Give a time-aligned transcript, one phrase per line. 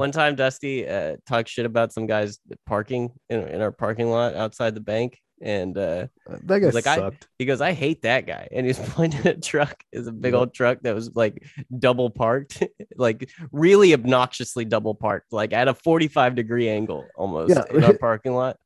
[0.00, 4.34] One time, Dusty uh, talked shit about some guys parking in, in our parking lot
[4.34, 6.06] outside the bank, and uh,
[6.44, 7.28] That guy Like, I- sucked.
[7.38, 9.82] he goes, "I hate that guy," and he's pointing at a truck.
[9.92, 11.44] Is a big old truck that was like
[11.78, 12.62] double parked,
[12.96, 17.64] like really obnoxiously double parked, like at a forty-five degree angle almost Yeah.
[17.70, 18.56] in our parking lot.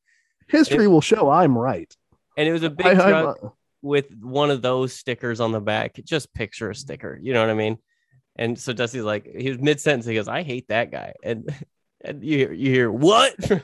[0.49, 1.93] History will show I'm right.
[2.37, 3.49] And it was a big I, truck uh,
[3.83, 5.95] with one of those stickers on the back.
[6.05, 7.79] Just picture a sticker, you know what I mean?
[8.37, 10.07] And so Dusty's like, he was mid sentence.
[10.07, 11.55] He goes, "I hate that guy," and
[12.05, 13.35] and you hear, you hear what?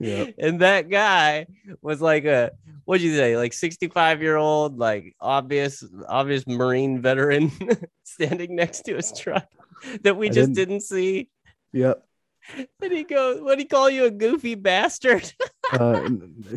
[0.00, 0.26] yeah.
[0.38, 1.46] and that guy
[1.82, 2.50] was like a
[2.84, 7.50] what'd you say like 65 year old like obvious obvious marine veteran
[8.04, 9.46] standing next to his truck
[10.02, 11.28] that we I just didn't- didn't see
[11.72, 12.02] yep
[12.56, 15.32] and he goes what would he call you a goofy bastard
[15.72, 16.08] Uh,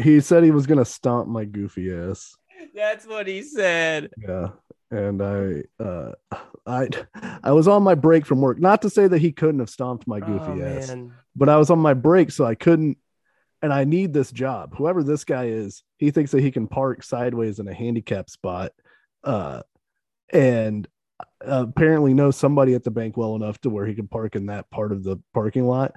[0.02, 2.36] he said he was gonna stomp my goofy ass.
[2.76, 4.50] that's what he said Yeah.
[4.90, 6.14] And I uh
[6.66, 6.88] I
[7.44, 8.60] I was on my break from work.
[8.60, 11.14] Not to say that he couldn't have stomped my goofy oh, ass, man.
[11.36, 12.98] but I was on my break, so I couldn't
[13.62, 14.76] and I need this job.
[14.78, 18.72] Whoever this guy is, he thinks that he can park sideways in a handicap spot.
[19.24, 19.64] Uh
[20.32, 20.88] and
[21.42, 24.70] apparently knows somebody at the bank well enough to where he can park in that
[24.70, 25.94] part of the parking lot.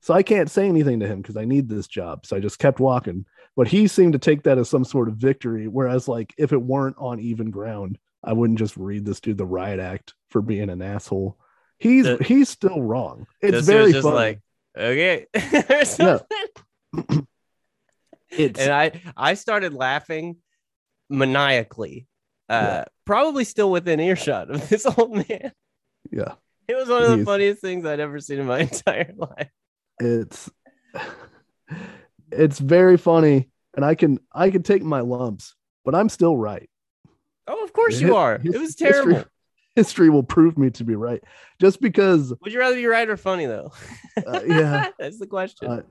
[0.00, 2.24] So I can't say anything to him because I need this job.
[2.24, 3.26] So I just kept walking.
[3.60, 5.68] But he seemed to take that as some sort of victory.
[5.68, 9.44] Whereas, like, if it weren't on even ground, I wouldn't just read this dude the
[9.44, 11.36] riot act for being an asshole.
[11.76, 13.26] He's The- he's still wrong.
[13.42, 14.16] It's very just funny.
[14.16, 14.40] like
[14.78, 15.26] okay
[18.30, 20.36] it's and i i started laughing
[21.10, 22.06] maniacally
[22.48, 25.52] uh probably still within earshot of this old man
[26.10, 26.32] yeah.
[26.68, 29.50] it was one of the He's- funniest things i'd ever seen in my entire life
[29.98, 30.48] It's
[32.32, 35.54] it's very funny, and I can I can take my lumps,
[35.84, 36.68] but I'm still right.
[37.46, 38.38] Oh, of course you are.
[38.38, 39.24] his- It was terrible.
[39.76, 41.22] History will prove me to be right.
[41.60, 43.72] Just because, Would you rather be right or funny though?
[44.26, 45.68] uh, yeah, That's the question.
[45.70, 45.82] uh,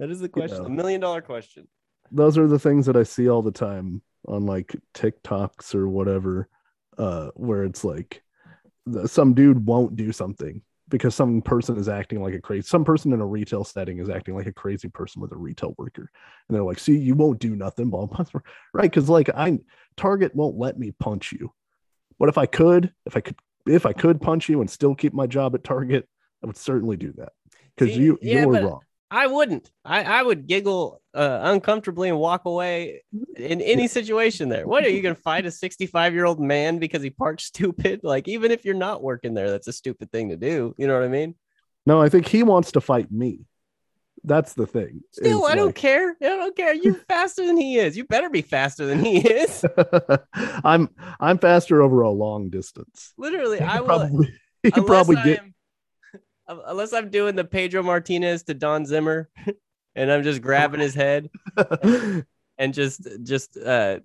[0.00, 0.58] that is the question.
[0.58, 0.64] know.
[0.64, 1.68] The million dollar question.
[2.10, 6.48] those are the things that I see all the time on like TikToks or whatever,
[6.98, 8.22] uh, where it's like
[9.06, 13.12] some dude won't do something because some person is acting like a crazy some person
[13.12, 16.10] in a retail setting is acting like a crazy person with a retail worker.
[16.48, 18.40] And they're like see you won't do nothing blah, blah, blah.
[18.74, 19.58] right because like i
[19.96, 21.52] target won't let me punch you.
[22.18, 23.36] But if i could if i could
[23.66, 26.08] if i could punch you and still keep my job at target
[26.42, 27.32] i would certainly do that.
[27.76, 28.80] Because eh, you yeah, you're but- wrong
[29.10, 29.70] I wouldn't.
[29.84, 33.02] I, I would giggle uh, uncomfortably and walk away
[33.36, 34.66] in any situation there.
[34.68, 38.00] What are you going to fight a 65 year old man because he parked stupid?
[38.04, 40.74] Like, even if you're not working there, that's a stupid thing to do.
[40.78, 41.34] You know what I mean?
[41.86, 43.40] no i think he wants to fight me
[44.22, 46.10] that's the thing Still, I don't like- care.
[46.20, 46.74] I don't care.
[46.74, 47.96] You're faster than he is.
[47.96, 49.64] You better be faster than he is.
[50.62, 53.14] I'm I'm faster over a long distance.
[53.16, 53.86] Literally, I will.
[53.86, 54.28] probably
[54.62, 55.54] he probably I get am-
[56.66, 59.28] unless I'm doing the Pedro Martinez to Don Zimmer,
[59.94, 61.30] and I'm just grabbing his head
[62.58, 64.00] and just just uh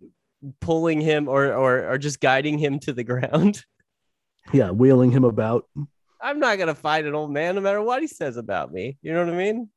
[0.60, 3.64] pulling him or or or just guiding him to the ground.
[4.54, 5.66] yeah, wheeling him about.
[6.22, 8.98] I'm not gonna fight an old man no matter what he says about me.
[9.02, 9.70] You know what I mean?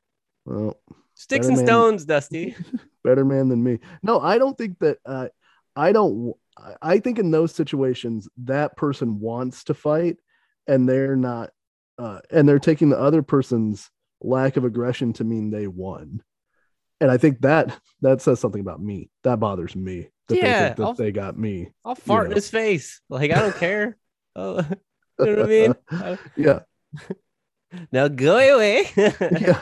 [0.44, 0.80] Well,
[1.14, 1.66] Sticks and man.
[1.66, 2.54] stones, Dusty.
[3.04, 3.80] better man than me.
[4.02, 5.28] No, I don't think that uh
[5.76, 10.16] I don't I- I think in those situations that person wants to fight
[10.66, 11.50] and they're not
[11.98, 16.22] uh and they're taking the other person's lack of aggression to mean they won.
[17.00, 19.10] And I think that that says something about me.
[19.24, 20.08] That bothers me.
[20.28, 21.72] That they Yeah, think that I'll- they got me.
[21.84, 22.34] I'll fart in know.
[22.36, 23.00] his face.
[23.08, 23.96] Like I don't care.
[24.36, 24.58] Oh,
[25.18, 25.74] you know what I mean?
[25.90, 26.60] Uh, yeah.
[27.92, 28.88] now go away.
[28.96, 29.60] yeah.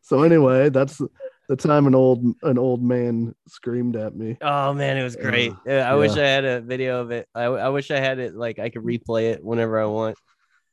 [0.00, 1.02] So anyway, that's
[1.48, 4.38] the time an old an old man screamed at me.
[4.40, 5.52] Oh man, it was great.
[5.52, 6.12] Uh, Yeah, I wish.
[6.16, 7.28] I had a video of it.
[7.34, 10.16] I, I wish I had it like I could replay it whenever I want.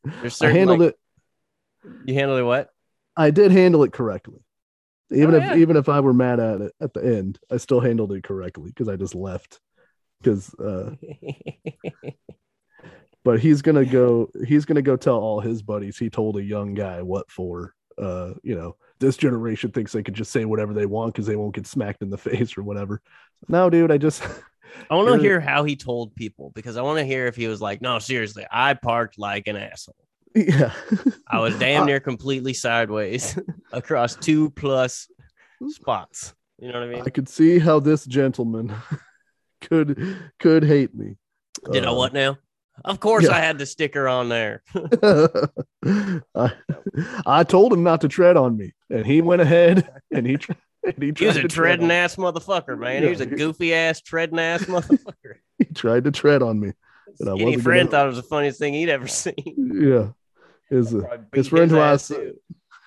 [0.03, 0.99] There's I handled like, it.
[2.05, 2.69] You handled it what?
[3.15, 4.39] I did handle it correctly.
[5.11, 5.55] Even Oh, if yeah.
[5.55, 8.69] even if I were mad at it at the end, I still handled it correctly
[8.69, 9.59] because I just left.
[10.21, 10.95] Because uh
[13.23, 16.73] but he's gonna go he's gonna go tell all his buddies he told a young
[16.73, 17.73] guy what for.
[17.95, 21.35] Uh, you know, this generation thinks they can just say whatever they want because they
[21.35, 23.01] won't get smacked in the face or whatever.
[23.47, 24.23] No, dude, I just
[24.89, 27.47] I want to hear how he told people because I want to hear if he
[27.47, 29.95] was like, "No, seriously, I parked like an asshole.
[30.35, 30.73] yeah.
[31.27, 33.37] I was damn I- near completely sideways
[33.71, 35.07] across two plus
[35.69, 37.03] spots." You know what I mean?
[37.05, 38.73] I could see how this gentleman
[39.61, 41.15] could could hate me.
[41.71, 42.37] Did I Uh, what now?
[42.85, 43.35] Of course, yeah.
[43.35, 44.63] I had the sticker on there.
[46.35, 46.51] I,
[47.25, 50.37] I told him not to tread on me, and he went ahead and he
[50.83, 53.03] and he He was a to tread treading ass motherfucker, man.
[53.03, 55.35] He was a goofy ass treading ass motherfucker.
[55.57, 56.73] he tried to tread on me.
[57.19, 59.35] And I wasn't friend gonna- thought it was the funniest thing he'd ever seen.
[59.73, 60.09] Yeah,
[60.69, 62.17] his Probably his friend who I ass, s-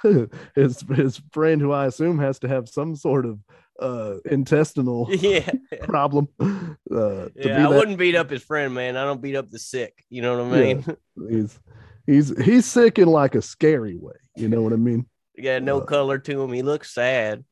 [0.02, 0.30] too.
[0.54, 3.38] his his friend who I assume has to have some sort of
[3.80, 5.48] uh intestinal yeah,
[5.82, 6.28] problem.
[6.40, 6.56] Uh,
[6.90, 7.28] yeah.
[7.58, 8.96] I that- wouldn't beat up his friend, man.
[8.96, 10.04] I don't beat up the sick.
[10.10, 10.84] You know what I mean?
[10.86, 11.28] Yeah.
[11.28, 11.60] he's
[12.06, 14.14] he's he's sick in like a scary way.
[14.36, 15.06] You know what I mean?
[15.34, 15.84] He got no Uh.
[15.84, 16.52] color to him.
[16.52, 17.44] He looks sad.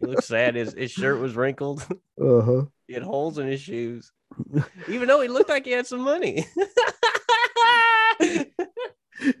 [0.00, 0.54] He looks sad.
[0.56, 1.86] His his shirt was wrinkled.
[2.20, 2.64] Uh huh.
[2.86, 4.12] He had holes in his shoes,
[4.88, 6.44] even though he looked like he had some money.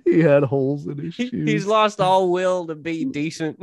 [0.04, 1.30] He had holes in his shoes.
[1.48, 3.58] He's lost all will to be decent.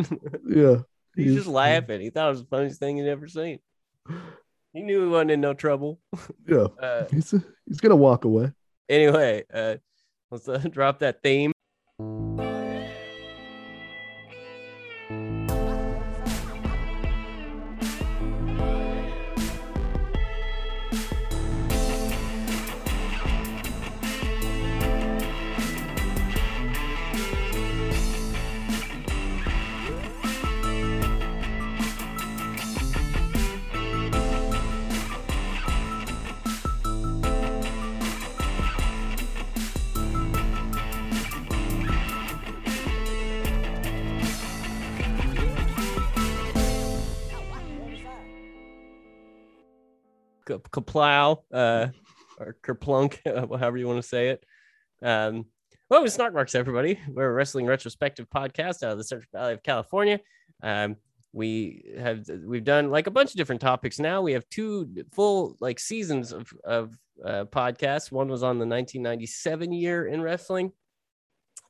[0.48, 0.78] yeah.
[1.16, 2.02] He's just laughing.
[2.02, 3.60] He thought it was the funniest thing he'd ever seen.
[4.74, 6.00] He knew he wasn't in no trouble.
[6.48, 6.68] Yeah.
[6.82, 7.34] Uh, He's
[7.68, 8.52] he's gonna walk away.
[8.90, 9.76] anyway, uh,
[10.32, 11.52] let's uh, drop that theme.
[50.48, 51.88] Kaplow, uh,
[52.40, 53.20] or Kerplunk,
[53.60, 54.44] however you want to say it.
[55.02, 55.46] Um,
[55.90, 57.00] well, it's Snark Marks, everybody.
[57.08, 60.20] We're a wrestling retrospective podcast out of the Central Valley of California.
[60.62, 60.98] Um,
[61.34, 64.22] we have we've done like a bunch of different topics now.
[64.22, 68.12] We have two full like seasons of of uh, podcasts.
[68.12, 70.72] One was on the 1997 year in wrestling,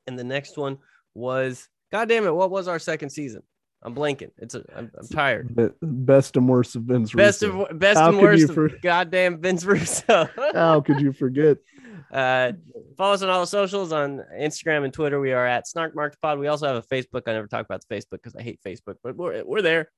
[0.08, 0.78] and the next one
[1.14, 3.44] was God damn it, what was our second season?
[3.88, 4.32] I'm blanking.
[4.38, 5.56] It's a I'm, I'm tired.
[5.82, 7.64] Best and worst of Vince Best Russo.
[7.66, 10.28] of best How and worst you of for- goddamn Vince Russo.
[10.54, 11.58] How could you forget?
[12.12, 12.52] uh,
[12.98, 15.20] follow us on all the socials on Instagram and Twitter.
[15.20, 16.38] We are at Snark Marks Pod.
[16.38, 17.24] We also have a Facebook.
[17.28, 19.90] I never talk about the Facebook because I hate Facebook, but we're we're there.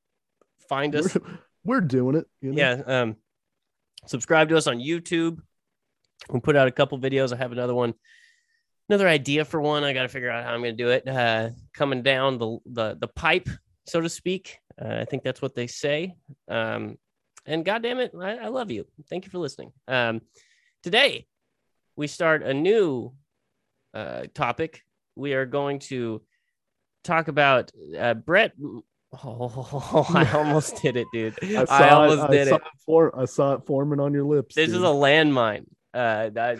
[0.67, 1.15] Find us.
[1.15, 2.25] We're, we're doing it.
[2.41, 2.57] You know?
[2.57, 3.01] Yeah.
[3.01, 3.15] Um,
[4.05, 5.39] subscribe to us on YouTube.
[6.29, 7.33] We'll put out a couple videos.
[7.33, 7.93] I have another one,
[8.89, 9.83] another idea for one.
[9.83, 11.07] I got to figure out how I'm going to do it.
[11.07, 13.49] Uh, coming down the the the pipe,
[13.89, 14.59] so to speak.
[14.81, 16.15] Uh, I think that's what they say.
[16.47, 16.97] Um,
[17.45, 18.85] and God damn it, I, I love you.
[19.09, 19.71] Thank you for listening.
[19.87, 20.21] Um,
[20.83, 21.27] today
[21.95, 23.13] we start a new
[23.93, 24.83] uh, topic.
[25.15, 26.21] We are going to
[27.03, 28.53] talk about uh, Brett.
[29.23, 31.35] Oh, I almost did it, dude.
[31.43, 32.61] I, saw I almost it, did I it.
[32.85, 34.55] For, I saw it forming on your lips.
[34.55, 35.65] This is a landmine.
[35.93, 36.29] Uh,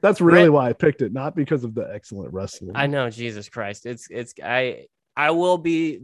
[0.00, 2.72] That's really Brett- why I picked it, not because of the excellent wrestling.
[2.74, 3.86] I know, Jesus Christ.
[3.86, 6.00] It's it's I I will be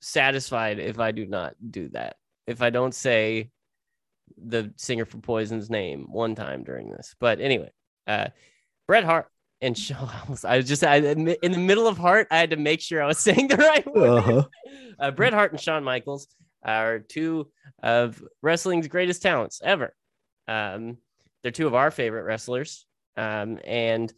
[0.00, 2.16] satisfied if I do not do that.
[2.46, 3.50] If I don't say
[4.36, 7.14] the singer for Poison's name one time during this.
[7.18, 7.70] But anyway,
[8.06, 8.28] uh,
[8.86, 9.28] Bret Hart
[9.60, 10.10] and Shawn.
[10.44, 12.28] I was just I, in the middle of Hart.
[12.30, 14.18] I had to make sure I was saying the right word.
[14.18, 14.42] Uh-huh.
[14.98, 16.28] uh, Bret Hart and Shawn Michaels
[16.62, 17.50] are two
[17.82, 19.94] of wrestling's greatest talents ever.
[20.48, 20.98] Um,
[21.42, 22.86] they're two of our favorite wrestlers,
[23.16, 24.12] um, and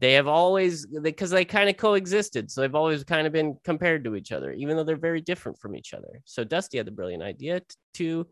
[0.00, 4.04] they have always because they kind of coexisted, so they've always kind of been compared
[4.04, 6.20] to each other, even though they're very different from each other.
[6.24, 8.26] So Dusty had the brilliant idea t- to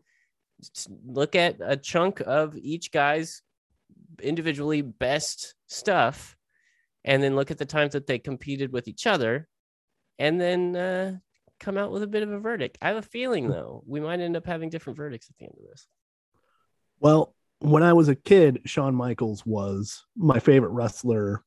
[1.05, 3.41] look at a chunk of each guy's
[4.21, 6.37] individually best stuff,
[7.03, 9.47] and then look at the times that they competed with each other,
[10.19, 11.17] and then uh,
[11.59, 12.77] come out with a bit of a verdict.
[12.81, 15.55] I have a feeling though we might end up having different verdicts at the end
[15.59, 15.87] of this.
[16.99, 21.43] Well, when I was a kid, Shawn Michaels was my favorite wrestler.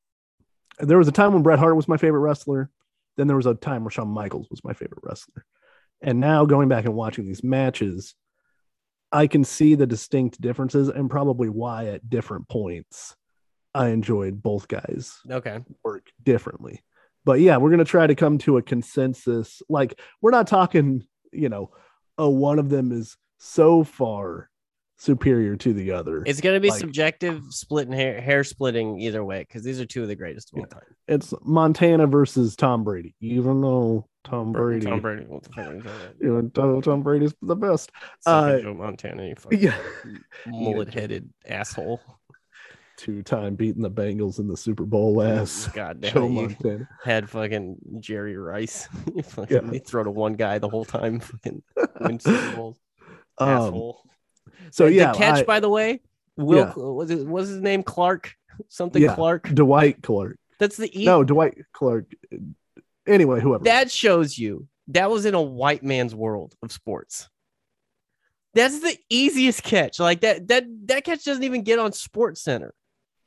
[0.81, 2.71] There was a time when Bret Hart was my favorite wrestler.
[3.17, 5.45] Then there was a time where Shawn Michaels was my favorite wrestler.
[6.01, 8.15] And now going back and watching these matches,
[9.13, 13.17] I can see the distinct differences and probably why at different points
[13.75, 15.61] I enjoyed both guys Okay.
[15.85, 16.83] work differently.
[17.25, 19.63] But yeah, we're gonna try to come to a consensus.
[19.69, 21.71] Like we're not talking, you know,
[22.19, 24.50] oh, one of them is so far
[25.01, 26.23] superior to the other.
[26.27, 29.87] It's going to be Like- subjective, splitting hair, hair splitting either way because these are
[29.87, 30.83] two of the greatest of all time.
[31.09, 35.25] It's Montana versus Tom Brady, even though Tom Brady, Tom Brady.
[35.27, 36.15] What the fuck are you talking about?
[36.21, 37.91] you know, Tom, Tom Brady's the best.
[38.27, 39.77] Uh, Joe Montana, you fucking Yeah,
[40.47, 42.01] mullet headed asshole.
[42.99, 45.73] two time beating the Bengals in the Super Bowl last.
[45.75, 46.89] God Joe damn, you Montana.
[47.03, 48.87] had fucking Jerry Rice.
[49.25, 49.63] Fucking, Yeah.
[49.71, 51.21] They throw to one guy the whole time.
[51.21, 51.63] Fucking
[52.01, 52.77] win Super Bowls.
[53.39, 54.03] Um, asshole.
[54.71, 56.01] So The- yeah, the catch I- by the way,
[56.37, 56.73] Will Yeah.
[56.77, 58.35] was it was his name Clark
[58.69, 59.15] something Yeah.
[59.15, 59.49] Clark.
[59.55, 60.39] Dwight Clark.
[60.59, 62.07] That's the e- No, Dwight Clark.
[63.07, 63.65] Anyway, whoever.
[63.65, 67.29] that shows you that was in a white man's world of sports.
[68.55, 69.99] That's the easiest catch.
[70.01, 72.75] Like that that that catch doesn't even get on Sports Center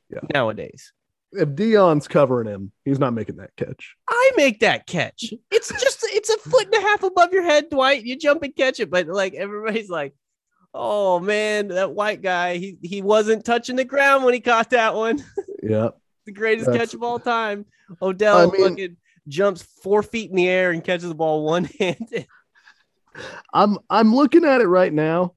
[0.09, 0.19] Yeah.
[0.33, 0.91] nowadays.
[1.35, 3.95] if Deion's covering him, he's not making that catch.
[4.07, 5.33] I make that catch.
[5.49, 8.03] It's just it's a foot and a half above your head, Dwight.
[8.03, 10.13] You jump and catch it, but like everybody's like,
[10.73, 14.95] "Oh man, that white guy, he he wasn't touching the ground when he caught that
[14.95, 15.23] one."
[15.61, 15.89] Yeah.
[16.25, 17.65] the greatest That's- catch of all time.
[18.01, 18.97] Odell I mean- fucking
[19.29, 22.27] jumps four feet in the air and catches the ball one handed.
[23.53, 25.35] I'm I'm looking at it right now.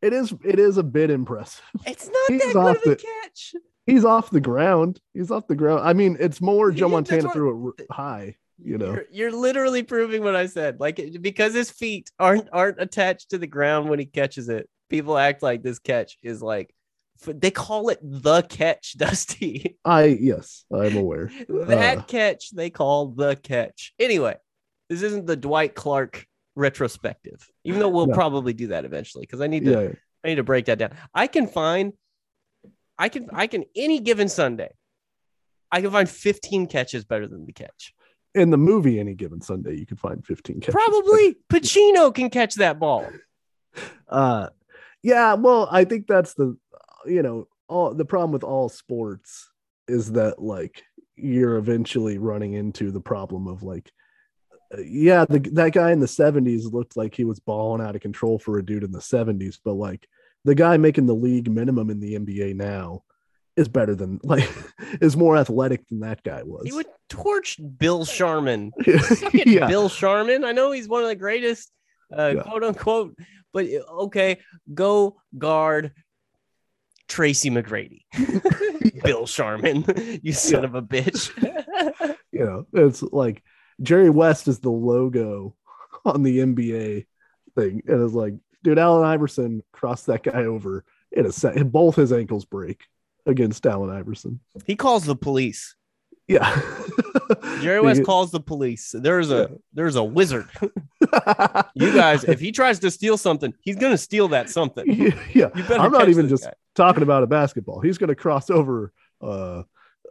[0.00, 1.62] It is it is a bit impressive.
[1.86, 3.54] It's not He's that good off of a the- catch.
[3.84, 5.00] He's off the ground.
[5.14, 5.80] He's off the ground.
[5.82, 8.36] I mean, it's more Joe Montana threw it high.
[8.62, 8.92] You know.
[8.92, 10.80] You're, you're literally proving what I said.
[10.80, 14.68] Like because his feet aren't aren't attached to the ground when he catches it.
[14.88, 16.74] People act like this catch is like
[17.26, 19.76] they call it the catch, Dusty.
[19.84, 21.30] I yes, I'm aware.
[21.48, 22.02] that Uh.
[22.02, 23.92] catch they call the catch.
[23.98, 24.36] Anyway,
[24.88, 29.46] this isn't the Dwight Clark retrospective, even though we'll probably do that eventually because I
[29.46, 29.92] need to Yeah.
[30.24, 30.96] I need to break that down.
[31.14, 31.92] I can find,
[32.98, 34.70] I can, I can any given Sunday,
[35.70, 37.94] I can find 15 catches better than the catch.
[38.34, 40.74] In the movie, any given Sunday, you could find 15 catches.
[40.74, 43.08] Probably Pacino can catch that ball.
[44.08, 44.48] Uh,
[45.02, 45.34] yeah.
[45.34, 46.56] Well, I think that's the,
[47.06, 49.50] you know, all the problem with all sports
[49.86, 50.82] is that like
[51.16, 53.90] you're eventually running into the problem of like,
[54.76, 58.02] uh, yeah, the, that guy in the 70s looked like he was balling out of
[58.02, 60.06] control for a dude in the 70s, but like
[60.44, 63.02] the guy making the league minimum in the NBA now
[63.58, 64.48] is better than like
[65.00, 66.62] is more athletic than that guy was.
[66.64, 68.72] He would torch Bill Sharman.
[69.34, 69.66] Yeah.
[69.66, 70.44] Bill Sharman.
[70.44, 71.70] I know he's one of the greatest,
[72.16, 72.42] uh, Yeah.
[72.42, 73.16] quote unquote,
[73.52, 74.38] but uh, okay,
[74.72, 75.92] go guard
[77.08, 78.02] Tracy McGrady.
[79.02, 79.84] Bill Sharman,
[80.22, 81.30] you son of a bitch.
[82.32, 83.42] you know, it's like
[83.82, 85.54] Jerry West is the logo
[86.04, 87.06] on the NBA
[87.56, 87.82] thing.
[87.86, 91.70] And it's like, dude, Allen Iverson crossed that guy over in a set.
[91.72, 92.82] Both his ankles break
[93.28, 94.40] against Allen Iverson.
[94.66, 95.76] he calls the police.
[96.26, 96.60] Yeah.
[97.62, 98.94] Jerry West calls the police.
[98.96, 100.48] There's a there's a wizard.
[101.74, 104.86] You guys, if he tries to steal something, he's gonna steal that something.
[105.34, 105.46] yeah.
[105.46, 107.80] Better I'm not even just talking about a basketball.
[107.80, 108.92] He's going to cross over
[109.22, 109.62] uh,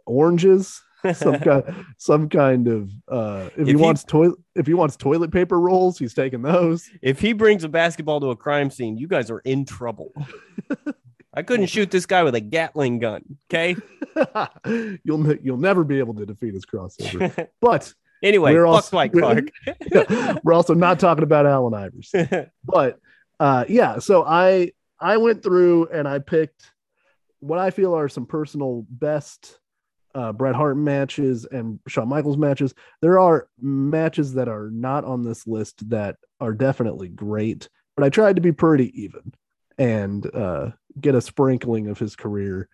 [0.06, 0.82] oranges,
[1.14, 1.62] some kind,
[1.98, 2.90] some kind of.
[3.06, 6.42] Uh, if, If he he- wants toilet, if he wants toilet paper rolls, he's taking
[6.42, 6.88] those.
[7.02, 10.12] if he brings a basketball to a crime scene, you guys are in trouble.
[11.38, 13.22] I couldn't shoot this guy with a Gatling gun.
[13.48, 13.76] Okay.
[15.04, 17.48] you'll ne- you'll never be able to defeat his crossover.
[17.60, 19.42] But anyway, We're fuck also- Dwight we're-
[19.92, 20.40] Clark.
[20.44, 22.50] we're also not talking about Allen Iverson.
[22.64, 22.98] But
[23.38, 26.72] uh, yeah, so I I went through and I picked
[27.38, 29.60] what I feel are some personal best
[30.16, 32.74] uh, Bret Hart matches and Shawn Michaels matches.
[33.00, 38.08] There are matches that are not on this list that are definitely great, but I
[38.08, 39.32] tried to be pretty even
[39.78, 42.68] and uh, get a sprinkling of his career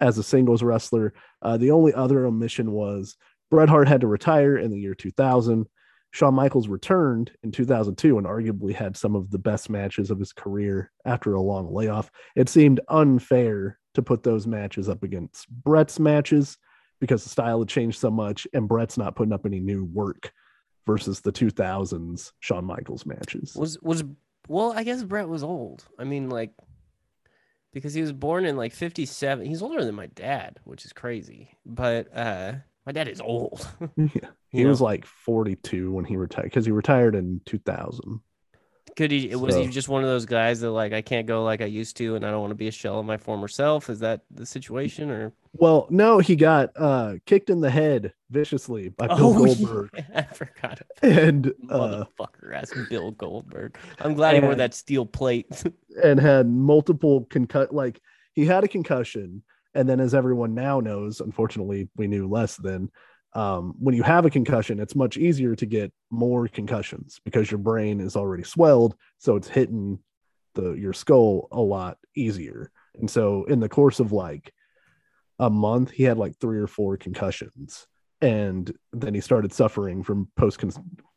[0.00, 1.12] as a singles wrestler.
[1.42, 3.16] Uh, the only other omission was
[3.50, 5.66] Bret Hart had to retire in the year 2000.
[6.12, 10.32] Shawn Michaels returned in 2002 and arguably had some of the best matches of his
[10.32, 12.10] career after a long layoff.
[12.34, 16.58] It seemed unfair to put those matches up against Bret's matches
[17.00, 20.32] because the style had changed so much and Bret's not putting up any new work
[20.86, 23.54] versus the 2000s Shawn Michaels matches.
[23.54, 24.02] was was
[24.48, 25.84] well, I guess Bret was old.
[25.98, 26.52] I mean, like
[27.72, 29.46] because he was born in like 57.
[29.46, 31.56] He's older than my dad, which is crazy.
[31.66, 32.54] But uh
[32.86, 33.68] my dad is old.
[33.96, 34.30] yeah.
[34.50, 34.80] He You was know?
[34.80, 38.20] like 42 when he retired because he retired in 2000.
[38.96, 41.60] Could he was he just one of those guys that like I can't go like
[41.60, 43.88] I used to and I don't want to be a shell of my former self?
[43.90, 48.88] Is that the situation or Well, no, he got uh, kicked in the head viciously
[48.90, 49.90] by Bill Oh, Goldberg.
[49.96, 53.76] yeah, I forgot And uh, motherfucker ass Bill Goldberg.
[54.00, 55.62] I'm glad he wore that steel plate.
[56.02, 58.00] and had multiple concut like
[58.34, 59.42] he had a concussion
[59.74, 62.88] and then as everyone now knows unfortunately we knew less then
[63.34, 67.58] um, when you have a concussion it's much easier to get more concussions because your
[67.58, 69.98] brain is already swelled so it's hitting
[70.54, 72.70] the your skull a lot easier.
[72.98, 74.52] And so in the course of like
[75.38, 77.86] a month he had like three or four concussions
[78.20, 80.62] and then he started suffering from post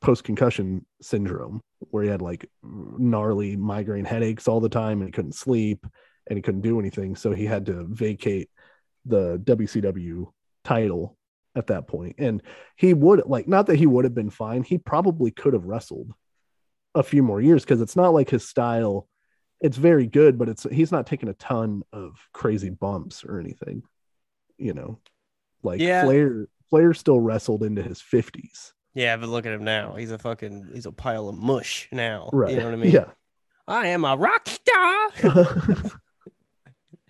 [0.01, 5.11] post concussion syndrome where he had like gnarly migraine headaches all the time and he
[5.11, 5.85] couldn't sleep
[6.27, 8.49] and he couldn't do anything so he had to vacate
[9.05, 10.27] the WCW
[10.63, 11.17] title
[11.55, 12.41] at that point and
[12.75, 16.11] he would like not that he would have been fine he probably could have wrestled
[16.95, 19.07] a few more years because it's not like his style
[19.61, 23.83] it's very good but it's he's not taking a ton of crazy bumps or anything
[24.57, 24.99] you know
[25.61, 26.03] like Yeah.
[26.03, 29.95] Flair Flair still wrestled into his 50s yeah, but look at him now.
[29.95, 32.29] He's a fucking he's a pile of mush now.
[32.31, 32.91] right You know what I mean?
[32.91, 33.05] yeah
[33.67, 35.11] I am a rock star.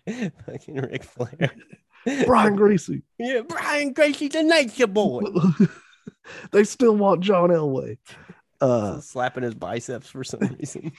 [0.45, 1.51] fucking Ric Flair.
[2.25, 3.03] Brian Gracie.
[3.17, 5.21] Yeah, Brian Gracie's a nature boy.
[6.51, 7.97] they still want John Elway.
[8.61, 10.91] Uh, Slapping his biceps for some reason.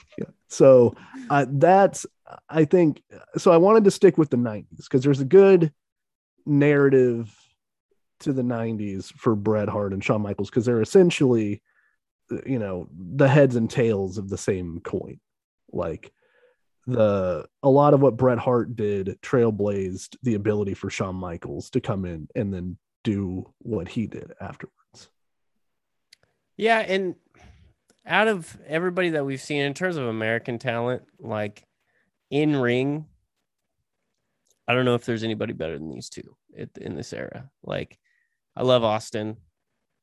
[0.48, 0.94] so
[1.30, 2.04] uh, that's
[2.48, 3.02] I think
[3.38, 3.50] so.
[3.52, 5.72] I wanted to stick with the '90s because there's a good
[6.46, 7.34] narrative
[8.20, 11.62] to the 90s for Bret Hart and Shawn Michaels because they're essentially,
[12.46, 15.20] you know, the heads and tails of the same coin.
[15.72, 16.12] Like
[16.86, 21.80] the a lot of what Bret Hart did trailblazed the ability for Shawn Michaels to
[21.80, 25.08] come in and then do what he did afterwards.
[26.56, 27.14] Yeah, and
[28.06, 31.64] out of everybody that we've seen in terms of American talent, like
[32.30, 33.06] in ring,
[34.68, 36.36] I don't know if there's anybody better than these two
[36.80, 37.50] in this era.
[37.62, 37.98] Like,
[38.56, 39.36] I love Austin.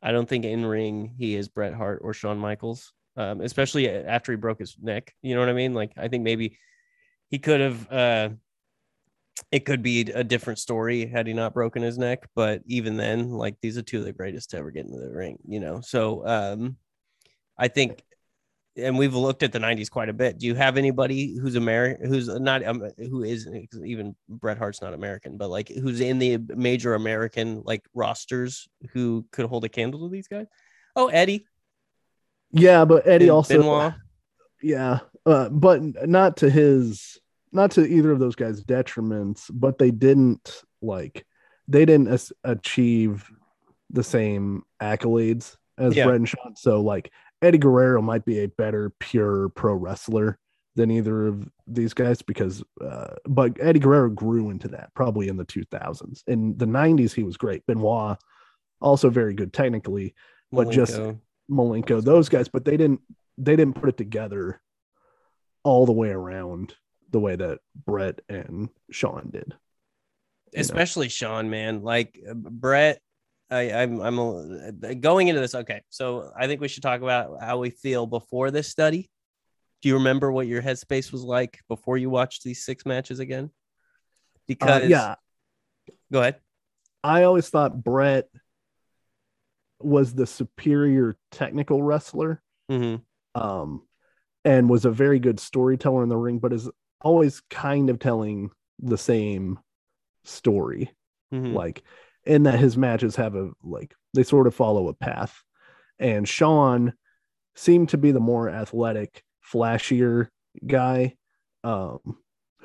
[0.01, 4.31] I don't think in ring he is Bret Hart or Shawn Michaels, um, especially after
[4.31, 5.13] he broke his neck.
[5.21, 5.73] You know what I mean?
[5.73, 6.57] Like, I think maybe
[7.31, 7.91] he could have.
[7.91, 8.29] Uh,
[9.51, 13.31] it could be a different story had he not broken his neck, but even then,
[13.31, 15.39] like these are two of the greatest to ever get into the ring.
[15.47, 16.77] You know, so um,
[17.57, 18.03] I think
[18.77, 20.37] and we've looked at the 90s quite a bit.
[20.37, 23.47] Do you have anybody who's American, who's not, um, who is
[23.85, 29.25] even Bret Hart's not American, but like who's in the major American like rosters who
[29.31, 30.47] could hold a candle to these guys?
[30.95, 31.45] Oh, Eddie.
[32.51, 33.93] Yeah, but Eddie Ben- also, Benoit.
[34.61, 37.19] yeah, uh, but not to his,
[37.51, 41.25] not to either of those guys' detriments, but they didn't like,
[41.67, 43.29] they didn't as- achieve
[43.89, 46.05] the same accolades as Yeah.
[46.05, 46.55] Bret and Shawn.
[46.55, 50.37] So like Eddie Guerrero might be a better pure pro wrestler
[50.75, 55.35] than either of these guys because uh, but Eddie Guerrero grew into that probably in
[55.35, 56.23] the 2000s.
[56.27, 57.65] In the 90s he was great.
[57.65, 58.17] Benoit
[58.79, 60.15] also very good technically,
[60.51, 61.19] but just Malenko.
[61.49, 63.01] Malenko, those guys, but they didn't
[63.37, 64.61] they didn't put it together
[65.63, 66.75] all the way around
[67.11, 69.49] the way that Bret and Shawn did.
[69.49, 69.57] know.
[70.55, 71.83] especially Shawn, man.
[71.83, 73.01] Like uh, Bret,
[73.49, 75.55] I, I'm I'm a, going into this.
[75.55, 79.09] Okay, so I think we should talk about how we feel before this study.
[79.81, 83.45] Do you remember what your headspace was like before you watched these six matches again?
[83.45, 85.15] Uh, Because yeah,
[86.11, 86.39] go ahead.
[87.03, 88.29] I always thought Bret
[89.79, 92.97] was the superior technical wrestler hmm
[93.33, 93.81] um,
[94.43, 96.69] and was a very good storyteller in the ring, but is
[97.03, 99.59] always kind of telling the same
[100.23, 100.91] story.
[101.31, 101.83] hmm Like,
[102.25, 105.43] in that his matches have a like they sort of follow a path,
[105.99, 106.93] and Shawn
[107.55, 110.29] seemed to be the more athletic, flashier
[110.67, 111.15] guy,
[111.63, 111.99] um,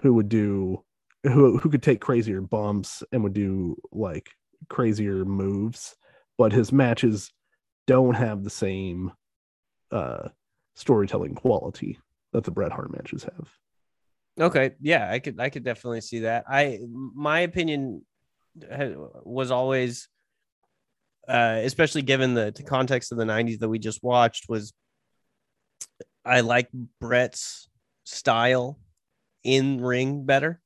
[0.02, 0.84] who would do
[1.24, 4.30] who who could take crazier bumps and would do like
[4.68, 5.96] crazier moves,
[6.38, 7.32] but his matches
[7.86, 9.12] don't have the same
[9.90, 10.28] uh
[10.74, 11.98] storytelling quality
[12.32, 13.50] that the Bret Hart matches have.
[14.38, 16.44] Okay, yeah, I could I could definitely see that.
[16.48, 18.02] I my opinion
[19.24, 20.08] was always,
[21.28, 24.72] uh, especially given the, the context of the '90s that we just watched, was
[26.24, 26.68] I like
[27.00, 27.68] Bret's
[28.04, 28.78] style
[29.44, 30.60] in ring better.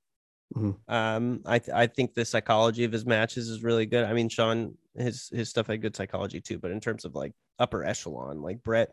[0.56, 0.76] Mhm.
[0.88, 4.04] Um, I th- I think the psychology of his matches is really good.
[4.04, 7.33] I mean, Shawn his his stuff had good psychology too, but in terms of like
[7.59, 8.92] upper echelon, like Bret,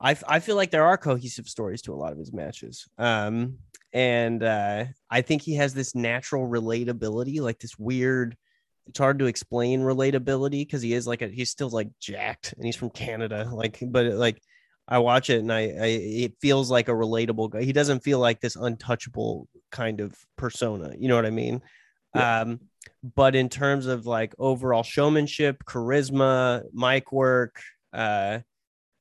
[0.00, 2.86] I f- I feel like there are cohesive stories to a lot of his matches.
[2.98, 3.58] Um,
[3.94, 8.36] and uh, I think he has this natural relatability, like this weird.
[8.86, 12.66] It's hard to explain relatability because he is like a he's still like jacked and
[12.66, 14.42] he's from Canada, like but like
[14.86, 17.62] I watch it and I, I it feels like a relatable guy.
[17.62, 20.92] He doesn't feel like this untouchable kind of persona.
[20.98, 21.62] You know what I mean?
[22.14, 22.60] Um,
[23.14, 27.60] but in terms of like overall showmanship, charisma, mic work,
[27.92, 28.40] uh,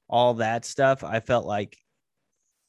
[0.07, 1.77] all that stuff, I felt like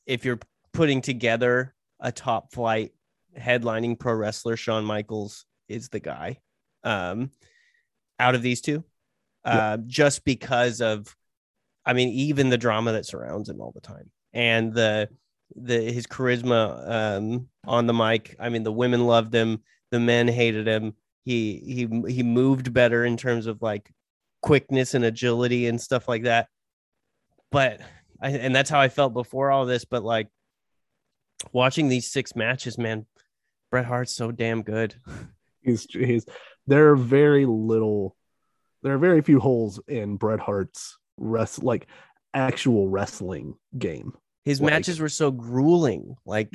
[0.07, 0.41] if you're
[0.73, 1.74] putting together
[2.05, 2.93] a top flight
[3.37, 6.39] headlining pro wrestler, Shawn Michaels is the guy.
[6.85, 7.31] Um,
[8.21, 8.85] out of these two,
[9.45, 11.17] uh, just because of,
[11.85, 15.09] I mean, even the drama that surrounds him all the time and the
[15.57, 18.37] the his charisma um, on the mic.
[18.39, 20.95] I mean, the women loved him, the men hated him.
[21.25, 23.91] He he he moved better in terms of like
[24.43, 26.49] quickness and agility and stuff like that.
[27.51, 27.81] But
[28.21, 29.87] I, and that's how I felt before all this.
[29.87, 30.29] But like
[31.53, 33.07] watching these six matches, man,
[33.71, 34.95] Bret Hart's so damn good.
[35.63, 36.27] He's he's
[36.67, 38.17] there are very little
[38.83, 41.87] there are very few holes in Bret Hart's rest like
[42.35, 44.13] actual wrestling game.
[44.45, 46.17] His Like- matches were so grueling.
[46.27, 46.51] Like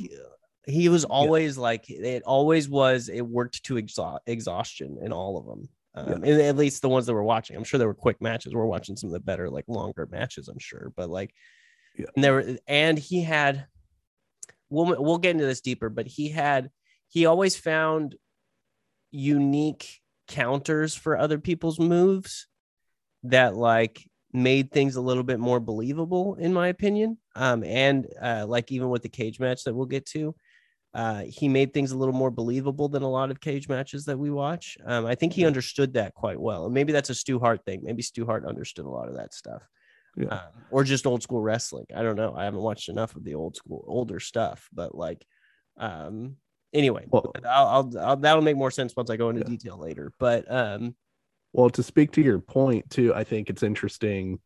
[0.67, 3.09] he was always like it always was.
[3.09, 5.69] It worked to exha- exhaustion in all of them.
[5.95, 7.55] Um, and at least the ones that we're watching.
[7.55, 8.53] I'm sure there were quick matches.
[8.53, 10.47] We're watching some of the better, like longer matches.
[10.49, 11.33] I'm sure, but like,
[11.97, 12.05] Yeah.
[12.15, 13.65] and there were, and he had.
[14.69, 16.69] We'll we'll get into this deeper, but he had
[17.07, 18.15] he always found
[19.11, 22.47] unique counters for other people's moves
[23.23, 27.17] that like made things a little bit more believable in my opinion.
[27.35, 30.35] Um and uh like even with the cage match that we'll get to
[30.93, 34.19] uh he made things a little more believable than a lot of cage matches that
[34.19, 34.77] we watch.
[34.85, 36.65] Um i think he understood that quite well.
[36.65, 37.81] And maybe that's a stu hart thing.
[37.83, 39.63] Maybe stu hart understood a lot of that stuff
[40.19, 40.27] Yeah.
[40.27, 43.35] um, or just old school wrestling i don't know i haven't watched enough of the
[43.35, 45.25] old school older stuff but like
[45.77, 46.35] um
[46.73, 49.47] anyway Well- I'll, I'll, I'll that'll make more sense once i go into Yeah.
[49.49, 50.95] detail later but um
[51.53, 54.39] Well, to speak to your point too, I think it's interesting.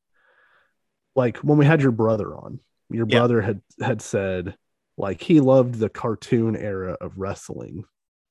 [1.15, 2.59] Like when we had your brother on,
[2.89, 3.19] your Yeah.
[3.19, 4.55] brother had had said
[4.97, 7.83] like he loved the cartoon era of wrestling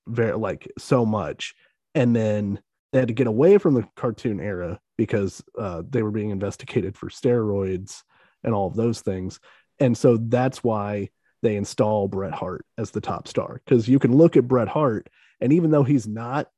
[0.09, 1.55] very like so much,
[1.95, 2.61] and then
[2.93, 6.97] they had to get away from the cartoon era because uh, they were being investigated
[6.97, 8.03] for steroids
[8.45, 9.41] and all of those things,
[9.79, 11.09] and so that's why
[11.43, 15.09] they install Bret Hart as the top star because you can look at Bret Hart,
[15.41, 16.49] and even though he's not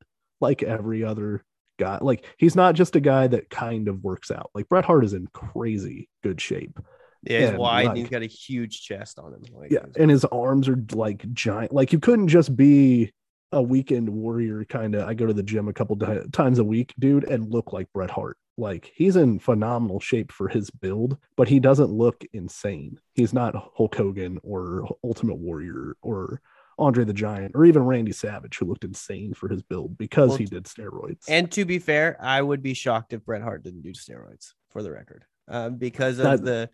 [0.41, 1.45] like every other
[1.79, 1.99] guy.
[2.01, 4.51] Like he's not just a guy that kind of works out.
[4.55, 6.79] Like Bret Hart is in crazy good shape.
[7.23, 9.87] yeah he's And, wide and like- he's got a huge chest on him like, Yeah,
[9.99, 11.73] and his arms are like giant.
[11.73, 13.13] Like you couldn't just be
[13.55, 15.09] a weekend warrior kind of.
[15.09, 17.93] I go to the gym a couple di- times a week, dude, and look like
[17.93, 18.37] Bret Hart.
[18.57, 22.99] Like he's in phenomenal shape for his build, but he doesn't look insane.
[23.15, 26.41] He's not Hulk Hogan or Ultimate Warrior or
[26.79, 30.39] Andre the Giant or even Randy Savage, who looked insane for his build because Well,
[30.39, 31.25] he did steroids.
[31.29, 34.83] And to be fair, I would be shocked if Bret Hart didn't do steroids for
[34.83, 36.71] the record, um, because of That- the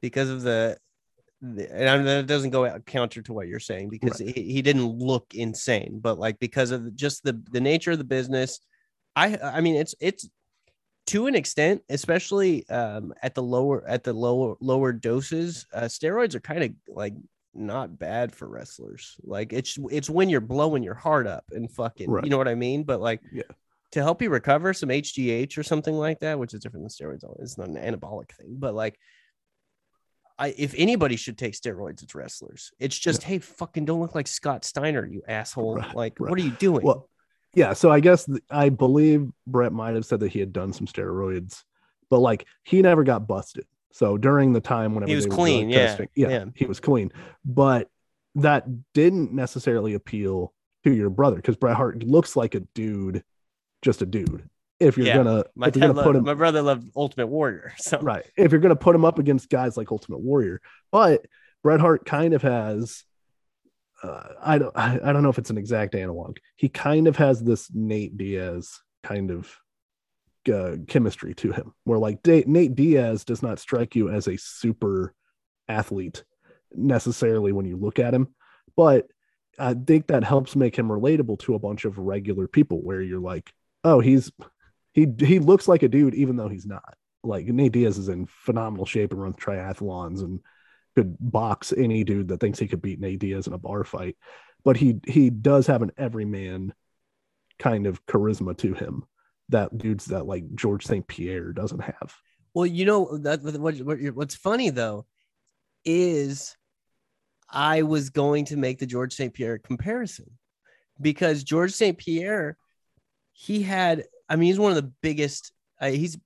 [0.00, 0.78] because of the, the
[1.40, 5.34] and that doesn't go out counter to what you're saying because he, he didn't look
[5.34, 8.60] insane, but like because of just the the nature of the business,
[9.14, 10.28] I I mean it's it's
[11.06, 16.34] to an extent, especially um, at the lower at the lower lower doses, uh, steroids
[16.34, 17.14] are kind of like
[17.54, 19.16] not bad for wrestlers.
[19.22, 22.24] Like it's it's when you're blowing your heart up and fucking, Right.
[22.24, 22.82] you know what I mean?
[22.82, 23.42] But like, Yeah.
[23.92, 27.24] to help you recover some HGH or something like that, which is different than steroids.
[27.40, 28.98] It's not an anabolic thing, but like.
[30.38, 32.70] I, if anybody should take steroids, it's wrestlers.
[32.78, 35.76] It's just, hey, fucking don't look like Scott Steiner, you asshole.
[35.76, 36.30] Right, like, right.
[36.30, 36.82] what are you doing?
[36.82, 37.08] Well,
[37.54, 37.72] yeah.
[37.72, 41.64] So I guess I believe Bret might have said that he had done some steroids,
[42.08, 43.66] but like he never got busted.
[43.90, 46.44] So during the time whenever He was clean, yeah, testing- yeah, yeah.
[46.54, 47.10] he was clean.
[47.44, 47.90] But
[48.36, 50.52] that didn't necessarily appeal
[50.84, 53.24] to your brother because Bret Hart looks like a dude,
[53.82, 54.48] just a dude.
[54.80, 57.26] If you're Yeah, gonna, my, if you're gonna loved- put him my brother loved Ultimate
[57.26, 57.72] Warrior.
[57.78, 60.60] So right, if you're gonna put him up against guys like Ultimate Warrior,
[60.92, 61.26] but
[61.62, 63.04] Bret Hart kind of has.
[64.02, 64.76] Uh, I don't.
[64.76, 66.36] I, I don't know if it's an exact analog.
[66.54, 69.52] He kind of has this Nate Diaz kind of
[70.52, 74.36] uh, chemistry to him, where like Da- Nate Diaz does not strike you as a
[74.38, 75.14] super
[75.68, 76.22] athlete
[76.72, 78.28] necessarily when you look at him,
[78.76, 79.08] but
[79.58, 83.18] I think that helps make him relatable to a bunch of regular people, where you're
[83.18, 84.30] like, oh, he's
[84.98, 86.96] he he looks like a dude, even though he's not.
[87.22, 90.40] Like Nate Diaz is in phenomenal shape and runs triathlons and
[90.94, 94.16] could box any dude that thinks he could beat Nate Diaz in a bar fight.
[94.64, 96.72] But he he does have an everyman
[97.58, 99.04] kind of charisma to him
[99.48, 101.06] that dudes that like George St.
[101.06, 102.16] Pierre doesn't have.
[102.54, 105.06] Well, you know that what, what what's funny though
[105.84, 106.56] is
[107.50, 109.32] I was going to make the George St.
[109.32, 110.30] Pierre comparison
[111.00, 111.96] because George St.
[111.96, 112.56] Pierre,
[113.32, 115.52] he had, I mean, he's one of the biggest.
[115.80, 116.18] Uh, he's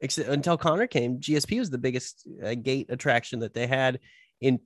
[0.00, 3.98] until Conor came, GSP was the biggest uh, gate attraction that they had
[4.40, 4.60] in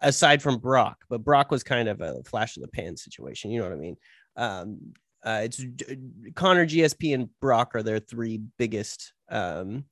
[0.00, 3.50] aside from Brock, but Brock was kind of a flash in the pan situation.
[3.50, 3.96] You know what I mean?
[4.36, 5.94] Um, uh, it's uh,
[6.34, 9.84] Conor, GSP, and Brock are their three biggest um,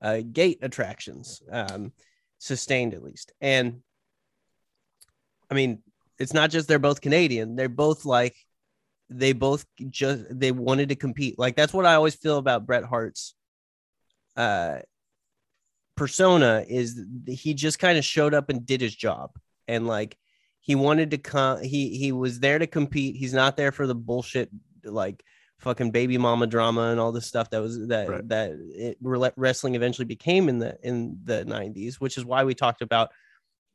[0.00, 1.92] uh, gate attractions, um,
[2.38, 3.32] sustained at least.
[3.40, 3.80] And
[5.50, 5.82] I mean,
[6.18, 8.36] it's not just they're both Canadian; they're both like
[9.10, 11.38] they both just they wanted to compete.
[11.38, 13.34] Like that's what I always feel about Bret Hart's
[14.36, 14.78] uh,
[15.96, 19.30] persona is he just kind of showed up and did his job,
[19.68, 20.16] and like
[20.60, 21.62] he wanted to come.
[21.62, 23.16] He he was there to compete.
[23.16, 24.50] He's not there for the bullshit
[24.84, 25.22] like
[25.58, 28.28] fucking baby mama drama and all this stuff that was that Right.
[28.28, 32.82] that it, wrestling eventually became in the in the 90s which is why we talked
[32.82, 33.10] about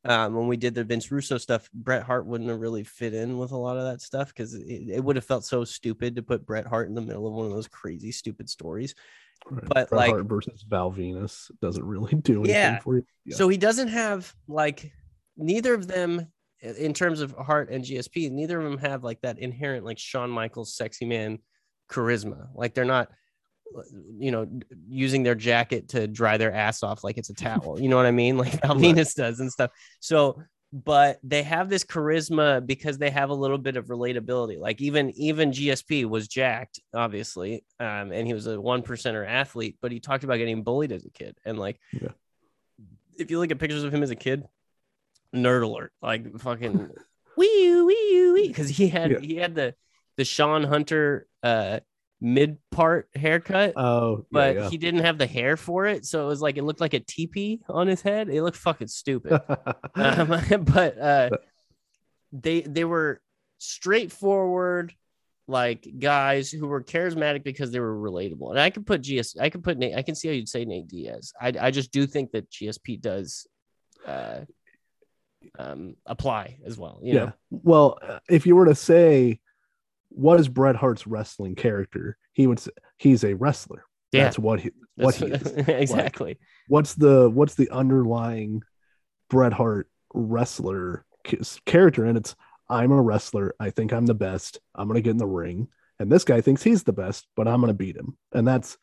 [0.06, 3.38] um, when we did the Vince Russo stuff, Bret Hart wouldn't have really fit in
[3.38, 6.24] with a lot of that stuff because it, it would have felt so stupid to
[6.24, 8.96] put Bret Hart in the middle of one of those crazy, stupid stories.
[9.50, 9.64] Right.
[9.68, 12.80] But, Bret like- Hart versus Val Venis doesn't really do anything Yeah.
[12.80, 13.06] for you.
[13.26, 13.36] Yeah.
[13.36, 14.92] So he doesn't have like
[15.38, 16.28] neither of them
[16.62, 20.30] in terms of Hart and GSP, neither of them have like that inherent like Shawn
[20.30, 21.40] Michaels sexy man
[21.90, 22.48] charisma.
[22.54, 23.10] Like they're not
[24.20, 24.48] you know
[24.90, 27.80] using their jacket to dry their ass off like it's a towel.
[27.80, 28.38] You know what I mean?
[28.38, 29.72] Like Val Venis does and stuff.
[30.00, 34.60] So but they have this charisma because they have a little bit of relatability.
[34.60, 39.78] Like even even GSP was jacked, obviously, um, and he was a one percenter athlete,
[39.82, 42.10] but he talked about getting bullied as a kid, and like, Yeah.
[43.18, 44.44] if you look at pictures of him as a kid,
[45.36, 46.92] nerd alert, like fucking
[47.38, 49.20] wee wee wee, because he had Yeah.
[49.22, 49.74] he had the
[50.18, 51.80] the Shawn Hunter uh
[52.22, 56.06] mid part haircut Oh, but yeah, he didn't have the hair for it.
[56.06, 58.30] So it was like it looked like a teepee on his head.
[58.30, 59.42] It looked fucking stupid.
[59.96, 61.30] um, but uh,
[62.32, 63.22] they they were
[63.58, 64.94] straightforward,
[65.48, 68.52] like guys who were charismatic because they were relatable.
[68.52, 69.96] And I could put GS, I could put Nate.
[69.96, 71.34] I can see how you'd say Nate Diaz.
[71.40, 73.48] I I just do think that GSP does.
[74.06, 74.42] Uh,
[75.58, 77.20] um apply as well you yeah.
[77.20, 77.98] know Well,
[78.30, 79.40] if you were to say,
[80.10, 82.18] what is Bret Hart's wrestling character?
[82.34, 83.86] He would say he's a wrestler.
[84.12, 85.54] yeah That's what he what he is.
[85.68, 86.38] exactly
[86.70, 88.62] What's the what's the underlying
[89.30, 91.04] Bret Hart wrestler
[91.66, 92.06] character?
[92.06, 92.36] And it's
[92.70, 93.56] I'm a wrestler.
[93.60, 94.60] I think I'm the best.
[94.76, 95.68] I'm gonna get in the ring,
[96.00, 98.78] and this guy thinks he's the best, but I'm gonna beat him, and that's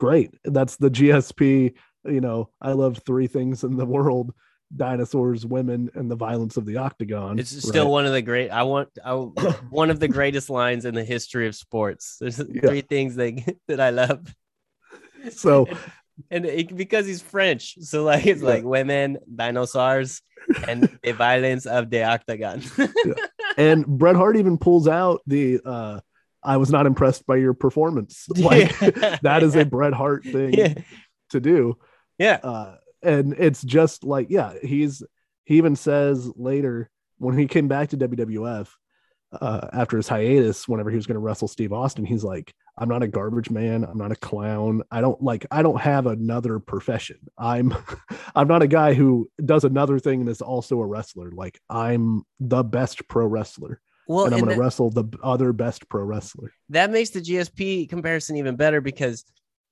[0.00, 0.34] great.
[0.44, 1.74] That's the GSP.
[2.04, 4.34] You know, I love three things in the world:
[4.74, 7.38] dinosaurs, women, and the violence of the octagon.
[7.38, 7.90] It's still right?
[7.90, 8.50] one of the great.
[8.50, 9.12] I want I,
[9.70, 12.16] one of the greatest lines in the history of sports.
[12.20, 14.34] There's three things that that I love.
[15.30, 15.66] so.
[16.30, 18.48] and it, because he's French, so like it's Yeah.
[18.48, 20.20] like women, dinosaurs,
[20.66, 22.62] and the violence of the octagon.
[23.56, 26.00] and Bret Hart even pulls out the uh
[26.42, 28.26] I was not impressed by your performance.
[28.36, 29.18] Like Yeah.
[29.22, 30.74] that is a Bret Hart thing yeah,
[31.30, 31.78] to do.
[32.18, 35.02] yeah, Uh and it's just like yeah, he's
[35.44, 38.68] he even says later when he came back to WWF
[39.40, 42.88] uh after his hiatus whenever he was going to wrestle Steve Austin, he's like I'm
[42.88, 44.82] not a garbage man, I'm not a clown.
[44.90, 47.18] I don't like I don't have another profession.
[47.36, 47.74] I'm
[48.34, 51.30] I'm not a guy who does another thing and is also a wrestler.
[51.32, 55.88] Like I'm the best pro wrestler well, and I'm going to wrestle the other best
[55.88, 56.52] pro wrestler.
[56.70, 59.24] that makes the GSP comparison even better because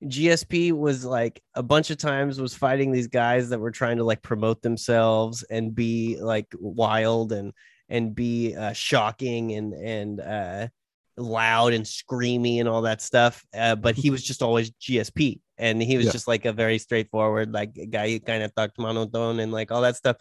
[0.05, 4.05] GSP was like a bunch of times was fighting these guys that were trying to
[4.05, 7.53] like promote themselves and be like wild and
[7.89, 10.69] and be uh, shocking and and uh,
[11.17, 13.45] loud and screamy and all that stuff.
[13.57, 16.13] Uh, but he was just always GSP and he was Yeah.
[16.13, 19.81] just like a very straightforward like guy who kind of talked monotone and like all
[19.81, 20.17] that stuff.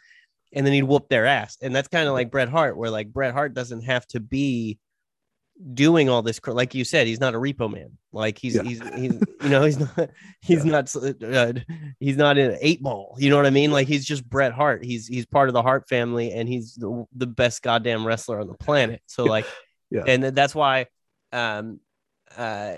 [0.54, 1.58] And then he'd whoop their ass.
[1.62, 4.78] And that's kind of like Bret Hart, where like Bret Hart doesn't have to be
[5.74, 7.98] doing all this like you said he's not a repo man.
[8.12, 8.64] Like he's Yeah.
[8.64, 10.10] he's he's you know he's not
[10.42, 11.54] he's not uh,
[12.00, 13.72] he's not an eight ball you know what i mean?
[13.72, 14.84] Like he's just bret hart.
[14.84, 18.48] He's he's part of the hart family and he's the, the best goddamn wrestler on
[18.48, 19.02] the planet.
[19.06, 19.46] So like
[19.90, 20.04] Yeah.
[20.06, 20.88] and that's why
[21.32, 21.80] um
[22.38, 22.76] uh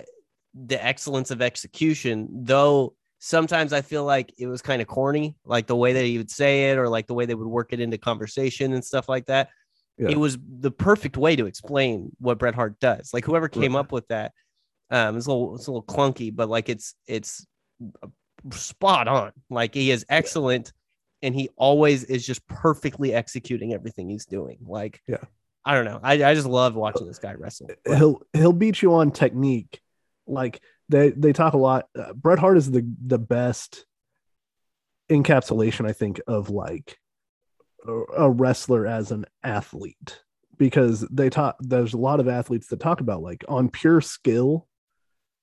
[0.54, 5.66] the excellence of execution though sometimes i feel like it was kind of corny like
[5.66, 7.80] the way that he would say it or like the way they would work it
[7.80, 9.48] into conversation and stuff like that
[9.98, 10.10] Yeah.
[10.10, 13.10] it was the perfect way to explain what Bret Hart does.
[13.12, 13.80] Like whoever came Right.
[13.80, 14.32] up with that,
[14.90, 17.46] um, it's a little it's a little clunky, but like it's it's
[18.52, 19.32] spot on.
[19.50, 20.72] Like he is excellent,
[21.22, 24.58] and he always is just perfectly executing everything he's doing.
[24.66, 25.24] Like Yeah.
[25.64, 26.00] I don't know.
[26.02, 27.68] I, I just love watching this guy wrestle.
[27.86, 29.80] He'll he'll beat you on technique.
[30.26, 31.88] Like they they talk a lot.
[31.98, 33.84] Uh, Bret Hart is the the best
[35.10, 36.98] encapsulation, I think, of like
[38.16, 40.20] a, wrestler as an athlete
[40.56, 41.56] because they talk.
[41.60, 44.66] There's a lot of athletes that talk about like on pure skill,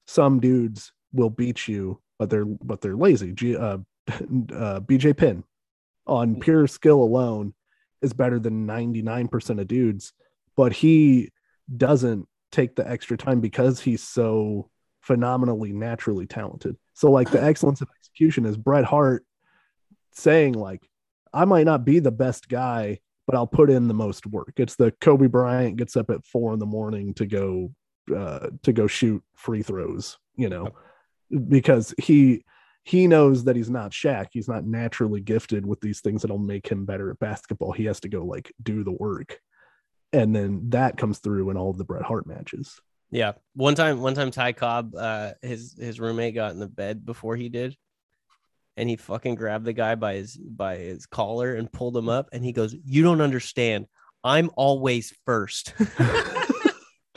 [0.07, 3.31] some dudes will beat you, but they're but they're lazy.
[3.31, 3.77] G, uh,
[4.07, 5.43] uh, BJ Penn
[6.07, 7.53] on pure skill alone
[8.01, 10.13] is better than 99% of dudes,
[10.55, 11.31] but he
[11.75, 14.69] doesn't take the extra time because he's so
[15.01, 16.77] phenomenally naturally talented.
[16.93, 19.25] So like the excellence of execution is Bret Hart
[20.11, 20.87] saying like
[21.35, 24.53] I might not be the best guy, but I'll put in the most work.
[24.55, 27.73] It's the Kobe Bryant gets up at four in the morning to go
[28.15, 30.69] uh, to go shoot free throws, you know,
[31.49, 32.43] because he
[32.83, 34.27] he knows that he's not Shaq.
[34.31, 37.73] He's not naturally gifted with these things that'll make him better at basketball.
[37.73, 39.39] He has to go like do the work.
[40.13, 42.79] And then that comes through in all of the Bret Hart matches.
[43.11, 43.33] Yeah.
[43.55, 47.35] One time, one time Ty Cobb, uh, his his roommate got in the bed before
[47.35, 47.75] he did.
[48.77, 52.13] And he fucking grabbed the guy by his by his collar and pulled him mm.
[52.13, 52.29] up.
[52.33, 53.87] And he goes, You don't understand.
[54.23, 55.73] I'm always first.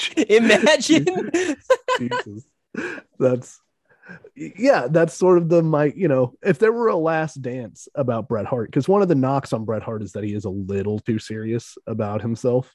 [0.29, 1.31] Imagine.
[1.99, 2.47] Jesus.
[3.18, 3.61] That's
[4.35, 8.29] yeah, that's sort of the my you know, if there were a last dance about
[8.29, 10.51] Bret Hart, because one of the knocks on Bret Hart is that he is a
[10.51, 12.75] little too serious about himself.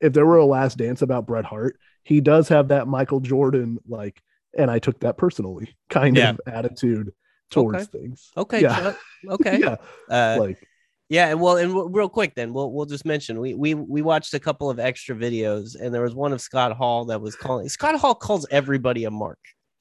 [0.00, 3.78] If there were a last dance about Bret Hart, he does have that Michael Jordan
[3.86, 4.22] like,
[4.56, 6.30] and I took that personally kind Yeah.
[6.30, 7.12] of attitude
[7.50, 8.30] towards things.
[8.36, 8.62] okay.
[8.62, 8.94] Yeah.
[9.28, 9.58] Okay.
[9.62, 9.76] Yeah,
[10.08, 10.68] Uh, like
[11.08, 14.00] Yeah, and well, and w- real quick, then we'll we'll just mention we we we
[14.02, 17.34] watched a couple of extra videos, and there was one of Scott Hall that was
[17.36, 17.68] calling.
[17.68, 19.38] Scott Hall calls everybody a mark.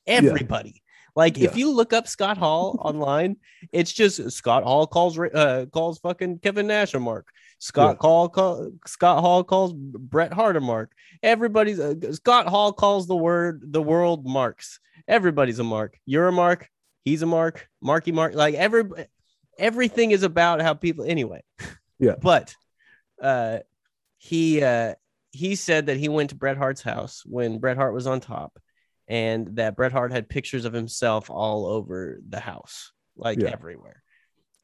[0.08, 0.82] Everybody.
[1.15, 3.38] Like if you look up Scott Hall online,
[3.71, 7.27] it's just Scott Hall calls uh, calls fucking Kevin Nash a mark.
[7.60, 8.08] Scott Yeah.
[8.08, 10.93] Hall call, Scott Hall calls Bret Hart a mark.
[11.21, 14.79] Everybody's uh, Scott Hall calls the word the world marks.
[15.08, 15.99] Everybody's a mark.
[16.05, 16.69] You're a mark.
[17.05, 17.67] He's a mark.
[17.81, 18.33] Marky Mark.
[18.35, 18.83] Like every
[19.57, 21.41] everything is about how people anyway.
[22.01, 22.15] Yeah.
[22.21, 22.55] But
[23.21, 23.57] uh
[24.19, 24.95] he uh
[25.31, 28.57] he said that he went to Bret Hart's house when Bret Hart was on top
[29.09, 33.49] and that Bret Hart had pictures of himself all over the house, like Yeah.
[33.49, 34.01] everywhere.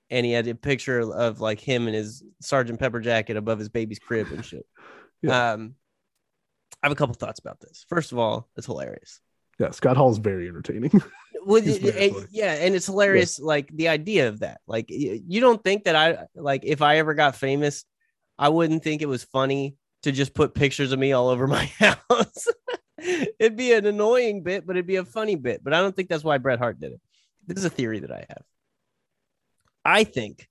[0.10, 3.68] And he had a picture of like him in his Sergeant Pepper jacket above his
[3.70, 4.66] baby's crib and shit.
[5.22, 5.52] Yeah.
[5.54, 5.76] Um
[6.82, 7.86] I have a couple thoughts about this.
[7.90, 9.20] First of all, it's hilarious.
[9.60, 10.92] Yeah, Scott Hall is very entertaining.
[11.46, 12.26] Well, it- very it- funny.
[12.32, 13.40] yeah, and it's hilarious.
[13.40, 14.62] Like the idea of that.
[14.68, 17.86] Like you don't think that I like if I ever got famous,
[18.38, 21.66] I wouldn't think it was funny to just put pictures of me all over my
[21.80, 22.48] house.
[23.00, 25.64] it'd be an annoying bit, but it'd be a funny bit.
[25.64, 27.02] But I don't think that's why Bret Hart did it.
[27.48, 28.44] This is a theory that I have.
[29.84, 30.48] I think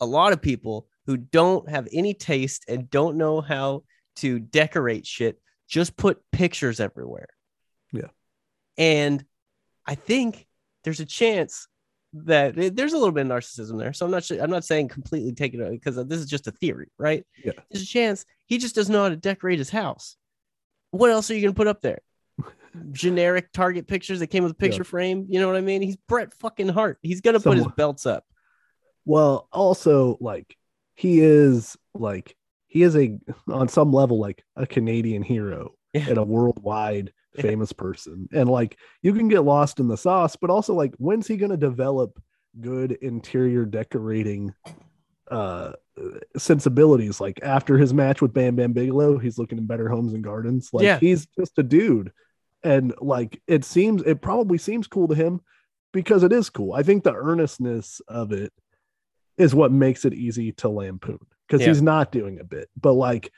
[0.00, 3.84] a lot of people who don't have any taste and don't know how
[4.16, 7.28] to decorate shit just put pictures everywhere.
[7.92, 8.08] Yeah.
[8.78, 9.24] And
[9.86, 10.46] I think
[10.84, 11.68] there's a chance
[12.12, 13.92] that it- there's a little bit of narcissism there.
[13.92, 16.50] So I'm not sure, I'm not saying completely take it because this is just a
[16.52, 17.24] theory, right?
[17.44, 17.52] Yeah.
[17.70, 20.16] There's a chance he just doesn't know how to decorate his house.
[20.92, 22.00] What else are you gonna put up there?
[22.92, 25.26] Generic Target pictures that came with a picture frame.
[25.28, 25.82] You know what I mean?
[25.82, 26.98] He's Bret fucking Hart.
[27.02, 28.24] He's gonna put his belts up.
[29.04, 30.56] Well, also like
[30.94, 33.18] he is like he is a
[33.48, 36.06] on some level like a Canadian hero Yeah.
[36.08, 37.12] and a worldwide Yeah.
[37.42, 38.28] famous person.
[38.32, 41.50] And like you can get lost in the sauce, but also like when's he going
[41.50, 42.20] to develop
[42.60, 44.54] good interior decorating
[45.30, 45.72] uh
[46.36, 50.22] sensibilities like after his match with Bam Bam Bigelow, he's looking in better homes and
[50.24, 50.70] gardens.
[50.72, 50.98] Like Yeah.
[50.98, 52.12] he's just a dude.
[52.62, 55.40] And like it seems it probably seems cool to him
[55.92, 56.72] because it is cool.
[56.74, 58.52] I think the earnestness of it
[59.38, 61.68] is what makes it easy to lampoon because Yeah.
[61.68, 62.68] he's not doing a bit.
[62.80, 63.32] But like,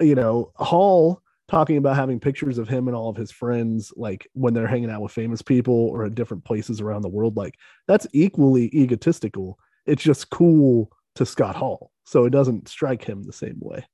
[0.00, 4.26] you know, Hall talking about having pictures of him and all of his friends, like
[4.32, 7.54] when they're hanging out with famous people or at different places around the world, like
[7.86, 9.58] that's equally egotistical.
[9.86, 11.90] It's just cool to Scott Hall.
[12.04, 13.84] So it doesn't strike him the same way.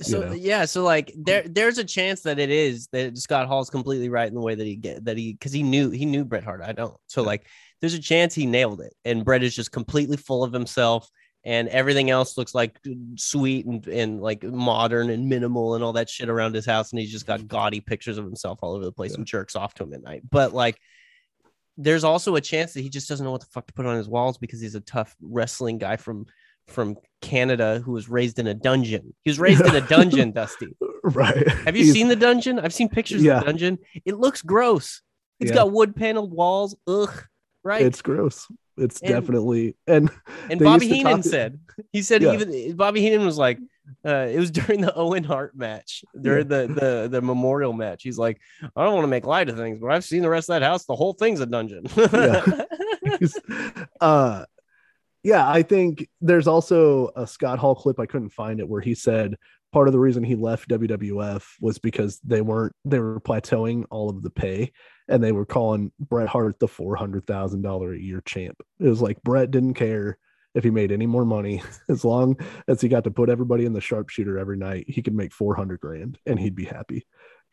[0.00, 0.32] So know?
[0.32, 4.26] yeah, so like there there's a chance that it is that Scott Hall's completely right
[4.26, 6.62] in the way that he get that he because he knew he knew Bret Hart.
[6.62, 6.96] I don't.
[7.06, 7.28] So Yeah.
[7.28, 7.46] like
[7.80, 11.08] there's a chance he nailed it, and Bret is just completely full of himself,
[11.44, 12.78] and everything else looks like
[13.16, 17.00] sweet and and like modern and minimal and all that shit around his house, and
[17.00, 17.48] he's just got mm-hmm.
[17.48, 19.18] gaudy pictures of himself all over the place Yeah.
[19.18, 20.22] and jerks off to him at night.
[20.30, 20.78] But like.
[21.76, 23.96] There's also a chance that he just doesn't know what the fuck to put on
[23.96, 26.26] his walls because he's a tough wrestling guy from
[26.68, 29.14] from Canada who was raised in a dungeon.
[29.22, 30.68] He was raised in a dungeon, Dusty.
[31.02, 31.48] Right.
[31.48, 32.58] Have you He's- seen the dungeon?
[32.58, 33.38] I've seen pictures Yeah.
[33.38, 33.78] of the dungeon.
[34.04, 35.02] It looks gross.
[35.40, 35.56] It's Yeah.
[35.56, 36.76] got wood paneled walls.
[36.86, 37.24] Ugh.
[37.62, 37.82] Right.
[37.82, 38.46] It's gross.
[38.76, 40.10] It's And- definitely and
[40.50, 41.60] and Bobby Heenan talk- said,
[41.92, 42.32] he said Yeah.
[42.34, 43.58] even Bobby Heenan was like,
[44.04, 48.02] uh, it was during the Owen Hart match, during the, the the memorial match.
[48.02, 48.40] He's like,
[48.74, 50.62] I don't want to make light of things, but I've seen the rest of that
[50.62, 50.84] house.
[50.86, 51.86] The whole thing's a dungeon.
[51.96, 52.44] Yeah.
[54.00, 54.44] uh
[55.22, 58.94] yeah i think there's also a scott hall clip i couldn't find it where he
[58.94, 59.36] said
[59.72, 64.08] part of the reason he left wwf was because they weren't they were plateauing all
[64.10, 64.72] of the pay
[65.08, 69.50] and they were calling bret hart the $400000 a year champ it was like bret
[69.50, 70.18] didn't care
[70.54, 72.36] if he made any more money as long
[72.68, 75.80] as he got to put everybody in the sharpshooter every night he could make 400
[75.80, 77.06] grand and he'd be happy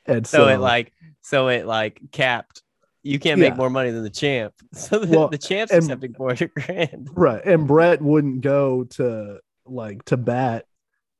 [0.06, 2.64] and so, so it like so it like capped.
[3.04, 3.58] You can't make Yeah.
[3.58, 4.54] more money than the champ.
[4.74, 7.10] So the, Well, the champ's and- accepting 400 grand.
[7.14, 10.66] right and bret wouldn't go to like to bat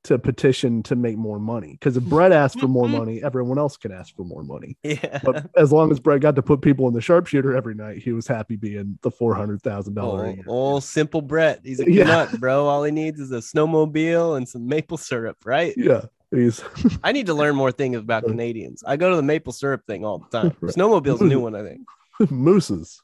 [0.04, 2.10] to petition to make more money because if hmm.
[2.10, 2.96] bret asked for more hmm.
[2.96, 5.20] money everyone else can ask for more money Yeah.
[5.22, 8.12] but as long as bret got to put people in the sharpshooter every night he
[8.12, 11.60] was happy being the $400000 a Oh, old simple Bret.
[11.64, 12.04] He's a Yeah.
[12.04, 12.66] nut, bro.
[12.66, 15.74] All he needs is a snowmobile and some maple syrup, right?
[15.76, 16.62] yeah he's
[17.04, 18.82] I need to learn more things about Canadians.
[18.86, 20.56] I go to the maple syrup thing all the time.
[20.60, 20.74] Right.
[20.74, 21.80] Snowmobile's a new one, I think.
[22.30, 23.02] mooses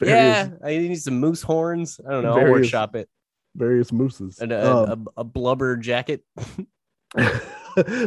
[0.00, 2.00] Yeah, I need some moose horns.
[2.06, 2.38] I don't know.
[2.38, 3.08] I'll workshop it.
[3.56, 6.24] Various mooses And a, Um, a, a blubber jacket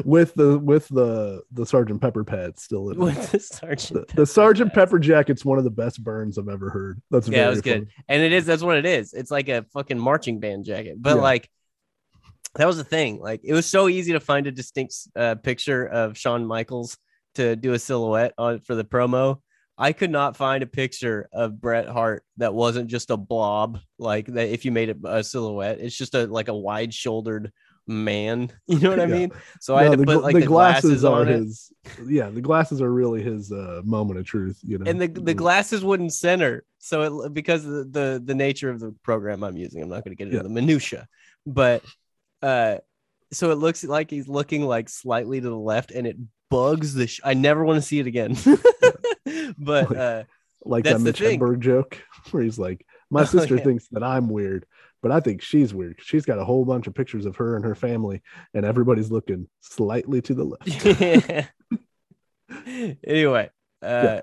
[0.05, 3.03] with the with the the sergeant pepper pad still in it.
[3.03, 4.07] with the sergeant.
[4.07, 7.47] the, the sergeant pepper jacket's one of the best burns i've ever heard that's Yeah,
[7.47, 7.89] it was good.
[8.07, 11.15] and it is that's what it is it's like a fucking marching band jacket but
[11.15, 11.21] Yeah.
[11.21, 11.49] like
[12.55, 15.85] that was the thing like it was so easy to find a distinct uh, picture
[15.85, 16.97] of Shawn Michaels
[17.35, 19.41] to do a silhouette on for the promo
[19.77, 24.25] I could not find a picture of Bret Hart that wasn't just a blob, like
[24.27, 24.49] that.
[24.49, 27.51] If you made it a silhouette, it's just a like a wide shouldered
[27.85, 28.51] man.
[28.67, 29.31] You know what I mean?
[29.61, 31.33] So I had to the, put like the the, glasses, are on it.
[31.39, 31.71] his.
[32.07, 34.59] Yeah, the glasses are really his uh, moment of truth.
[34.63, 38.35] You know, and the the glasses wouldn't center so it, because of the, the the
[38.35, 40.43] nature of the program i'm using i'm not going to get into Yeah.
[40.43, 41.07] the minutia
[41.45, 41.83] but
[42.41, 42.77] uh
[43.31, 46.17] so it looks like he's looking like slightly to the left and it
[46.49, 48.35] bugs the sh- i never want to see it again
[49.57, 50.23] but uh
[50.65, 51.19] like that Mitch.
[51.21, 52.01] Hedberg joke
[52.31, 53.63] where he's like, "My Oh, sister yeah.
[53.63, 54.65] thinks that I'm weird,
[55.01, 55.97] but I think she's weird.
[56.01, 58.21] She's got a whole bunch of pictures of her and her family,
[58.53, 61.47] and everybody's looking slightly to the left."
[63.07, 63.49] anyway
[63.81, 64.21] uh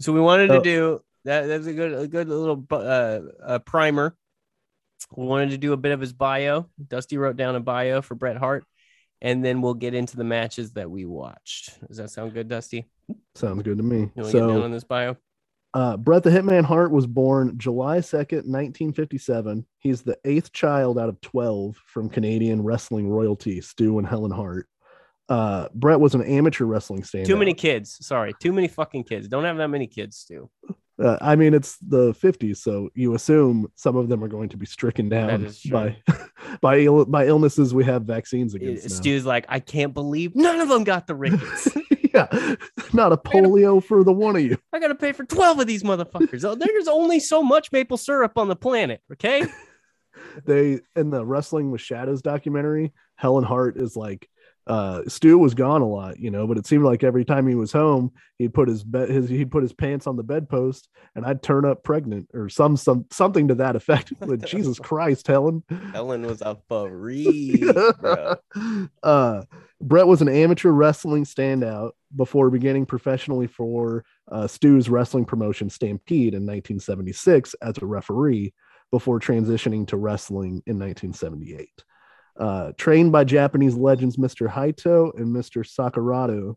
[0.00, 0.62] so we wanted to Oh.
[0.62, 4.14] do that that's a good a good little uh, uh primer
[5.14, 8.14] we wanted to do a bit of his bio dusty wrote down a bio for
[8.14, 8.64] bret hart
[9.20, 12.88] and then we'll get into the matches that we watched does that sound good dusty
[13.34, 14.10] Sounds good to me.
[14.14, 15.16] you to get down So, on this bio
[15.74, 19.64] uh, Bret the Hitman Hart was born July 2nd, 1957.
[19.78, 24.68] He's the eighth child out of 12 from Canadian wrestling royalty, Stu and Helen Hart.
[25.30, 27.24] Uh, Bret was an amateur wrestling standout.
[27.24, 30.50] too many kids sorry too many fucking kids don't have that many kids too
[31.02, 34.56] Uh, I mean, it's the 50s, so you assume some of them are going to
[34.56, 35.96] be stricken down by
[36.60, 38.88] by Ill- by illnesses we have vaccines against.
[38.88, 38.94] now.
[38.96, 41.68] stu's like i can't believe none of them got the rickets
[42.14, 42.26] yeah,
[42.92, 44.58] not a polio for the one of you.
[44.72, 46.44] I gotta pay for 12 of these motherfuckers.
[46.44, 49.00] Oh, there's only so much maple syrup on the planet.
[49.12, 49.46] Okay.
[50.44, 54.28] They in the Wrestling with Shadows documentary, Helen Hart is like,
[54.66, 57.54] uh, Stu was gone a lot, you know, but it seemed like every time he
[57.54, 61.24] was home, he'd put his bed, his he'd put his pants on the bedpost, and
[61.24, 64.12] I'd turn up pregnant or some some something to that effect.
[64.20, 65.64] But Jesus Christ, Helen.
[65.92, 67.60] Helen was a freak,
[68.00, 68.36] bro.
[69.02, 69.42] uh,
[69.80, 76.34] Bret was an amateur wrestling standout before beginning professionally for uh, Stu's wrestling promotion Stampede
[76.34, 78.54] in 1976 as a referee
[78.92, 81.82] before transitioning to wrestling in 1978.
[82.36, 84.48] Uh, trained by Japanese legends Mr.
[84.48, 85.64] Haito and Mr.
[85.66, 86.56] Sakurado,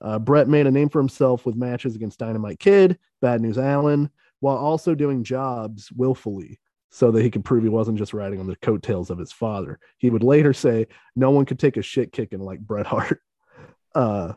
[0.00, 4.10] uh, Bret made a name for himself with matches against Dynamite Kid, Bad News Allen,
[4.40, 6.58] while also doing jobs willfully
[6.90, 9.78] so that he could prove he wasn't just riding on the coattails of his father.
[9.98, 13.20] He would later say, No one could take a shit kicking like Bret Hart.
[13.92, 14.34] Uh,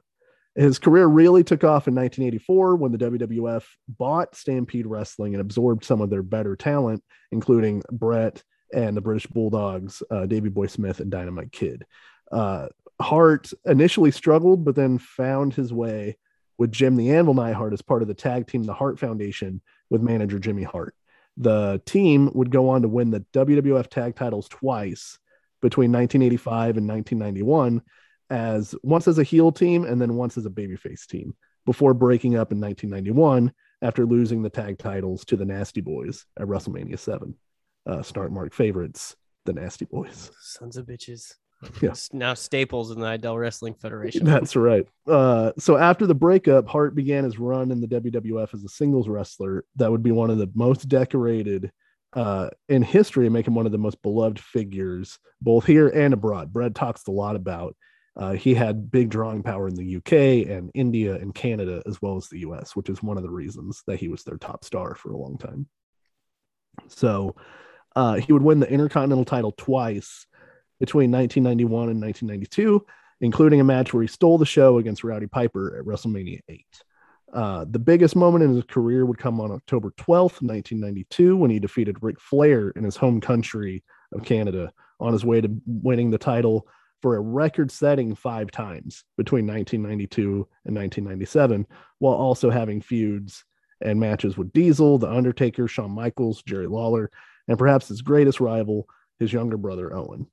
[0.55, 5.85] his career really took off in 1984 when the WWF bought Stampede Wrestling and absorbed
[5.85, 10.99] some of their better talent, including Bret and the British Bulldogs, uh, Davey Boy Smith,
[10.99, 11.85] and Dynamite Kid.
[12.31, 12.67] Uh,
[13.01, 16.17] Hart initially struggled, but then found his way
[16.57, 20.01] with Jim the Anvil Neidhart as part of the tag team, the Hart Foundation, with
[20.01, 20.95] manager Jimmy Hart.
[21.37, 25.17] The team would go on to win the WWF tag titles twice
[25.61, 27.81] between 1985 and 1991,
[28.29, 32.35] as once as a heel team and then once as a babyface team, before breaking
[32.35, 33.51] up in 1991
[33.81, 37.35] after losing the tag titles to the Nasty Boys at WrestleMania 7.
[37.85, 39.15] Uh, start mark favorites,
[39.45, 40.31] the Nasty Boys.
[40.39, 41.33] Sons of bitches.
[41.81, 41.93] Yeah.
[42.11, 44.25] Now staples in the Idel Wrestling Federation.
[44.25, 44.87] That's right.
[45.07, 49.07] Uh, so after the breakup, Hart began his run in the WWF as a singles
[49.07, 51.71] wrestler that would be one of the most decorated
[52.13, 56.13] uh, in history, and make him one of the most beloved figures both here and
[56.13, 56.53] abroad.
[56.53, 57.75] Brad talks a lot about.
[58.15, 62.15] Uh, he had big drawing power in the UK and India and Canada as well
[62.15, 64.93] as the US, which is one of the reasons that he was their top star
[64.93, 65.67] for a long time.
[66.89, 67.35] So
[67.95, 70.25] uh, he would win the Intercontinental title twice
[70.79, 72.85] between 1991 and 1992,
[73.21, 76.65] including a match where he stole the show against Rowdy Piper at WrestleMania 8.
[77.33, 81.59] Uh, the biggest moment in his career would come on October 12th, 1992, when he
[81.59, 86.17] defeated Ric Flair in his home country of Canada on his way to winning the
[86.17, 86.67] title
[87.01, 91.67] for a record setting five times between 1992 and 1997,
[91.99, 93.43] while also having feuds
[93.81, 97.11] and matches with Diesel, The Undertaker, Shawn Michaels, Jerry Lawler,
[97.47, 98.87] and perhaps his greatest rival,
[99.19, 100.27] his younger brother, Owen.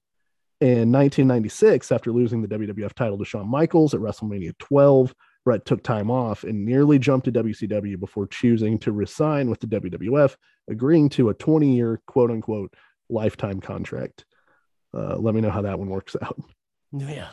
[0.60, 5.82] In 1996, after losing the WWF title to Shawn Michaels at WrestleMania 12, Bret took
[5.82, 10.36] time off and nearly jumped to WCW before choosing to resign with the WWF,
[10.68, 12.74] agreeing to a 20 year quote unquote
[13.08, 14.26] lifetime contract.
[14.92, 16.38] Uh, let me know how that one works out.
[16.92, 17.28] Yeah.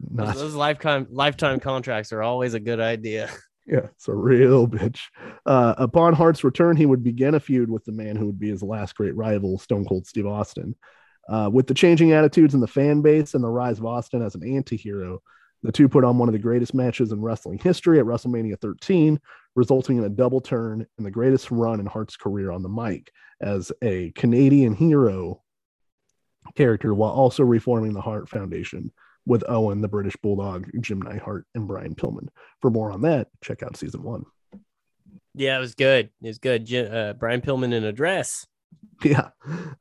[0.00, 3.30] Not, Those, those lifetime lifetime contracts are always a good idea.
[3.66, 5.00] yeah, it's a real bitch.
[5.46, 8.50] Uh, upon Hart's return, he would begin a feud with the man who would be
[8.50, 10.74] his last great rival, Stone Cold Steve Austin.
[11.28, 14.34] Uh, with the changing attitudes in the fan base and the rise of Austin as
[14.34, 15.22] an anti hero,
[15.62, 19.20] the two put on one of the greatest matches in wrestling history at WrestleMania 13,
[19.54, 23.12] resulting in a double turn and the greatest run in Hart's career on the mic
[23.40, 25.40] as a Canadian hero
[26.56, 28.90] character while also reforming the Hart Foundation
[29.26, 32.28] with Owen, the British Bulldog, Jim Neidhart, and Brian Pillman.
[32.60, 34.24] For more on that, check out season one.
[35.34, 36.10] Yeah, it was good.
[36.22, 36.72] It was good.
[36.74, 38.46] Uh, Brian Pillman in a dress.
[39.04, 39.30] Yeah.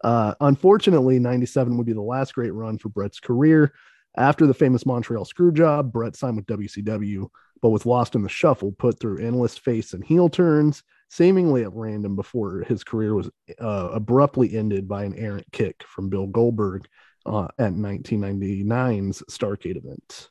[0.04, 3.72] Uh, unfortunately, 97 would be the last great run for Bret's career.
[4.18, 7.30] After the famous Montreal screw job, Bret signed with WCW,
[7.62, 11.74] but was lost in the shuffle, put through endless face and heel turns, seemingly at
[11.74, 13.30] random before his career was
[13.60, 16.88] uh, abruptly ended by an errant kick from Bill Goldberg
[17.26, 20.30] uh, at 1999's Starcade event.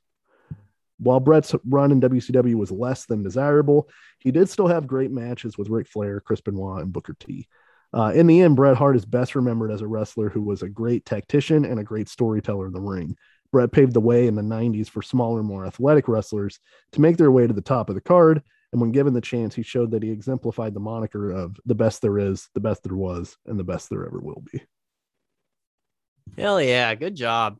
[0.98, 3.88] While Bret's run in WCW was less than desirable,
[4.18, 7.48] he did still have great matches with Ric Flair, Chris Benoit, and Booker T.
[7.92, 10.68] Uh, in the end, Bret Hart is best remembered as a wrestler who was a
[10.68, 13.16] great tactician and a great storyteller in the ring.
[13.50, 16.60] Bret paved the way in the 90s for smaller, more athletic wrestlers
[16.92, 18.42] to make their way to the top of the card.
[18.72, 22.02] And when given the chance, he showed that he exemplified the moniker of the best
[22.02, 24.62] there is, the best there was, and the best there ever will be.
[26.36, 26.94] Hell yeah.
[26.94, 27.58] Good job.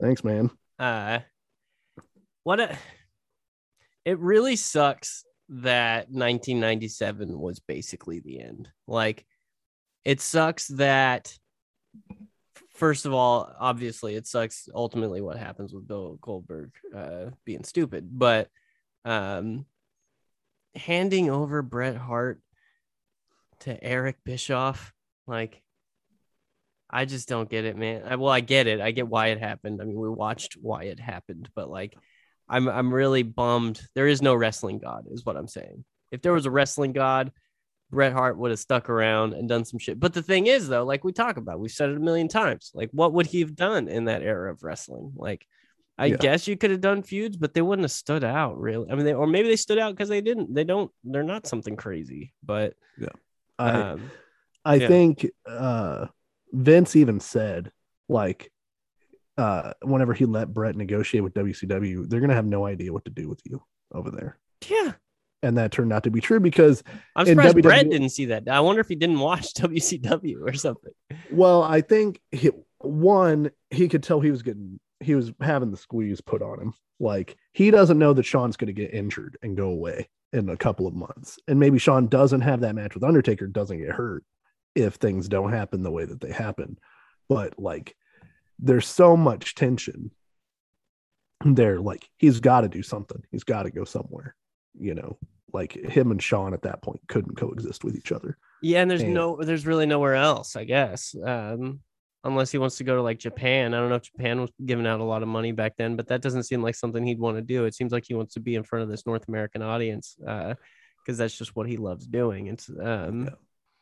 [0.00, 0.50] Thanks, man.
[0.78, 1.20] Uh,
[2.44, 2.76] what a,
[4.04, 8.68] it really sucks that 1997 was basically the end.
[8.86, 9.26] Like,
[10.04, 11.36] it sucks that
[12.78, 18.08] first of all, obviously, it sucks ultimately what happens with Bill Goldberg uh, being stupid,
[18.10, 18.48] but
[19.04, 19.66] um,
[20.76, 22.40] handing over Bret Hart
[23.60, 24.92] to Eric Bischoff,
[25.26, 25.60] like,
[26.90, 28.02] I just don't get it, man.
[28.06, 28.80] I, well, I get it.
[28.80, 29.80] I get why it happened.
[29.80, 31.94] I mean, we watched why it happened, but like,
[32.48, 33.80] I'm I'm really bummed.
[33.94, 35.84] There is no wrestling god, is what I'm saying.
[36.10, 37.30] If there was a wrestling god,
[37.90, 40.00] Bret Hart would have stuck around and done some shit.
[40.00, 42.70] But the thing is, though, like we talk about, we've said it a million times.
[42.74, 45.12] Like, what would he have done in that era of wrestling?
[45.16, 45.46] Like,
[45.98, 46.16] I yeah.
[46.16, 48.90] guess you could have done feuds, but they wouldn't have stood out really.
[48.90, 50.54] I mean, they, or maybe they stood out because they didn't.
[50.54, 50.90] They don't.
[51.04, 52.32] They're not something crazy.
[52.42, 53.08] But yeah,
[53.58, 54.10] I um,
[54.64, 54.88] I yeah.
[54.88, 56.06] think uh,
[56.52, 57.72] Vince even said
[58.08, 58.50] like
[59.36, 63.10] uh, whenever he let Bret negotiate with WCW, they're gonna have no idea what to
[63.10, 64.38] do with you over there.
[64.68, 64.92] Yeah,
[65.42, 66.82] and that turned out to be true because
[67.14, 68.48] I'm surprised WWE, Bret didn't see that.
[68.48, 70.92] I wonder if he didn't watch WCW or something.
[71.30, 75.76] Well, I think he, one he could tell he was getting he was having the
[75.76, 76.74] squeeze put on him.
[76.98, 80.56] Like he doesn't know that Shawn's going to get injured and go away in a
[80.56, 84.24] couple of months, and maybe Shawn doesn't have that match with Undertaker, doesn't get hurt
[84.78, 86.78] if things don't happen the way that they happen.
[87.28, 87.94] But like,
[88.58, 90.10] there's so much tension
[91.44, 91.80] there.
[91.80, 93.22] Like he's got to do something.
[93.30, 94.34] He's got to go somewhere
[94.78, 95.18] you know,
[95.52, 98.36] like him and Shawn at that point couldn't coexist with each other.
[98.62, 101.14] Yeah, and there's and, no there's really nowhere else, I guess.
[101.24, 101.80] Um
[102.24, 103.72] unless he wants to go to like Japan.
[103.72, 106.08] I don't know if Japan was giving out a lot of money back then, but
[106.08, 107.64] that doesn't seem like something he'd want to do.
[107.64, 110.54] It seems like he wants to be in front of this North American audience uh
[111.04, 112.48] because that's just what he loves doing.
[112.48, 113.34] It's um yeah.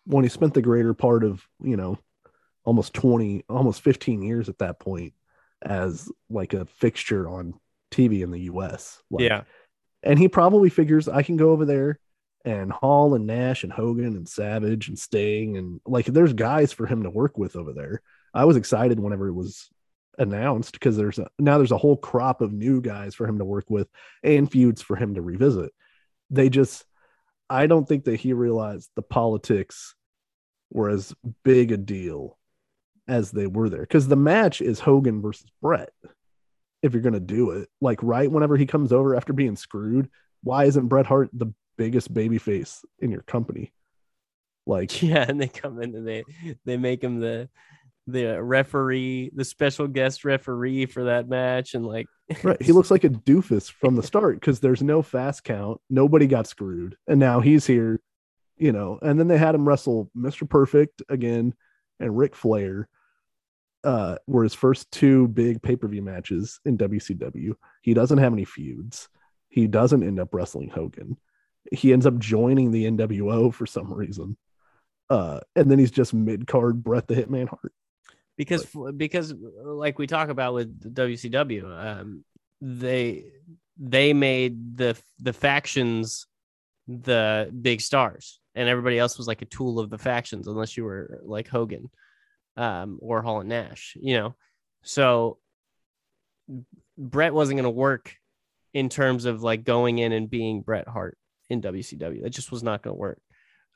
[0.06, 1.98] When he spent the greater part of, you know,
[2.64, 5.12] almost 20 almost 15 years at that point
[5.62, 7.54] as like a fixture on
[7.92, 9.02] TV in the US.
[9.10, 9.42] Like, yeah
[10.06, 11.98] and he probably figures I can go over there
[12.44, 16.86] and Hall and Nash and Hogan and Savage and Sting and like there's guys for
[16.86, 18.00] him to work with over there.
[18.32, 19.68] I was excited whenever it was
[20.18, 23.44] announced because there's a, now there's a whole crop of new guys for him to
[23.44, 23.88] work with
[24.22, 25.72] and feuds for him to revisit.
[26.30, 26.84] They just
[27.48, 29.94] I don't think that he realized the politics
[30.72, 32.38] were as big a deal
[33.08, 35.90] as they were there because the match is Hogan versus Bret
[36.82, 37.68] if you're to do it.
[37.80, 40.10] Like right whenever he comes over after being screwed,
[40.42, 43.72] why isn't Bret Hart the biggest baby face in your company?
[44.66, 46.24] Like yeah, and they come in and they
[46.64, 47.48] they make him the
[48.06, 52.06] the referee, the special guest referee for that match, and like
[52.42, 56.26] right, he looks like a doofus from the start because there's no fast count, nobody
[56.26, 58.00] got screwed, and now he's here,
[58.56, 58.98] you know.
[59.02, 60.48] And then they had him wrestle Mr.
[60.48, 61.54] Perfect again
[61.98, 62.88] and Ric Flair,
[63.84, 67.54] uh, were his first two big pay per view matches in WCW.
[67.82, 69.08] He doesn't have any feuds.
[69.48, 71.16] He doesn't end up wrestling Hogan.
[71.72, 74.36] He ends up joining the NWO for some reason.
[75.08, 77.72] Uh, and then he's just mid card Bret the Hitman Hart.
[78.36, 78.66] Because
[78.96, 79.34] because
[79.64, 82.24] like we talk about with WCW, um,
[82.60, 83.24] they
[83.78, 86.26] they made the the factions
[86.88, 90.84] the big stars, and everybody else was like a tool of the factions, unless you
[90.84, 91.90] were like Hogan
[92.56, 94.34] um, or Hall and Nash, you know.
[94.82, 95.38] So
[96.96, 98.14] Bret wasn't going to work
[98.72, 101.18] in terms of like going in and being Bret Hart
[101.48, 102.24] in WCW.
[102.24, 103.20] It just was not going to work.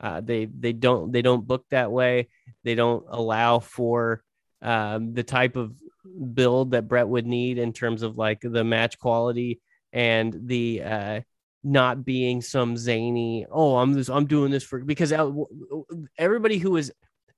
[0.00, 2.28] Uh, they they don't they don't book that way.
[2.64, 4.22] They don't allow for
[4.62, 5.74] um, the type of
[6.34, 9.60] build that Bret would need in terms of like the match quality
[9.92, 11.20] and the uh,
[11.62, 13.46] not being some zany.
[13.50, 14.08] Oh, I'm this.
[14.08, 15.12] I'm doing this for because
[16.18, 16.90] everybody who was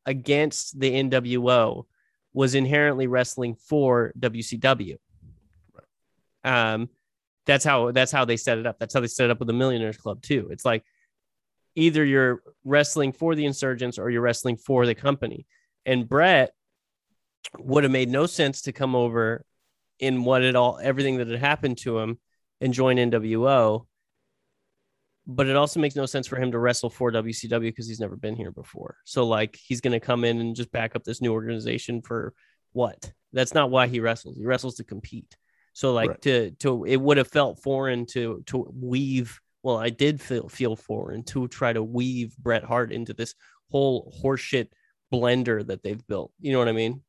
[0.06, 1.84] against the NWO
[2.32, 4.96] was inherently wrestling for WCW.
[6.44, 6.88] Um,
[7.46, 8.78] that's how that's how they set it up.
[8.78, 10.48] That's how they set it up with the Millionaires Club too.
[10.50, 10.84] It's like
[11.74, 15.46] either you're wrestling for the insurgents or you're wrestling for the company.
[15.84, 16.52] And Bret
[17.58, 19.44] would have made no sense to come over
[19.98, 22.18] in what it all everything that had happened to him
[22.60, 23.86] and join NWO.
[25.26, 28.16] But it also makes no sense for him to wrestle for WCW because he's never
[28.16, 28.96] been here before.
[29.04, 32.34] So like he's gonna come in and just back up this new organization for
[32.72, 33.12] what?
[33.32, 34.36] That's not why he wrestles.
[34.36, 35.36] He wrestles to compete.
[35.74, 36.22] So like Right.
[36.22, 39.40] to to it would have felt foreign to to weave.
[39.62, 43.34] Well, I did feel feel foreign to try to weave Bret Hart into this
[43.70, 44.68] whole horseshit
[45.12, 46.32] blender that they've built.
[46.40, 47.02] You know what I mean?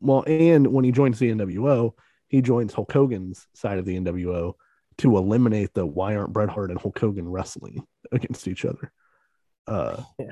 [0.00, 1.92] Well, and when he joins the NWO,
[2.28, 4.54] he joins Hulk Hogan's side of the NWO
[4.98, 8.92] to eliminate the why aren't Bret Hart and Hulk Hogan wrestling against each other
[9.66, 10.26] uh Yeah.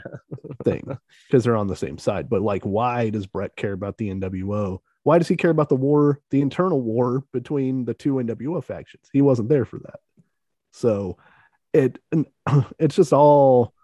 [0.63, 0.97] thing
[1.29, 2.29] because they're on the same side.
[2.29, 4.79] But like, why does Bret care about the NWO?
[5.03, 9.09] Why does he care about the war, the internal war between the two NWO factions?
[9.13, 10.01] He wasn't there for that.
[10.73, 11.19] So
[11.73, 11.99] it
[12.79, 13.75] it's just all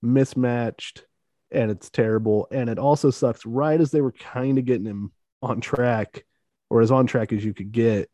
[0.00, 1.04] mismatched
[1.50, 2.48] and it's terrible.
[2.50, 6.24] And it also sucks right as they were kind of getting him on track
[6.70, 8.10] or as on track as you could get.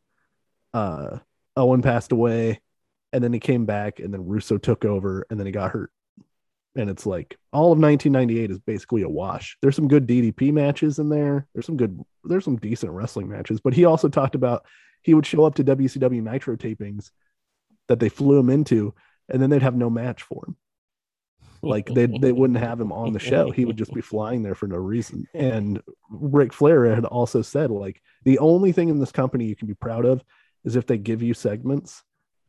[0.72, 1.18] Uh
[1.56, 2.60] Owen passed away
[3.12, 5.92] and then he came back and then Russo took over and then he got hurt.
[6.76, 9.56] And it's like all of 1998 is basically a wash.
[9.62, 11.46] There's some good DDP matches in there.
[11.54, 13.60] There's some good, there's some decent wrestling matches.
[13.60, 14.66] But he also talked about
[15.02, 17.10] he would show up to WCW Nitro tapings
[17.88, 18.94] that they flew him into,
[19.28, 20.56] and then they'd have no match for him.
[21.64, 23.50] Like they they wouldn't have him on the show.
[23.50, 25.26] He would just be flying there for no reason.
[25.34, 29.68] And Ric Flair had also said like the only thing in this company you can
[29.68, 30.22] be proud of
[30.64, 32.02] is if they give you segments,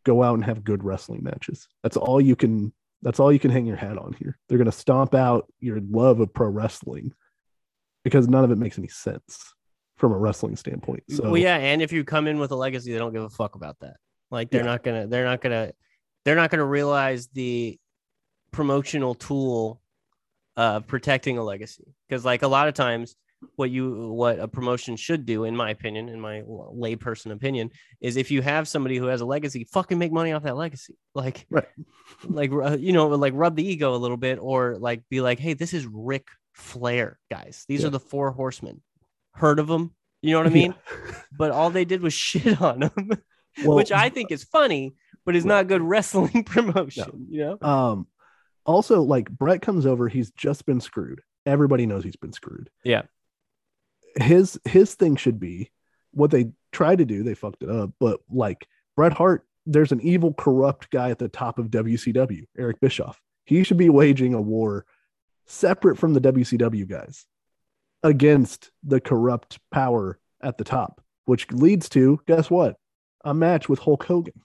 [0.03, 1.67] go out and have good wrestling matches.
[1.83, 4.37] That's all you can that's all you can hang your hat on here.
[4.47, 7.13] They're going to stomp out your love of pro wrestling
[8.03, 9.53] because none of it makes any sense
[9.97, 11.03] from a wrestling standpoint.
[11.09, 13.29] So well, yeah, and if you come in with a legacy, they don't give a
[13.29, 13.97] fuck about that.
[14.31, 14.67] Like they're Yeah.
[14.67, 15.71] not gonna, they're not gonna,
[16.23, 17.79] they're not gonna realize the
[18.55, 19.81] promotional tool
[20.57, 21.93] of protecting a legacy.
[22.07, 23.15] Because like a lot of times,
[23.57, 27.69] what you, what a promotion should do, in my opinion, in my layperson opinion,
[28.01, 30.95] is if you have somebody who has a legacy, fucking make money off that legacy.
[31.13, 31.67] Like, Right.
[32.23, 35.53] like you know, like rub the ego a little bit, or like be like, hey,
[35.53, 37.65] this is Ric Flair, guys.
[37.67, 37.87] These Yeah.
[37.87, 38.81] are the four horsemen.
[39.33, 39.93] Heard of them?
[40.21, 40.73] You know what I mean?
[41.37, 43.09] but all they did was shit on them
[43.63, 44.95] Well, which I think is funny,
[45.25, 45.49] but is Right.
[45.49, 47.27] not good wrestling promotion.
[47.29, 47.67] You know?
[47.67, 48.07] Um,
[48.65, 51.21] also, like Bret comes over, he's just been screwed.
[51.45, 52.69] Everybody knows he's been screwed.
[52.83, 53.03] Yeah.
[54.15, 55.71] His his thing should be
[56.11, 57.23] what they tried to do.
[57.23, 61.27] They fucked it up, but like Bret Hart, there's an evil, corrupt guy at the
[61.27, 63.21] top of WCW, Eric Bischoff.
[63.45, 64.85] He should be waging a war
[65.45, 67.25] separate from the WCW guys
[68.03, 72.77] against the corrupt power at the top, which leads to guess what?
[73.23, 74.41] A match with Hulk Hogan.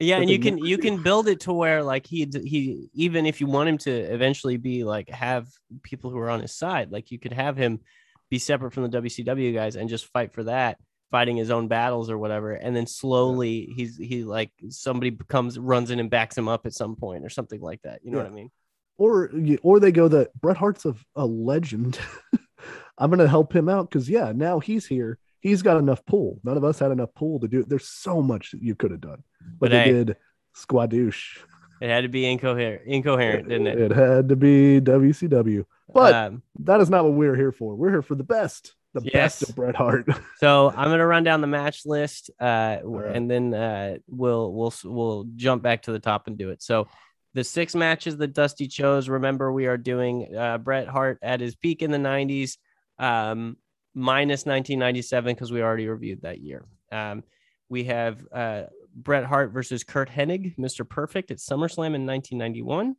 [0.00, 3.40] Yeah, and you can you can build it to where like he he even if
[3.40, 5.48] you want him to eventually be like have
[5.82, 7.80] people who are on his side, like you could have him
[8.28, 10.78] be separate from the WCW guys and just fight for that,
[11.12, 15.90] fighting his own battles or whatever, and then slowly he's he like somebody comes runs
[15.90, 18.00] in and backs him up at some point or something like that.
[18.02, 18.50] You know what I mean?
[18.96, 19.30] or
[19.62, 21.98] or they go that Bret Hart's a, a legend.
[22.98, 25.18] I'm gonna help him out because yeah, now he's here.
[25.40, 26.40] He's got enough pull.
[26.44, 27.68] None of us had enough pull to do it.
[27.68, 29.22] There's so much that you could have done,
[29.58, 29.92] but, But they hey.
[29.92, 30.16] did
[30.54, 31.38] squadouche.
[31.80, 33.78] It had to be incoherent, incoherent, didn't it?
[33.78, 37.74] It had to be WCW, but Um, that is not what we're here for.
[37.74, 39.12] We're here for the best, the Yes.
[39.40, 40.06] best of Bret Hart.
[40.38, 43.14] So I'm gonna run down the match list, uh, right.
[43.16, 46.62] and then uh, we'll we'll we'll jump back to the top and do it.
[46.62, 46.86] So
[47.34, 49.08] the six matches that Dusty chose.
[49.08, 52.56] Remember, we are doing uh, Bret Hart at his peak in the '90s,
[53.00, 53.56] um,
[53.94, 56.64] minus 1997 because we already reviewed that year.
[56.92, 57.24] Um,
[57.68, 58.64] we have uh,
[58.94, 60.88] Bret Hart versus Curt Hennig, Mr.
[60.88, 62.96] Perfect at SummerSlam in 1991.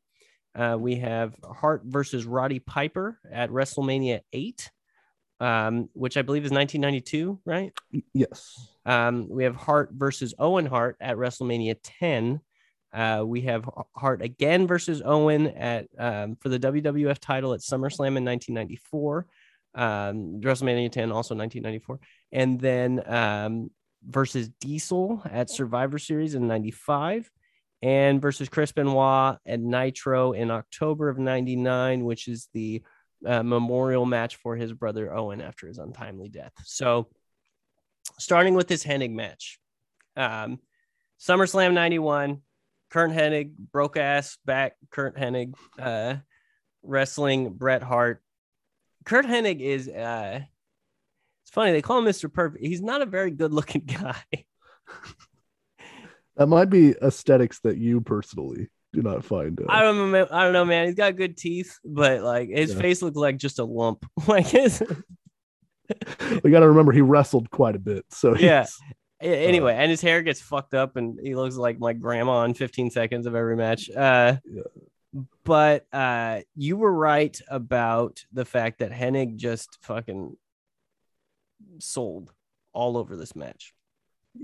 [0.54, 4.72] Uh, we have Hart versus Roddy Piper at WrestleMania 8
[5.40, 7.74] um, which I believe is 1992, right?
[8.14, 12.40] yes, Um, we have Hart versus Owen Hart at WrestleMania 10.
[12.94, 18.16] Uh, we have Hart again versus Owen at um, for the WWF title at SummerSlam
[18.16, 19.26] in 1994.
[19.74, 22.00] Um, WrestleMania 10 also 1994,
[22.32, 23.72] and then um,
[24.08, 27.30] versus Diesel at Survivor Series in 95,
[27.82, 32.82] and versus Chris Benoit at Nitro in October of 99, which is the
[33.26, 36.54] uh, memorial match for his brother Owen after his untimely death.
[36.64, 37.08] So,
[38.20, 39.60] starting with this Hennig match,
[40.16, 40.60] um,
[41.20, 42.42] SummerSlam 91,
[42.90, 46.16] Curt Hennig, broke ass back Curt Hennig, uh,
[46.84, 48.22] wrestling Bret Hart.
[49.06, 50.42] Curt Hennig is, uh,
[51.56, 52.32] funny, they call him Mr.
[52.32, 52.64] Perfect.
[52.64, 54.16] He's not a very good looking guy.
[56.38, 59.60] that might be aesthetics that you personally do not find.
[59.60, 60.28] Uh, I don't know.
[60.30, 60.86] I don't know, man.
[60.86, 62.80] He's got good teeth, but like his Yeah.
[62.82, 64.06] face looked like just a lump.
[64.28, 64.82] Like his,
[66.44, 68.06] we got to remember he wrestled quite a bit.
[68.10, 68.66] So Yeah.
[69.22, 72.54] A- anyway, and his hair gets fucked up, and he looks like my grandma in
[72.54, 73.90] 15 seconds of every match.
[73.90, 74.62] Uh, Yeah.
[75.46, 80.36] But uh, you were right about the fact that Hennig just fucking
[81.80, 82.32] sold
[82.74, 83.74] all over this match.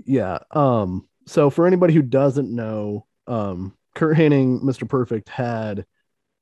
[0.04, 0.38] yeah.
[0.50, 1.08] Um.
[1.26, 4.88] So for anybody who doesn't know, um, Curt Hennig, Mr.
[4.88, 5.86] Perfect, had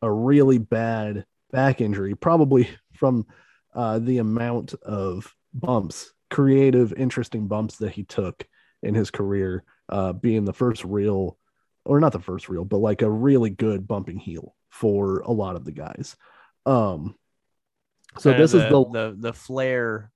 [0.03, 3.27] a really bad back injury, probably from
[3.75, 8.47] uh, the amount of bumps, creative, interesting bumps that he took
[8.83, 11.37] in his career, uh, being the first real,
[11.85, 15.57] or not the first real, but like a really good bumping heel for a lot
[15.57, 16.17] of the guys.
[16.67, 17.17] Um,
[18.19, 20.11] so Kind this is the the the Flair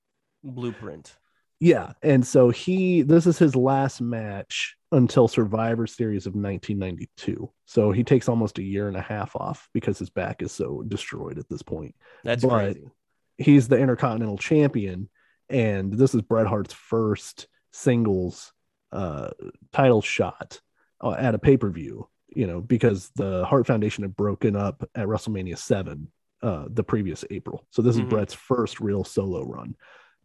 [0.45, 1.17] blueprint.
[1.61, 7.51] yeah, and so he this is his last match until Survivor Series of 1992.
[7.67, 10.83] So he takes almost a year and a half off because his back is so
[10.87, 11.95] destroyed at this point.
[12.23, 12.91] That's But- crazy.
[13.39, 15.09] He's the Intercontinental Champion,
[15.49, 18.53] and this is Bret Hart's first singles
[18.93, 19.31] uh,
[19.73, 20.61] title shot
[21.03, 22.09] uh, at a pay per view.
[22.37, 27.25] You know, because the Hart Foundation had broken up at WrestleMania Seven uh, the previous
[27.31, 27.65] April.
[27.71, 28.05] So this Mhm.
[28.05, 29.75] is Bret's first real solo run.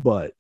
[0.01, 0.33] But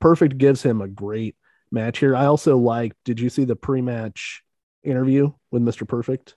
[0.00, 1.36] Perfect gives him a great
[1.70, 2.16] match here.
[2.16, 2.92] I also like.
[3.04, 4.42] Did you see the pre-match
[4.82, 5.86] interview with Mr.
[5.86, 6.34] Perfect?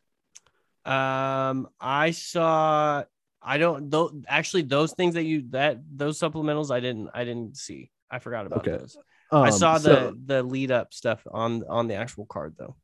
[0.86, 3.04] Um, I saw.
[3.42, 3.90] I don't.
[3.90, 7.10] Though actually, those things that you that those supplementals, I didn't.
[7.14, 7.92] I didn't see.
[8.10, 8.78] I forgot about Okay.
[8.78, 8.98] those.
[9.32, 12.76] I Um, saw the so- the lead up stuff on on the actual card though.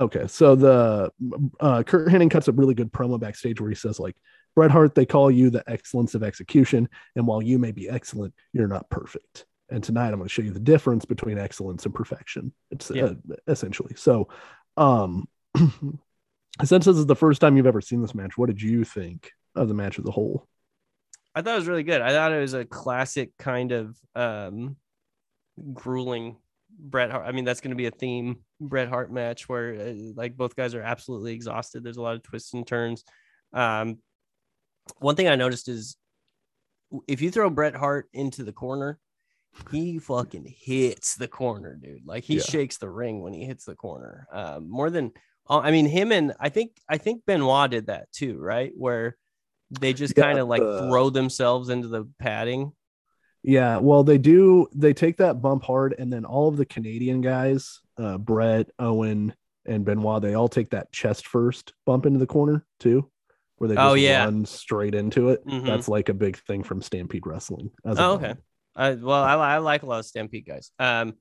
[0.00, 1.10] Okay, so the
[1.58, 4.14] uh, Curt Hennig cuts a really good promo backstage where he says like,
[4.54, 8.34] Bret Hart, they call you the excellence of execution, and while you may be excellent,
[8.52, 9.46] you're not perfect.
[9.70, 12.52] And tonight I'm going to show you the difference between excellence and perfection.
[12.70, 13.04] It's Yeah.
[13.04, 13.14] uh,
[13.46, 14.28] essentially so.
[14.76, 15.28] Um,
[16.64, 19.30] since this is the first time you've ever seen this match, what did you think
[19.54, 20.46] of the match as a whole?
[21.34, 22.00] I thought it was really good.
[22.00, 24.76] I thought it was a classic kind of um
[25.72, 26.36] grueling
[26.70, 27.26] Bret Hart.
[27.26, 30.56] I mean, that's going to be a theme Bret Hart match where uh, like both
[30.56, 31.84] guys are absolutely exhausted.
[31.84, 33.04] There's a lot of twists and turns.
[33.52, 33.98] Um,
[34.98, 35.96] one thing I noticed is
[37.06, 38.98] if you throw Bret Hart into the corner,
[39.70, 42.06] he fucking hits the corner, dude.
[42.06, 42.42] Like he Yeah.
[42.42, 44.26] shakes the ring when he hits the corner.
[44.32, 45.12] Um, more than
[45.50, 48.72] uh, I mean, him and I think I think Benoit did that too, right?
[48.76, 49.16] Where
[49.70, 52.72] they just Yeah, kind of like the- throw themselves into the padding.
[53.42, 54.66] Yeah, well, they do.
[54.74, 59.32] They take that bump hard, and then all of the Canadian guys, uh, Bret, Owen,
[59.64, 63.10] and Benoit, they all take that chest first bump into the corner too,
[63.58, 64.24] where they just Oh, yeah.
[64.24, 65.44] run straight into it.
[65.46, 65.66] Mhm.
[65.66, 67.70] That's like a big thing from Stampede Wrestling.
[67.84, 68.34] Oh, okay.
[68.74, 70.70] I, well, I, I like a lot of Stampede guys.
[70.78, 71.14] Um,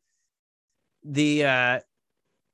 [1.04, 1.80] the uh,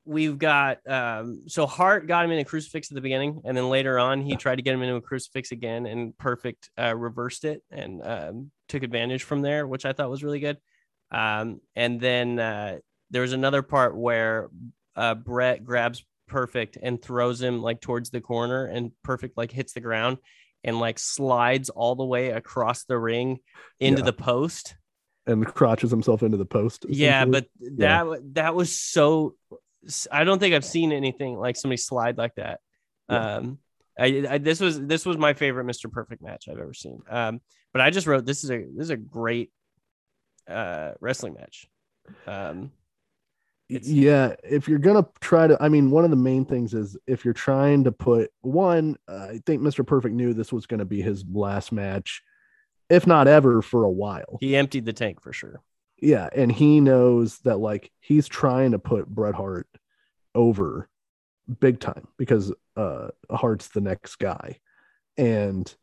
[0.05, 3.69] we've got um, so Hart got him in a crucifix at the beginning, and then
[3.69, 7.45] later on he tried to get him into a crucifix again, and Perfect uh, reversed
[7.45, 10.57] it and um, took advantage from there, which I thought was really good.
[11.11, 12.77] Um, and then uh,
[13.11, 14.49] there was another part where
[14.95, 16.03] uh, Bret grabs
[16.33, 20.17] Perfect and throws him like towards the corner, and Perfect like hits the ground
[20.63, 23.39] and like slides all the way across the ring
[23.79, 24.05] into Yeah.
[24.05, 24.75] the post.
[25.27, 26.85] and crotches himself into the post.
[26.89, 29.35] Yeah, but that wa- that was so.
[30.11, 32.59] I don't think I've seen anything like somebody slide like that.
[33.09, 33.35] Yeah.
[33.37, 33.59] Um,
[33.99, 35.91] I, I this was this was my favorite Mr.
[35.91, 36.99] Perfect match I've ever seen.
[37.09, 37.41] Um,
[37.73, 39.51] but I just wrote this is a this is a great
[40.49, 41.67] uh wrestling match.
[42.27, 42.71] Um,
[43.69, 46.97] it's- yeah if you're gonna try to i mean one of the main things is
[47.07, 50.79] if you're trying to put one uh, i think mr perfect knew this was going
[50.79, 52.21] to be his last match
[52.89, 54.37] if not ever for a while.
[54.41, 55.61] He emptied the tank for sure.
[55.99, 59.67] yeah and he knows that like he's trying to put bret hart
[60.35, 60.89] over
[61.59, 64.59] big time because uh hart's the next guy.
[65.17, 65.73] And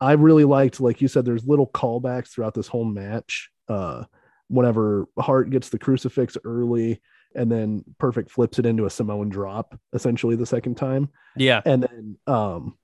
[0.00, 3.50] i really liked like you said there's little callbacks throughout this whole match.
[3.68, 4.04] Uh
[4.48, 7.00] whenever hart gets the crucifix early
[7.34, 11.82] and then perfect flips it into a samoan drop essentially the second time Yeah, and
[11.84, 12.76] then um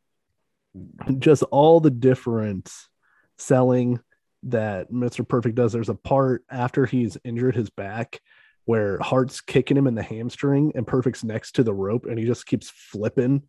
[1.19, 2.71] just all the different
[3.39, 4.01] selling
[4.45, 5.27] that Mr.
[5.27, 5.73] Perfect does.
[5.73, 8.21] There's a part after he's injured his back
[8.67, 12.25] where Hart's kicking him in the hamstring and Perfect's next to the rope and he
[12.27, 13.43] just keeps flipping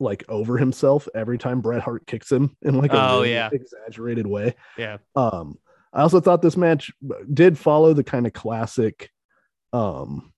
[0.00, 3.50] like over himself every time Bret Hart kicks him in like a Oh, really yeah.
[3.52, 4.54] exaggerated way.
[4.78, 5.58] yeah, Um,
[5.92, 6.90] I also thought this match
[7.32, 9.10] did follow the kind of classic
[9.74, 10.32] um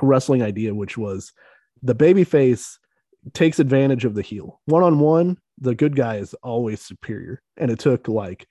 [0.00, 1.32] wrestling idea, which was
[1.82, 2.76] the babyface
[3.34, 4.60] takes advantage of the heel.
[4.64, 7.40] One on one, the good guy is always superior.
[7.56, 8.46] And it took like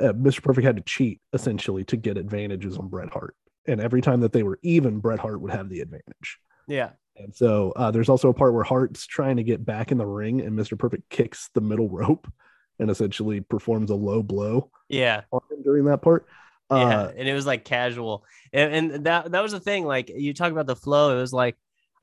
[0.00, 0.42] uh, Mr.
[0.42, 3.34] Perfect had to cheat essentially to get advantages on Bret Hart.
[3.66, 6.38] And every time that they were even, Bret Hart would have the advantage.
[6.68, 6.90] yeah.
[7.16, 10.06] And so uh, there's also a part where Hart's trying to get back in the
[10.06, 10.78] ring, and Mr.
[10.78, 12.26] Perfect kicks the middle rope
[12.78, 15.20] and essentially performs a low blow Yeah.
[15.30, 16.26] on him during that part.
[16.76, 17.02] Yeah.
[17.02, 18.24] Uh, and it was like casual.
[18.52, 19.84] And, and that that was the thing.
[19.84, 21.56] Like you talk about the flow, it was like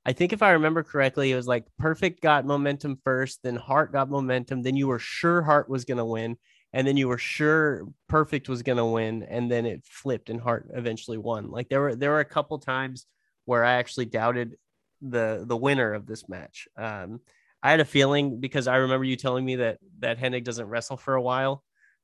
[0.06, 3.92] I think if I remember correctly, it was like Perfect got momentum first, then Hart
[3.92, 6.38] got momentum, then you were sure Hart was gonna win,
[6.74, 10.70] and then you were sure Perfect was gonna win, and then it flipped and Hart
[10.74, 11.52] eventually won.
[11.52, 13.06] Like there were there were a couple times
[13.46, 14.56] where I actually doubted
[15.02, 16.68] the the winner of this match.
[16.78, 17.22] Um,
[17.62, 20.98] I had a feeling because I remember you telling me that that Hennig doesn't wrestle
[20.98, 21.64] for a while.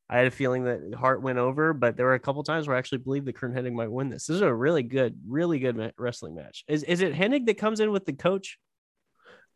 [0.10, 2.76] I had a feeling that Hart went over, but there were a couple times where
[2.76, 4.28] I actually believed that Curt Hennig might win this.
[4.28, 6.64] This is a really good, really good wrestling match.
[6.68, 8.60] Is is it Hennig that comes in with the coach?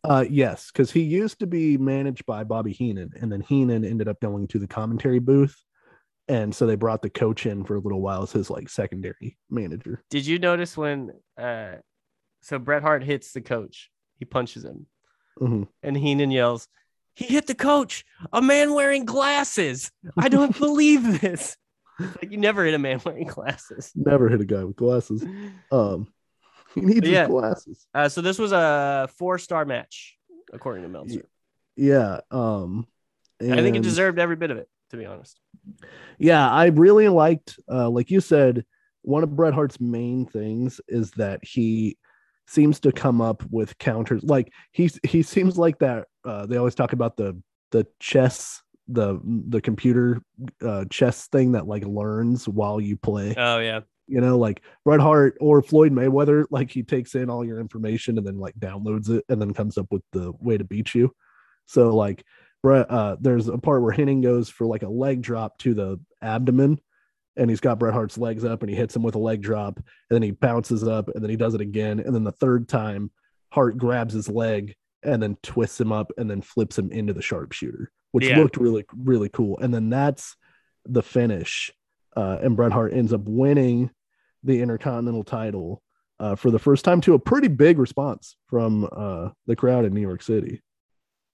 [0.06, 4.08] uh, yes, because he used to be managed by Bobby Heenan, and then Heenan ended
[4.08, 5.56] up going to the commentary booth.
[6.30, 9.38] And so they brought the coach in for a little while as his like secondary
[9.50, 10.04] manager.
[10.10, 11.74] Did you notice when uh
[12.42, 14.86] so Bret Hart hits the coach, he punches him,
[15.40, 15.68] Mhm.
[15.84, 16.68] and Heenan yells,
[17.20, 19.92] He hit the coach, a man wearing glasses.
[20.18, 21.58] I don't believe this.
[22.00, 23.92] Like you never hit a man wearing glasses.
[23.94, 25.26] Never hit a guy with glasses.
[25.70, 26.08] Um,
[26.74, 27.24] he needs Yeah.
[27.24, 27.88] his glasses.
[27.94, 30.18] Uh, so this was a four-star match,
[30.54, 31.26] according to Meltzer.
[31.76, 32.22] Yeah.
[32.32, 32.88] Um,
[33.42, 35.38] I think it deserved every bit of it, to be honest.
[36.20, 38.64] Yeah, I really liked, uh, like you said,
[39.02, 41.98] one of Bret Hart's main things is that he
[42.48, 44.24] seems to come up with counters.
[44.24, 46.08] Like he's he seems like that.
[46.30, 50.22] Uh, they always talk about the the chess, the the computer
[50.66, 53.34] uh, chess thing that like learns while you play.
[53.36, 53.82] Oh yeah.
[54.08, 58.18] You know, like Bret Hart or Floyd Mayweather, like he takes in all your information
[58.18, 61.14] and then like downloads it and then comes up with the way to beat you.
[61.66, 62.24] So like
[62.62, 66.00] Bret, uh, there's a part where Hennig goes for like a leg drop to the
[66.22, 66.80] abdomen,
[67.38, 69.78] and he's got Bret Hart's legs up, and he hits him with a leg drop,
[69.78, 72.68] and then he bounces up, and then he does it again, and then the third
[72.68, 73.12] time,
[73.52, 77.22] Hart grabs his leg and then twists him up, and then flips him into the
[77.22, 78.40] sharpshooter, which Yeah.
[78.40, 79.58] looked really really cool.
[79.60, 80.36] And then that's
[80.86, 81.72] the finish,
[82.16, 83.92] uh, and Bret Hart ends up winning
[84.44, 85.82] the Intercontinental title.
[86.22, 89.94] Uh, for the first time to a pretty big response from uh, the crowd in
[89.94, 90.62] New York City.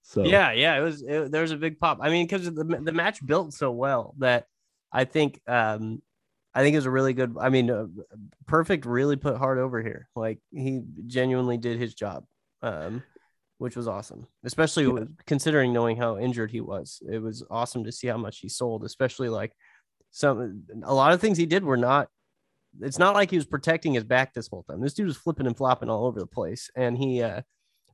[0.02, 0.78] So Yeah, yeah.
[0.78, 1.98] It was it, there was a big pop.
[2.00, 4.46] I mean, because the the match built so well that
[4.92, 6.02] I think um
[6.54, 7.34] I think it was a really good.
[7.40, 7.86] I mean, uh,
[8.46, 8.86] perfect.
[8.86, 10.08] Really put Hart over here.
[10.14, 12.24] Like he genuinely did his job,
[12.62, 13.02] um,
[13.58, 14.26] which was awesome.
[14.44, 17.02] Especially with- considering knowing how injured he was.
[17.10, 18.84] It was awesome to see how much he sold.
[18.84, 19.52] Especially like
[20.10, 22.08] some a lot of things he did were not.
[22.80, 24.80] It's not like he was protecting his back this whole time.
[24.82, 27.22] This dude was flipping and flopping all over the place, and he.
[27.22, 27.42] uh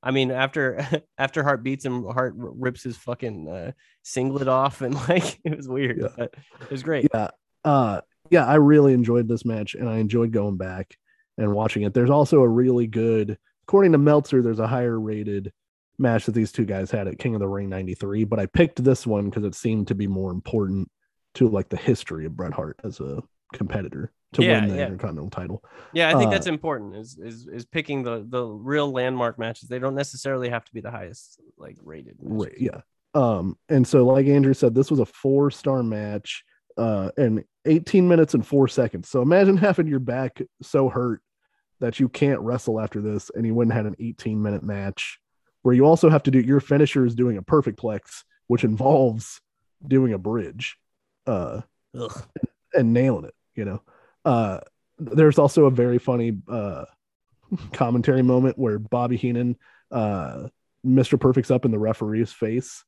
[0.04, 0.84] I mean, after
[1.18, 5.68] after Hart beats him, Hart rips his fucking uh, singlet off, and like it was
[5.68, 6.08] weird, Yeah.
[6.16, 7.06] but it was great.
[7.14, 7.28] yeah
[7.64, 8.00] uh
[8.30, 10.96] yeah i really enjoyed this match and i enjoyed going back
[11.38, 15.52] and watching it there's also a really good according to meltzer there's a higher rated
[15.98, 18.82] match that these two guys had at king of the ring 93 but i picked
[18.82, 20.90] this one because it seemed to be more important
[21.34, 24.84] to like the history of bret hart as a competitor to Yeah, win the yeah.
[24.86, 26.96] intercontinental title Yeah, I think Uh, that's important.
[26.96, 29.68] Is is is picking the the real landmark matches.
[29.68, 32.16] They don't necessarily have to be the highest like rated.
[32.18, 32.80] Right, yeah.
[33.14, 36.44] Um, and so like Andrew said, this was a four star match,
[36.78, 39.10] uh, and 18 minutes and four seconds.
[39.10, 41.20] So imagine having your back so hurt
[41.82, 45.18] that you can't wrestle after this, and you wouldn't have an 18 minute match
[45.62, 49.40] where you also have to do your finisher is doing a perfect plex, which involves
[49.86, 50.78] doing a bridge,
[51.26, 51.60] uh,
[51.98, 52.22] Ugh.
[52.72, 53.82] and nailing it, you know.
[54.24, 54.60] Uh,
[54.98, 56.84] there's also a very funny uh
[57.72, 59.56] commentary moment where Bobby Heenan,
[59.90, 60.48] uh,
[60.86, 61.18] Mr.
[61.18, 62.84] Perfect's up in the referee's face,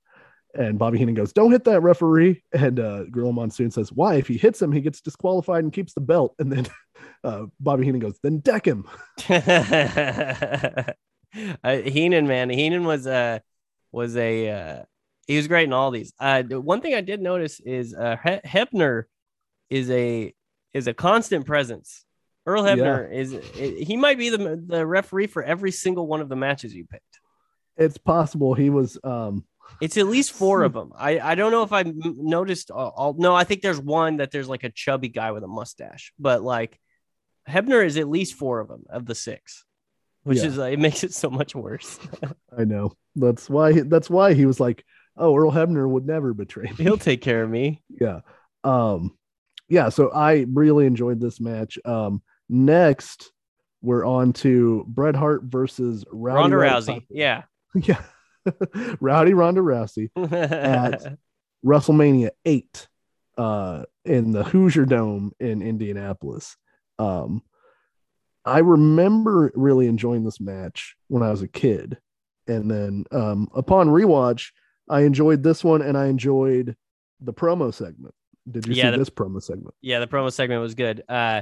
[0.54, 4.16] and Bobby Heenan goes, "Don't hit that referee." And uh, Gorilla Monsoon says, "Why?
[4.16, 6.66] If he hits him, he gets disqualified and keeps the belt." And then
[7.24, 8.86] uh, Bobby Heenan goes, "Then deck him."
[9.28, 10.92] uh,
[11.64, 13.40] Heenan, man, Heenan was uh
[13.92, 14.82] was a uh,
[15.26, 16.12] he was great in all these.
[16.18, 19.04] Uh, one thing I did notice is uh, he- Hebner
[19.70, 20.34] is a
[20.72, 22.04] is a constant presence.
[22.46, 23.06] Earl Yeah.
[23.10, 26.84] Is he might be the the referee for every single one of the matches you
[26.84, 27.20] picked.
[27.76, 28.98] It's possible he was.
[29.02, 29.44] Um,
[29.80, 30.92] It's at least four of them.
[30.96, 33.14] I, I don't know if I m- noticed all, all.
[33.18, 36.42] No, I think there's one that there's like a chubby guy with a mustache, but
[36.42, 36.78] like
[37.48, 39.64] Hebner is at least four of them of the six,
[40.22, 40.44] which Yeah.
[40.46, 41.98] is uh, it makes it so much worse.
[42.58, 43.72] I know that's why.
[43.80, 44.84] That's why he was like,
[45.16, 47.82] "Oh, Earl Hebner would never betray me." He'll take care of me.
[48.00, 48.20] yeah
[48.64, 49.14] um
[49.68, 53.30] yeah so i really enjoyed this match um next
[53.82, 57.42] we're on to Bret Hart versus Rowdy Ronda Roddy Rousey, yeah.
[57.74, 58.00] Yeah
[59.00, 61.18] Rowdy Ronda Rousey At-
[61.64, 62.88] WrestleMania 8
[63.38, 66.56] uh in the Hoosier Dome in Indianapolis
[66.98, 67.42] um
[68.44, 71.96] I remember really enjoying this match when I was a kid.
[72.46, 74.50] And then um, upon rewatch,
[74.86, 76.76] I enjoyed this one and I enjoyed
[77.22, 78.14] the promo segment.
[78.50, 79.74] Did you Yeah, see the- this promo segment?
[79.80, 81.02] Yeah, the promo segment was good.
[81.08, 81.40] Uh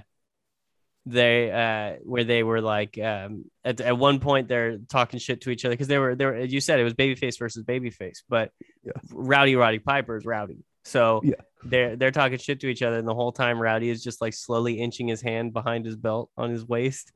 [1.05, 5.51] they uh where they were like um at, at one point they're talking shit to
[5.51, 8.51] each other because they were they were you said it was babyface versus babyface, but
[8.85, 8.93] Yeah.
[9.13, 10.59] Rowdy Roddy Piper is Rowdy.
[10.85, 11.35] So Yeah.
[11.65, 14.33] they're they're talking shit to each other, and the whole time Rowdy is just like
[14.33, 17.11] slowly inching his hand behind his belt on his waist,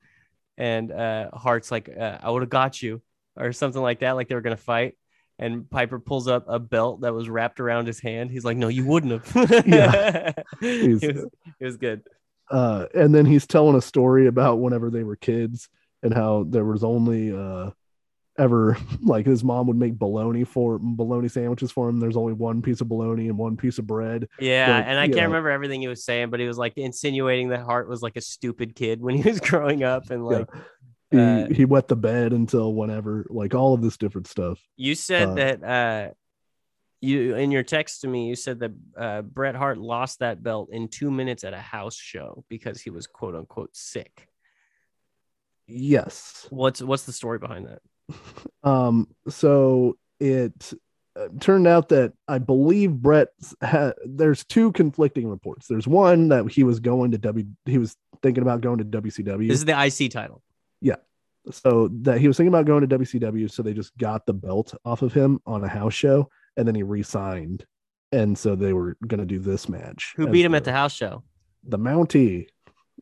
[0.58, 3.02] and uh Hart's like uh, I would have got you
[3.36, 4.96] or something like that, like they were gonna fight.
[5.38, 8.30] And Piper pulls up a belt that was wrapped around his hand.
[8.30, 10.32] He's like, "No, you wouldn't have." Yeah.
[10.62, 11.02] it, was,
[11.60, 12.00] it was good.
[12.50, 15.68] Uh, and then he's telling a story about whenever they were kids
[16.02, 17.70] and how there was only uh,
[18.38, 21.98] ever like his mom would make bologna for bologna sandwiches for him.
[21.98, 24.28] There's only one piece of bologna and one piece of bread.
[24.38, 25.22] Yeah, Like, and I can't know.
[25.28, 28.20] remember everything he was saying, but he was like insinuating that Hart was like a
[28.20, 30.48] stupid kid when he was growing up, and like
[31.10, 34.60] He, Uh, he wet the bed until whenever, like all of this different stuff.
[34.76, 36.10] you said uh, that uh,
[37.00, 40.70] you in your text to me, you said that uh, Bret Hart lost that belt
[40.72, 44.28] in two minutes at a house show because he was quote unquote sick.
[45.66, 46.46] Yes.
[46.50, 47.80] What's what's the story behind that?
[48.64, 50.72] Um, so it
[51.14, 53.28] uh, turned out that I believe Bret
[53.60, 55.68] had there's two conflicting reports.
[55.68, 59.48] There's one that he was going to W he was thinking about going to WCW.
[59.48, 60.42] This is the IC title.
[60.80, 60.96] Yeah.
[61.52, 64.74] So that he was thinking about going to WCW, so they just got the belt
[64.84, 67.64] off of him on a house show, and then he re-signed,
[68.12, 70.14] and so they were going to do this match.
[70.16, 71.22] Who as beat him at the house show?
[71.68, 72.46] the Mountie?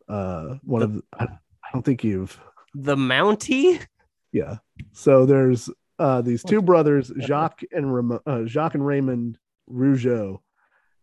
[0.09, 2.39] Uh, one The- of the, I, I don't think you've
[2.75, 3.85] The Mountie.
[4.33, 4.57] yeah.
[4.93, 9.39] So there's uh these two brothers, Jacques and Ram- uh, Jacques and Raymond
[9.71, 10.39] Rougeau,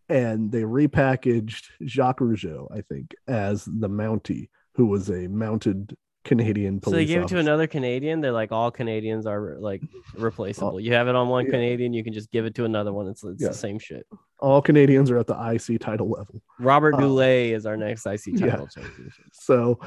[0.10, 6.80] and they repackaged Jacques Rougeau, I think, as the Mountie, who was a mounted Canadian
[6.80, 6.94] police.
[6.94, 8.22] So they gave it to another Canadian.
[8.22, 9.82] They're like all Canadians are like
[10.16, 10.80] replaceable.
[10.80, 11.52] You have it on one Yeah.
[11.52, 13.08] Canadian, you can just give it to another one.
[13.08, 13.48] It's, it's Yeah.
[13.50, 14.06] the same shit.
[14.40, 16.42] All Canadians are at the IC title level.
[16.60, 18.52] Robert Uh, Goulet is our next IC yeah.
[18.52, 19.26] title championship.
[19.34, 19.80] So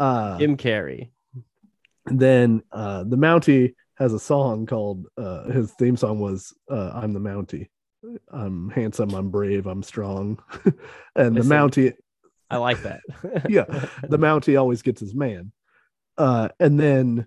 [0.00, 1.10] uh Jim Carrey.
[2.06, 7.12] then uh the Mountie has a song called uh his theme song was uh I'm
[7.12, 7.68] the Mountie.
[8.30, 10.38] I'm handsome, I'm brave, I'm strong.
[11.16, 11.40] and the.
[11.42, 11.92] Mountie
[12.50, 13.00] I like that.
[13.48, 13.64] Yeah.
[14.08, 15.52] the Mountie always gets his man.
[16.16, 17.26] Uh, and then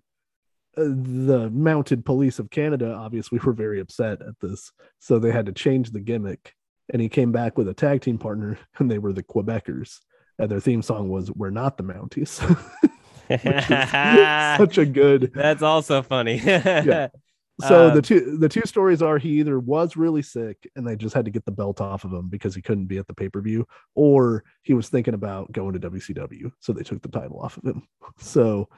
[0.77, 5.45] uh, the mounted police of Canada obviously were very upset at this, so they had
[5.47, 6.53] to change the gimmick.
[6.91, 9.99] And he came back with a tag team partner, and they were the Quebecers.
[10.39, 12.37] And their theme song was "We're not the Mounties."
[14.57, 15.31] Such a good.
[15.33, 16.37] That's also funny.
[16.37, 17.07] Yeah.
[17.59, 20.95] So Um, the two the two stories are he either was really sick and they
[20.95, 23.15] just had to get the belt off of him because he couldn't be at the
[23.15, 27.07] pay per view, or he was thinking about going to WCW, so they took the
[27.07, 27.87] title off of him.
[28.19, 28.69] So,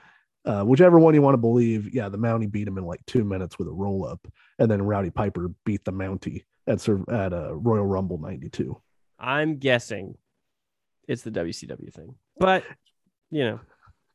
[0.45, 3.23] uh, whichever one you want to believe, yeah, the Mountie beat him in like two
[3.23, 4.25] minutes with a roll up,
[4.59, 8.79] and then Rowdy Piper beat the Mountie at at uh, Royal Rumble '92.
[9.19, 10.17] I'm guessing
[11.07, 12.63] it's the WCW thing, but
[13.29, 13.59] you know,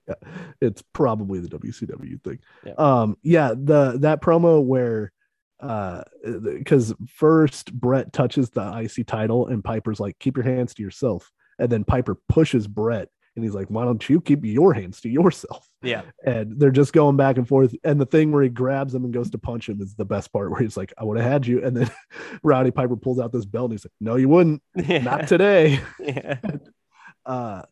[0.61, 2.39] It's probably the WCW thing.
[2.65, 2.75] Yeah.
[2.79, 5.13] Um, yeah, the that promo where
[5.61, 6.03] uh
[6.43, 11.31] because first Bret touches the IC title and Piper's like, keep your hands to yourself.
[11.59, 15.09] And then Piper pushes Bret and he's like, Why don't you keep your hands to
[15.09, 15.69] yourself?
[15.83, 17.75] yeah, And they're just going back and forth.
[17.85, 20.33] And the thing where he grabs him and goes to punch him is the best
[20.33, 21.65] part where he's like, I would have had you.
[21.65, 21.91] And then
[22.43, 24.63] Rowdy Piper pulls out this belt and he's like, No, you wouldn't.
[24.77, 25.81] Not today.
[26.01, 26.39] yeah.
[27.27, 27.63] Uh,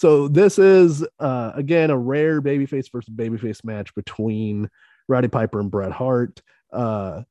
[0.00, 4.70] so this is uh, again a rare babyface versus babyface match between
[5.08, 6.40] Roddy Piper and Bret Hart.
[6.72, 7.24] Uh,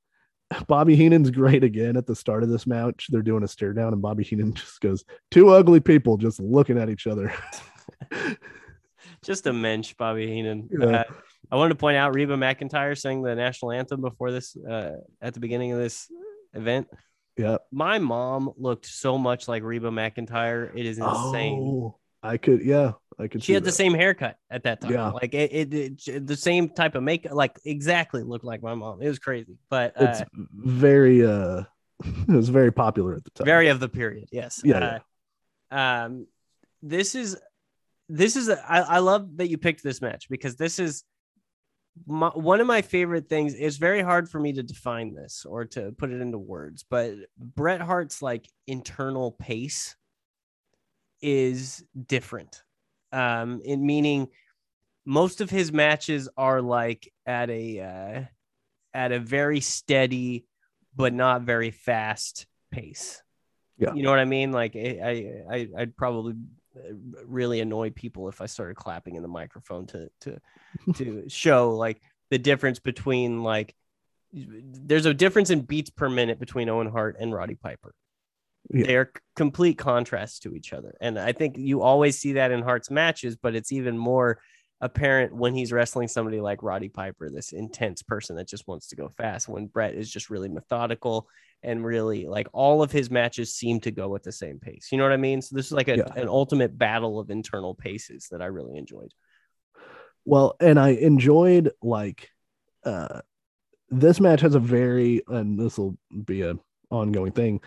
[0.67, 3.07] Bobby Heenan's great again at the start of this match.
[3.09, 6.77] They're doing a stare down, and Bobby Heenan just goes, Two ugly people just looking
[6.77, 7.33] at each other.
[9.23, 10.69] just a mensch, Bobby Heenan.
[10.71, 10.85] Yeah.
[10.85, 11.03] Uh,
[11.51, 15.33] I wanted to point out Reba McEntire sang the national anthem before this uh, at
[15.33, 16.07] the beginning of this
[16.53, 16.87] event.
[17.35, 17.57] yeah.
[17.71, 20.69] My mom looked so much like Reba McEntire.
[20.75, 21.63] It is insane.
[21.63, 23.43] Oh, I could, yeah, I could.
[23.43, 24.91] she had the same haircut at that time.
[24.91, 25.09] Yeah.
[25.11, 29.01] Like it, it, it- the same type of makeup, like exactly looked like my mom.
[29.01, 31.63] It was crazy, but It's uh, very, uh,
[32.03, 33.45] it was very popular at the time.
[33.45, 34.29] very of the period.
[34.31, 34.61] Yes.
[34.63, 34.99] Yeah,
[35.71, 36.27] Uh, um,
[36.81, 37.37] this is
[38.11, 41.03] this is a, I, I love that you picked this match because this is
[42.07, 43.53] my, one of my favorite things.
[43.53, 47.13] It's very hard for me to define this or to put it into words, but
[47.37, 49.95] Bret Hart's like internal pace
[51.21, 52.63] is different.
[53.11, 54.27] Um, in meaning
[55.05, 58.23] most of his matches are like at a uh,
[58.93, 60.45] at a very steady
[60.95, 63.21] but not very fast pace.
[63.77, 63.93] Yeah.
[63.93, 64.51] You know what I mean?
[64.51, 64.99] Like I
[65.49, 66.35] I I- I'd probably
[67.25, 70.39] really annoy people if I started clapping in the microphone to to
[70.95, 73.73] to show like the difference between like
[74.31, 77.95] there's a difference in beats per minute between Owen Hart and Roddy Piper.
[78.71, 78.85] Yeah.
[78.85, 80.95] They're complete contrasts to each other.
[81.01, 84.39] And I think you always see that in Hart's matches, but it's even more
[84.81, 88.95] apparent when he's wrestling somebody like Roddy Piper, this intense person that just wants to
[88.95, 91.27] go fast, when Bret is just really methodical
[91.63, 94.89] and really like all of his matches seem to go at the same pace.
[94.91, 95.41] You know what I mean?
[95.41, 96.13] So this is like a, Yeah.
[96.15, 99.11] an ultimate battle of internal paces that I really enjoyed.
[100.25, 102.29] Well, and I enjoyed like
[102.85, 103.21] uh
[103.89, 106.55] this match has a very and this will be a
[106.91, 107.59] ongoing thing.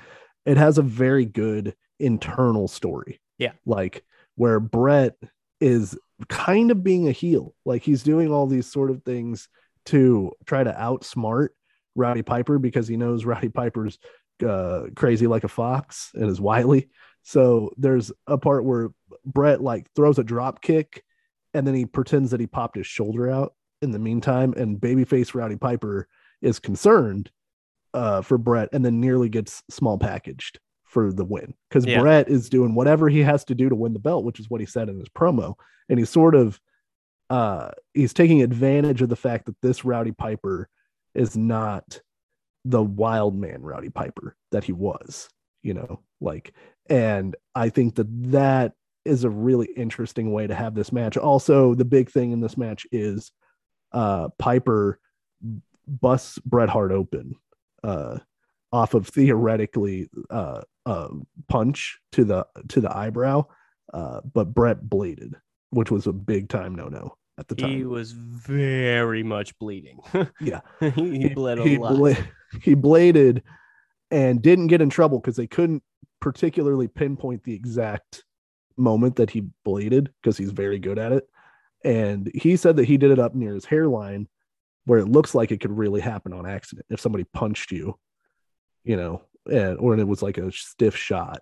[0.45, 3.21] It has a very good internal story.
[3.39, 3.53] Yeah.
[3.65, 5.17] Like where Bret
[5.61, 5.97] is
[6.29, 7.55] kind of being a heel.
[7.65, 9.49] Like he's doing all these sort of things
[9.87, 11.49] to try to outsmart
[11.95, 13.99] Rowdy Piper because he knows Rowdy Piper's
[14.47, 16.89] uh, crazy like a fox and is wily.
[17.23, 18.91] So there's a part where
[19.25, 21.05] Bret like throws a drop kick
[21.55, 25.35] and then he pretends that he popped his shoulder out in the meantime and babyface
[25.35, 26.09] Rowdy Piper
[26.41, 27.31] is concerned
[27.95, 32.01] uh, for Bret and then nearly gets small packaged for the win because Yeah.
[32.01, 34.61] Bret is doing whatever he has to do to win the belt, which is what
[34.61, 35.55] he said in his promo.
[35.89, 36.61] And he's sort of
[37.31, 40.69] uh, he's taking advantage of the fact that this Rowdy Piper
[41.15, 42.01] is not
[42.65, 45.31] the wild man Rowdy Piper that he was,
[45.63, 46.53] you know, like,
[46.91, 48.73] and I think that that
[49.07, 51.17] is a really interesting way to have this match.
[51.17, 53.33] Also, the big thing in this match is
[53.93, 54.99] uh, Piper
[55.87, 57.35] busts Bret Hart open
[57.83, 58.19] uh,
[58.73, 61.09] off of theoretically uh, uh,
[61.49, 63.45] punch to the to the eyebrow,
[63.93, 65.35] uh, but Bret bladed,
[65.71, 67.71] which was a big time no no at the time.
[67.71, 70.01] He was very much bleeding.
[70.41, 70.61] Yeah.
[70.81, 71.97] he, he bled a he, lot.
[71.97, 72.27] bla-
[72.63, 73.43] he bladed
[74.11, 75.83] and didn't get in trouble because they couldn't
[76.21, 78.25] particularly pinpoint the exact
[78.77, 81.29] moment that he bladed because he's very good at it.
[81.85, 84.29] And he said that he did it up near his hairline
[84.85, 87.99] where it looks like it could really happen on accident if somebody punched you,
[88.85, 91.41] you know, and or it was like a stiff shot,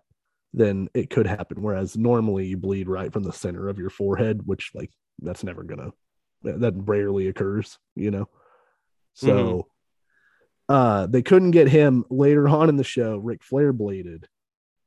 [0.53, 1.62] then it could happen.
[1.62, 5.62] Whereas normally you bleed right from the center of your forehead, which like that's never
[5.62, 5.93] gonna
[6.43, 8.28] that that rarely occurs, you know.
[9.14, 9.68] So
[10.68, 13.16] uh they couldn't get him later on in the show.
[13.16, 14.28] Ric Flair bladed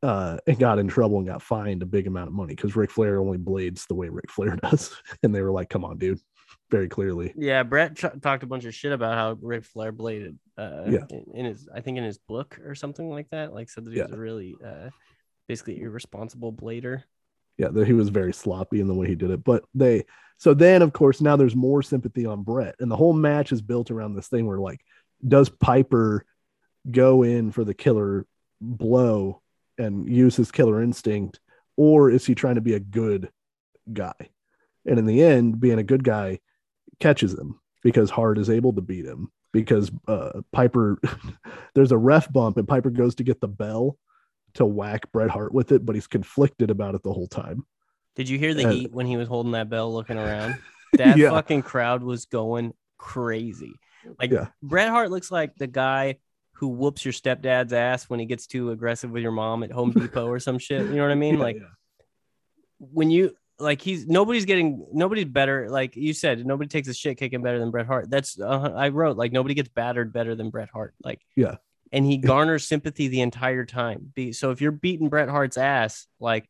[0.01, 2.91] uh and got in trouble and got fined a big amount of money because Ric
[2.91, 4.95] Flair only blades the way Ric Flair does.
[5.24, 6.20] And they were like, come on, dude,
[6.74, 7.32] very clearly.
[7.38, 10.40] Yeah, Bret ch- talked a bunch of shit about how Ric Flair bladed.
[10.58, 11.06] Uh, Yeah.
[11.36, 13.54] in, his, I think in his book or something like that.
[13.54, 14.90] Like said that he was a really, uh,
[15.48, 17.04] basically irresponsible blader.
[17.60, 20.04] yeah that he was very sloppy in the way he did it but they
[20.38, 23.62] so then of course now there's more sympathy on bret and the whole match is
[23.62, 24.80] built around this thing where like
[25.28, 26.26] does piper
[26.90, 28.26] go in for the killer
[28.62, 29.42] blow
[29.78, 31.40] and use his killer instinct
[31.76, 33.30] or is he trying to be a good
[33.92, 34.16] guy
[34.88, 36.40] and in the end being a good guy
[37.04, 40.99] catches him because hart is able to beat him because uh piper
[41.76, 43.97] there's a ref bump and piper goes to get the bell
[44.56, 47.66] to whack Bret Hart with it, but he's conflicted about it the whole time.
[48.16, 50.56] Did you hear the Uh, heat when he was holding that bell, looking around?
[50.97, 51.32] That Yeah.
[51.32, 53.74] fucking crowd was going crazy.
[54.20, 54.49] Like Yeah.
[54.62, 56.18] Bret Hart looks like the guy
[56.58, 59.89] who whoops your stepdad's ass when he gets too aggressive with your mom at Home
[59.91, 60.86] Depot or some shit.
[60.86, 61.36] You know what I mean?
[61.39, 61.58] Yeah, like
[62.80, 63.34] when you
[63.64, 65.70] like he's nobody's getting nobody's better.
[65.70, 68.09] Like you said, nobody takes a shit kicking better than Bret Hart.
[68.09, 70.93] That's uh, I wrote like nobody gets battered better than Bret Hart.
[71.03, 71.55] Like Yeah.
[71.91, 74.14] and he garners sympathy the entire time.
[74.34, 76.49] So if you're beating Bret Hart's ass, like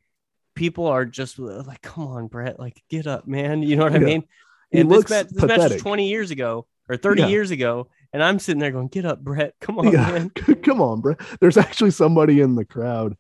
[0.56, 3.64] people are just like, come on, Bret, like get up, man.
[3.64, 4.24] You know what I mean?
[4.72, 7.28] He And this, match, this match was 20 years ago or 30 Yeah.
[7.30, 9.56] years ago, and I'm sitting there going, get up, Bret.
[9.62, 10.12] Come on, yeah.
[10.12, 10.30] man.
[10.64, 11.16] Come on, bro.
[11.40, 13.16] There's actually somebody in the crowd.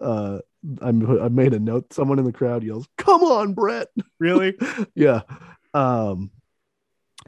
[0.00, 0.38] Uh,
[0.80, 1.92] I'm, I made a note.
[1.92, 3.88] Someone in the crowd yells, "Come on, Bret!"
[4.18, 4.56] Really?
[4.94, 5.22] yeah.
[5.74, 6.30] Um.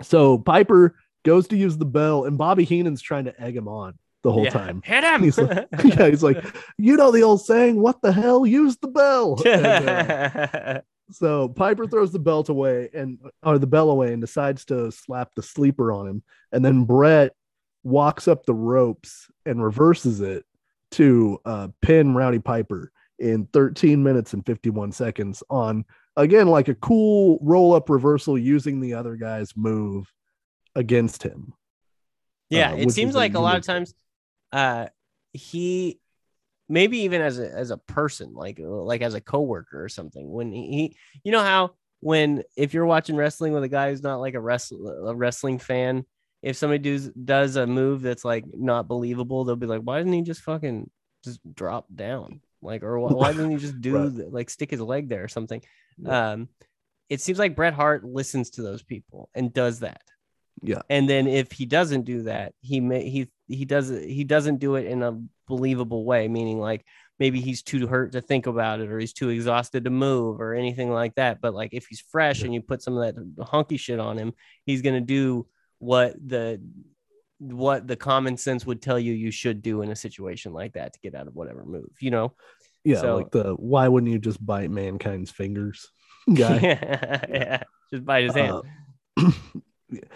[0.02, 3.98] So Piper goes to use the bell, and Bobby Heenan's trying to egg him on
[4.22, 4.50] the whole Yeah.
[4.50, 4.82] time.
[4.84, 5.22] Hit him.
[5.22, 6.44] He's like- yeah, he's like,
[6.76, 8.46] you know the old saying, "What the hell?
[8.46, 13.88] Use the bell." And, uh, So Piper throws the belt away and or the bell
[13.90, 16.22] away and decides to slap the sleeper on him.
[16.52, 17.32] And then Bret
[17.82, 20.44] walks up the ropes and reverses it
[20.92, 25.84] to uh, pin Rowdy Piper in 13 minutes and 51 seconds on
[26.16, 30.12] again like a cool roll up reversal using the other guy's move
[30.74, 31.52] against him.
[32.50, 33.94] yeah, uh, it seems like a lot of times
[34.52, 34.86] uh
[35.32, 36.00] he
[36.68, 40.52] maybe even as a as a person, like like as a coworker or something, when
[40.52, 44.34] he, you know how when if you're watching wrestling with a guy who's not like
[44.34, 46.04] a wrestle a wrestling fan,
[46.42, 50.12] if somebody does does a move that's like not believable, they'll be like, why doesn't
[50.12, 50.90] he just fucking
[51.24, 52.40] just drop down?
[52.62, 54.14] Like, or why, why didn't he just do Right.
[54.14, 55.62] the- like stick his leg there or something?
[55.98, 56.32] Yeah.
[56.32, 56.48] Um,
[57.08, 60.02] it seems like Bret Hart listens to those people and does that.
[60.62, 60.82] Yeah.
[60.90, 64.74] And then if he doesn't do that, he may he he does he doesn't do
[64.74, 66.84] it in a believable way, meaning like
[67.20, 70.54] maybe he's too hurt to think about it or he's too exhausted to move or
[70.54, 71.40] anything like that.
[71.40, 72.46] But like if he's fresh Yeah.
[72.46, 74.32] and you put some of that hunky shit on him,
[74.66, 75.46] he's gonna do
[75.78, 76.60] what the
[77.38, 80.92] what the common sense would tell you you should do in a situation like that
[80.94, 82.32] to get out of whatever move, you know?
[82.84, 85.90] Yeah, So- like the why wouldn't you just bite mankind's fingers
[86.34, 86.58] guy?
[86.60, 87.62] yeah,
[87.92, 88.62] just bite his hand.
[89.16, 89.30] Uh,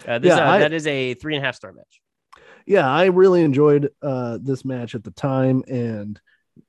[0.07, 1.99] Uh, this, yeah, uh, I- that is a three and a half star match.
[2.67, 6.19] yeah, I really enjoyed uh, this match at the time, and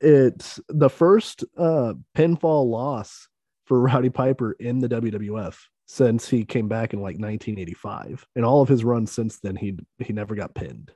[0.00, 3.28] it's the first uh, pinfall loss
[3.66, 5.54] for Rowdy Piper in the WWF
[5.86, 8.26] since he came back in like 1985.
[8.36, 10.92] And all of his runs since then, he he never got pinned.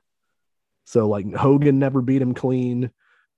[0.85, 2.91] So like Hogan never beat him clean,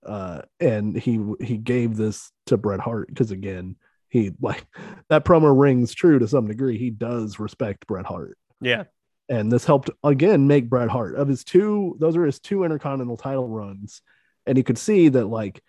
[0.06, 3.76] uh, and he he gave this to Bret Hart because again,
[4.10, 4.66] he like
[5.10, 6.78] that promo rings true to some degree.
[6.78, 8.86] He does respect Bret Hart Yeah.
[9.30, 11.98] and this helped again make Bret Hart of his two.
[12.00, 14.02] Those are his two intercontinental title runs,
[14.46, 15.62] and you could see that, like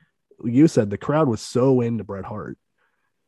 [0.45, 2.59] you said, the crowd was so into Bret Hart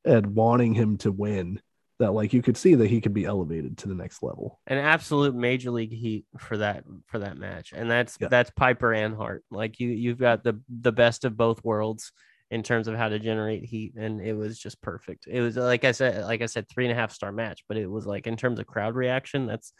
[0.04, 1.60] and wanting him to win
[1.98, 4.60] that, like, you could see that he could be elevated to the next level.
[4.66, 7.72] An absolute major league heat for that for that match.
[7.72, 8.28] And that's Yeah.
[8.28, 9.44] that's Piper and Hart.
[9.50, 12.12] Like you you've got the the best of both worlds
[12.50, 13.94] in terms of how to generate heat.
[13.96, 15.26] And it was just perfect.
[15.26, 17.76] It was like I said, like I said, three and a half star match, but
[17.76, 19.72] it was like in terms of crowd reaction, that's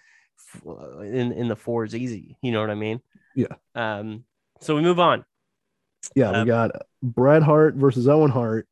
[0.65, 2.37] in in the fours easy.
[2.43, 3.01] You know what I mean?
[3.35, 3.55] Yeah.
[3.75, 4.25] Um,
[4.61, 5.25] so we move on.
[6.15, 6.71] Yeah, Um, we got
[7.03, 8.69] Bret Hart versus Owen Hart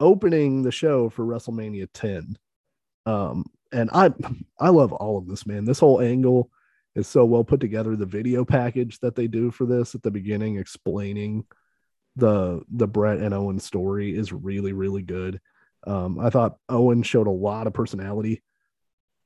[0.00, 2.36] opening the show for WrestleMania 10.
[3.06, 4.12] Um, and I
[4.58, 5.64] I love all of this, man.
[5.64, 6.50] This whole angle
[6.94, 7.96] is so well put together.
[7.96, 11.44] The video package that they do for this at the beginning explaining
[12.16, 15.40] the the Bret and Owen story is really, really good.
[15.86, 18.42] Um, I thought Owen showed a lot of personality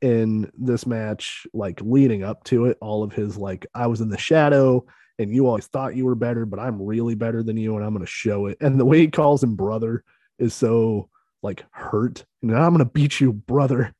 [0.00, 2.78] in this match, like leading up to it.
[2.80, 4.86] All of his like, I was in the shadow
[5.18, 7.92] and you always thought you were better, but I'm really better than you, and I'm
[7.92, 8.58] gonna show it.
[8.60, 10.04] And the way he calls him brother
[10.38, 11.10] is so
[11.42, 12.24] like hurt.
[12.42, 13.94] And I'm gonna beat you, brother.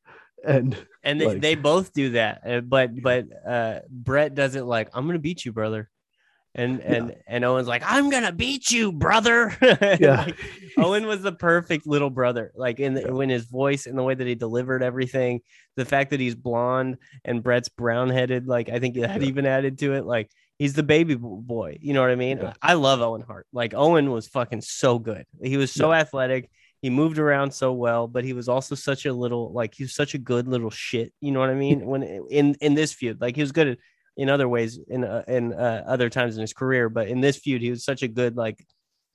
[0.45, 4.63] And and they, Like- they both do that uh, but but uh bret does it
[4.63, 5.89] like i'm gonna beat you brother
[6.55, 10.25] and and and owen's like i'm gonna beat you brother Yeah.
[10.27, 10.37] Like,
[10.77, 13.11] owen was the perfect little brother like in the, Yeah.
[13.11, 15.41] when his voice and the way that he delivered everything
[15.75, 19.27] the fact that he's blonde and bret's brown headed like i think that Yeah.
[19.27, 22.53] even added to it like he's the baby boy you know what i mean Yeah.
[22.61, 26.49] i love owen hart like owen was fucking so good he was so athletic
[26.81, 29.93] he moved around so well, but he was also such a little like he was
[29.95, 31.13] such a good little shit.
[31.21, 31.85] You know what I mean?
[31.85, 33.77] When in in this feud, like he was good at,
[34.17, 37.37] in other ways in uh, in uh, other times in his career, but in this
[37.37, 38.65] feud, he was such a good like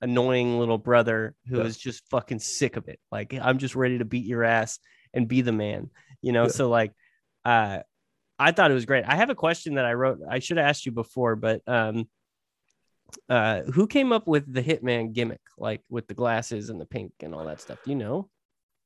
[0.01, 1.63] annoying little brother who Yeah.
[1.63, 2.99] was just fucking sick of it.
[3.11, 4.79] Like I'm just ready to beat your ass
[5.13, 5.89] and be the man.
[6.21, 6.49] You know, Yeah.
[6.49, 6.91] so like,
[7.45, 7.79] uh,
[8.37, 9.05] I thought it was great.
[9.07, 10.19] I have a question that I wrote.
[10.29, 12.09] I should have asked you before, but um,
[13.29, 17.13] uh, who came up with the Hitman gimmick, like with the glasses and the pink
[17.21, 17.79] and all that stuff?
[17.83, 18.29] Do you know?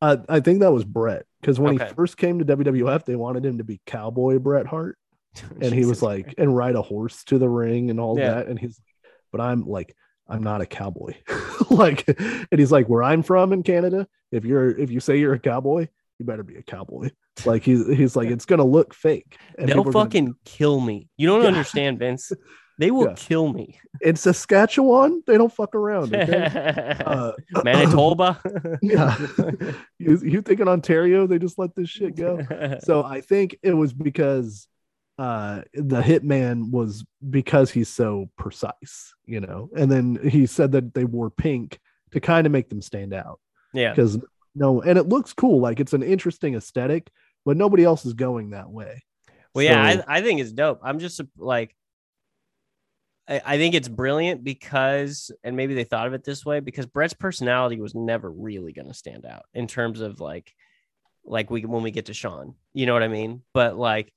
[0.02, 1.88] I, I think that was Bret because when Okay.
[1.88, 4.98] he first came to WWF, they wanted him to be Cowboy Bret Hart,
[5.62, 8.36] and he was like, and ride a horse to the ring and all Yeah.
[8.36, 8.48] that.
[8.48, 9.94] And he's, like, but I'm like,
[10.28, 11.16] I'm not a cowboy.
[11.70, 15.34] like, and he's like, where I'm from in Canada, if you're if you say you're
[15.34, 15.88] a cowboy,
[16.20, 17.10] you better be a cowboy.
[17.46, 19.38] Like he's he's like, it's gonna look fake.
[19.58, 21.08] And They'll are gonna- fucking kill me.
[21.18, 21.48] You don't Yeah.
[21.48, 22.32] understand, Vince.
[22.80, 23.14] They will Yeah.
[23.15, 23.77] kill me.
[24.01, 26.15] in Saskatchewan, they don't fuck around.
[26.15, 26.95] Okay?
[27.06, 27.34] Uh,
[27.64, 28.41] Manitoba.
[28.81, 29.15] yeah.
[29.99, 32.39] you, you think in Ontario they just let this shit go?
[32.84, 34.68] so I think it was because
[35.18, 39.69] uh the hitman was because he's so precise, you know.
[39.76, 41.77] And then he said that they wore pink
[42.11, 43.39] to kind of make them stand out
[43.73, 43.91] yeah.
[43.91, 44.18] because
[44.56, 47.10] no, and it looks cool, like it's an interesting aesthetic,
[47.45, 49.03] but nobody else is going that way.
[49.53, 50.80] Well, yeah, I, I think it's dope.
[50.84, 51.76] I'm just like,
[53.30, 56.88] I, I think it's brilliant because, and maybe they thought of it this way because
[56.88, 60.51] Bret's personality was never really going to stand out in terms of like,
[61.23, 63.43] like we when we get to Shawn, you know what I mean?
[63.53, 64.11] But like,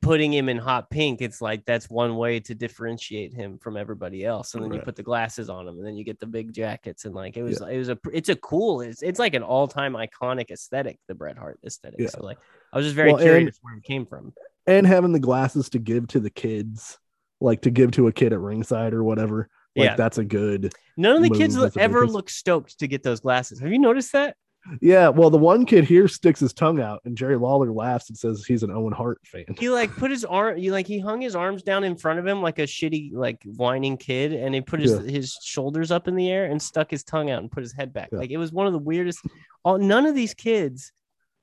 [0.00, 4.24] putting him in hot pink, it's like that's one way to differentiate him from everybody
[4.24, 4.54] else.
[4.54, 7.04] And then you put the glasses on him, and then you get the big jackets,
[7.04, 9.68] and like it was, it was a, it's a cool, it's it's like an all
[9.68, 12.00] time iconic aesthetic, the Bret Hart aesthetic.
[12.00, 12.08] Yeah.
[12.08, 12.38] So like,
[12.72, 14.32] I was just very Well, curious and- where it came from.
[14.66, 16.98] and having the glasses to give to the kids,
[17.40, 19.48] like to give to a kid at ringside or whatever.
[19.76, 19.96] Like Yeah.
[19.96, 20.72] that's a good.
[20.96, 23.60] None of the kids ever look stoked to get those glasses.
[23.60, 24.36] Have you noticed that?
[24.82, 28.18] Yeah, well, the one kid here sticks his tongue out, and Jerry Lawler laughs and
[28.18, 29.46] says he's an Owen Hart fan.
[29.58, 32.26] He like put his arm, you like he hung his arms down in front of
[32.26, 35.10] him like a shitty, like whining kid, and he put his Yeah.
[35.10, 37.94] his shoulders up in the air and stuck his tongue out and put his head
[37.94, 38.10] back.
[38.12, 38.18] Yeah.
[38.18, 39.20] Like it was one of the weirdest.
[39.64, 40.92] All none of these kids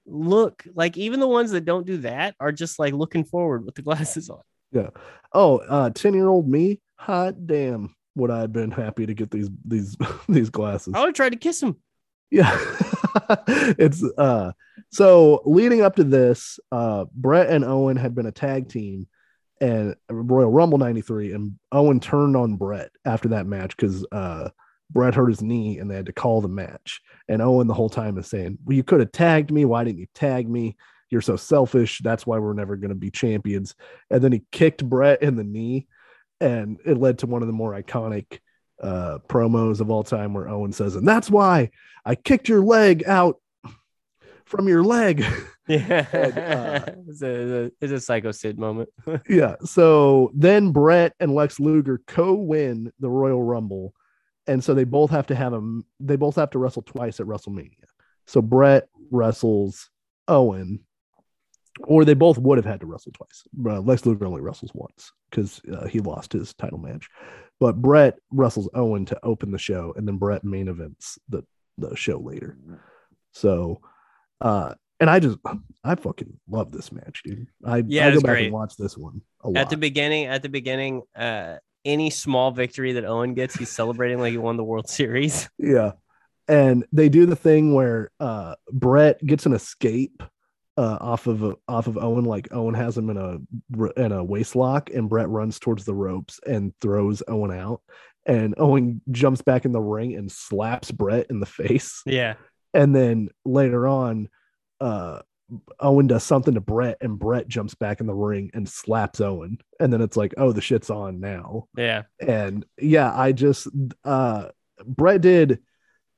[0.06, 3.74] look like even the ones that don't do that are just like looking forward with
[3.74, 4.42] the glasses on.
[5.34, 9.32] Oh, uh, 10 year old me, hot damn, would I have been happy to get
[9.32, 9.96] these these
[10.30, 10.94] these glasses?
[10.96, 11.78] I would have tried to kiss him.
[12.30, 12.58] Yeah.
[13.48, 14.52] it's uh
[14.92, 19.08] so leading up to this, uh Bret and Owen had been a tag team
[19.60, 24.50] and Royal Rumble 93 and Owen turned on Bret after that match because uh
[24.90, 27.02] Bret hurt his knee and they had to call the match.
[27.28, 29.66] And Owen the whole time is saying, Well, you could have tagged me.
[29.66, 30.78] Why didn't you tag me?
[31.10, 32.00] You're so selfish.
[32.04, 33.76] That's why we're never going to be champions.
[34.10, 35.88] And then he kicked Bret in the knee,
[36.42, 38.40] and it led to one of the more iconic
[38.82, 41.72] uh, promos of all time where Owen says, And that's why
[42.06, 43.40] I kicked your leg out
[44.46, 45.26] from your leg.
[45.70, 46.06] Yeah,
[46.88, 48.88] uh, it's, a, it's a psycho Sid moment.
[49.30, 49.56] yeah.
[49.66, 53.94] So then Bret and Lex Luger co-win the Royal Rumble,
[54.48, 55.86] and so they both have to have them.
[56.00, 57.84] They both have to wrestle twice at WrestleMania.
[58.28, 59.90] So Bret wrestles
[60.30, 60.86] Owen,
[61.84, 63.44] or they both would have had to wrestle twice.
[63.66, 67.10] Uh, Lex Luger only wrestles once because uh, he lost his title match,
[67.60, 71.44] but Bret wrestles Owen to open the show, and then Bret main events the
[71.78, 72.58] the show later.
[73.34, 73.82] So,
[74.42, 75.38] uh, and I just
[75.84, 77.48] I fucking love this match, dude.
[77.64, 78.46] I Yeah, I go back great.
[78.46, 79.58] and watch this one a lot.
[79.58, 84.20] At the beginning, at the beginning, uh, any small victory that Owen gets, he's celebrating
[84.20, 85.50] like he won the World Series.
[85.60, 85.92] Yeah.
[86.50, 90.24] And they do the thing where uh Bret gets an escape
[90.78, 94.56] uh off of off of Owen like Owen has him in a in a waist
[94.56, 97.82] lock and Bret runs towards the ropes and throws Owen out.
[98.26, 102.02] And Owen jumps back in the ring and slaps Bret in the face.
[102.06, 102.36] Yeah,
[102.74, 104.30] and then later on
[104.80, 105.22] uh
[105.80, 109.60] Owen does something to Bret and Bret jumps back in the ring and slaps Owen.
[109.80, 111.68] And then it's like oh the shit's on now.
[111.76, 113.68] Yeah, and yeah i just
[114.04, 114.50] uh
[114.86, 115.60] bret did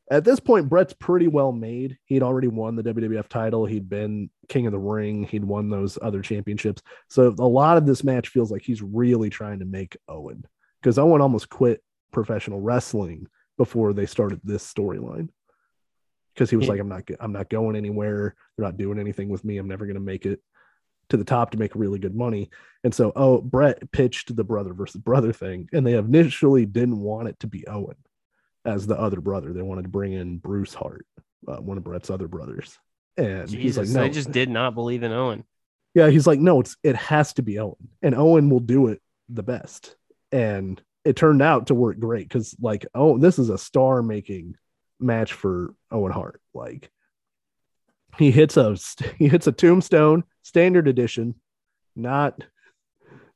[0.09, 1.97] at this point bret's pretty well made.
[2.05, 3.65] He'd already won the wwf title.
[3.65, 5.23] He'd been king of the ring.
[5.23, 6.81] He'd won those other championships.
[7.09, 10.45] So a lot of this match feels like he's really trying to make owen
[10.81, 13.27] because owen almost quit professional wrestling
[13.57, 15.29] before they started this storyline.
[16.33, 16.71] Because he was Yeah.
[16.71, 18.35] like i'm not i'm not going anywhere.
[18.57, 19.57] They're not doing anything with me.
[19.57, 20.41] I'm never going to make it
[21.09, 22.49] to the top to make really good money.
[22.83, 27.27] And so, oh, Bret pitched the brother versus brother thing, and they initially didn't want
[27.27, 27.95] it to be Owen
[28.69, 29.53] as the other brother.
[29.53, 31.05] They wanted to bring in Bruce Hart,
[31.47, 32.77] uh, one of Bret's other brothers.
[33.17, 35.43] And he's like, no, they just did not believe in Owen.
[35.93, 39.01] yeah, he's like, no, it's it has to be Owen, and Owen will do it
[39.27, 39.95] the best.
[40.31, 44.55] And it turned out to work great because, like, oh, this is a star-making
[44.99, 46.39] match for Owen Hart.
[46.53, 46.89] Like,
[48.17, 48.77] he hits a
[49.17, 51.35] he hits a tombstone standard edition,
[51.95, 52.41] not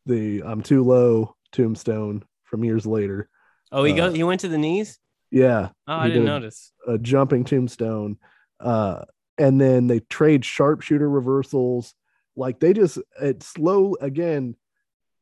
[0.06, 3.30] the I'm too low tombstone from years later.
[3.72, 4.14] Oh, he Uh, go.
[4.14, 5.00] He went to the knees.
[5.34, 6.72] Yeah, Oh, I didn't notice.
[6.88, 8.18] a jumping tombstone.
[8.60, 9.04] Uh,
[9.40, 11.96] and then they trade sharpshooter reversals.
[12.36, 14.56] Like they just it's slow again.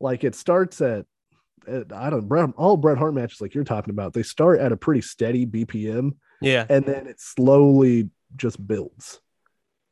[0.01, 1.05] Like it starts at,
[1.65, 4.11] at I don't Bret, all Bret Hart matches like you're talking about.
[4.13, 6.11] They start at a pretty steady BPM,
[6.41, 9.21] Yeah, and then it slowly just builds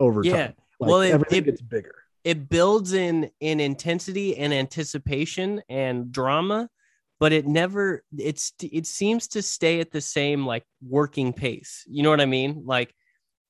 [0.02, 0.48] over Yeah.
[0.48, 0.54] time.
[0.82, 1.96] Like Well, it- everything it- gets bigger.
[2.26, 6.70] it builds in in intensity and anticipation and drama,
[7.20, 8.04] but it never.
[8.18, 11.84] It's it seems to stay at the same like working pace.
[11.88, 12.64] You know what I mean?
[12.66, 12.94] Like,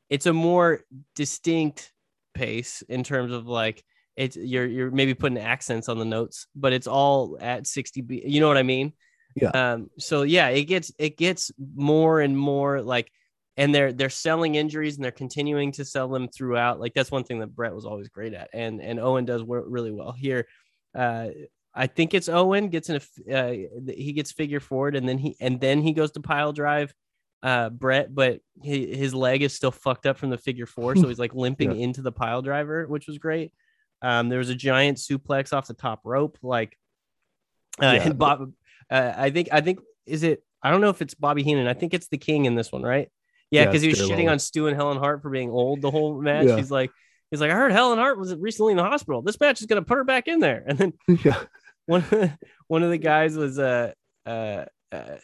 [0.10, 0.82] it's a more
[1.16, 1.92] distinct
[2.34, 3.84] pace in terms of like
[4.16, 8.24] it's you're you're maybe putting accents on the notes, but it's all at 60 B.
[8.26, 8.94] You know what I mean?
[9.36, 9.50] Yeah.
[9.50, 13.12] Um, so yeah, it gets it gets more and more like
[13.56, 16.80] and they're they're selling injuries and they're continuing to sell them throughout.
[16.80, 19.66] Like that's one thing that Bret was always great at, and and Owen does work
[19.68, 20.48] really well here.
[20.96, 21.28] Uh,
[21.74, 23.00] I think it's Owen gets in
[23.32, 23.52] uh,
[23.88, 26.94] he gets figure forward and then he and then he goes to pile drive
[27.44, 31.08] uh Bret, but he, his leg is still fucked up from the figure four, so
[31.10, 33.54] he's like limping into the pile driver, which was great.
[34.02, 36.78] Um, there was a giant suplex off the top rope, like
[37.82, 38.04] uh, Yeah.
[38.04, 38.52] and Bob.
[38.90, 40.44] Uh, I think I think is it.
[40.62, 41.68] I don't know if it's Bobby Heenan.
[41.68, 43.10] I think it's the King in this one, right?
[43.52, 45.92] Yeah, Yeah, because he was shitting on Stu and Helen Hart for being old the
[45.92, 46.48] whole match.
[46.48, 46.58] Yeah.
[46.58, 46.92] He's like,
[47.32, 49.22] he's like, I heard Helen Hart was recently in the hospital.
[49.22, 50.64] This match is gonna put her back in there.
[50.68, 50.94] And then
[51.24, 51.42] yeah.
[51.86, 52.04] one
[52.68, 53.94] one of the guys was uh
[54.26, 54.66] uh.
[54.92, 55.18] uh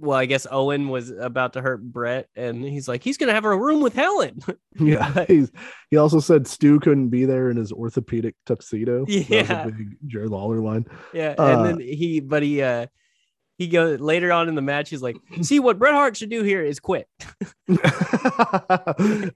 [0.00, 3.44] well, I guess Owen was about to hurt Bret, and he's like, he's gonna have
[3.44, 4.40] a room with Helen.
[4.76, 5.24] Yeah.
[5.28, 5.52] He's
[5.88, 9.04] he also said Stu couldn't be there in his orthopedic tuxedo.
[9.04, 9.62] That was Yeah.
[9.62, 10.86] a big Jerry Lawler line.
[11.12, 12.86] yeah, Uh, and then he, but he, uh,
[13.58, 14.90] he goes later on in the match.
[14.90, 17.08] He's like, "See what Bret Hart should do here is quit."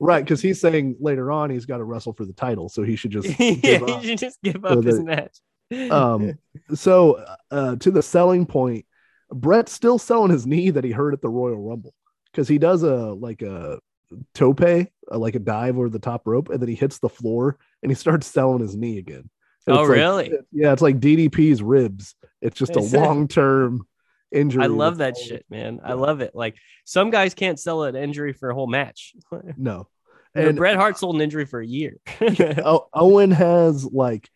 [0.01, 2.97] right, because he's saying later on he's got to wrestle for the title, so he
[2.97, 4.01] should just yeah, give up.
[4.01, 5.39] he should just give up So his that- match.
[5.91, 6.33] um
[6.75, 8.87] so uh to the selling point
[9.31, 11.93] bret's still selling his knee that he hurt at the royal rumble
[12.33, 13.79] because he does a like a
[14.33, 17.59] tope uh, like a dive over the top rope and then he hits the floor
[17.83, 19.29] and he starts selling his knee again
[19.67, 20.33] And Oh, it's like- really?
[20.53, 23.31] yeah it's like ddp's ribs it's just a long it?
[24.31, 25.81] Injury I love that shit, man.
[25.83, 26.35] I love it.
[26.35, 29.15] Like some guys can't sell an injury for a whole match.
[29.57, 29.89] no
[30.35, 31.99] And and Bret Hart sold an injury for a year.
[32.95, 34.29] Owen has like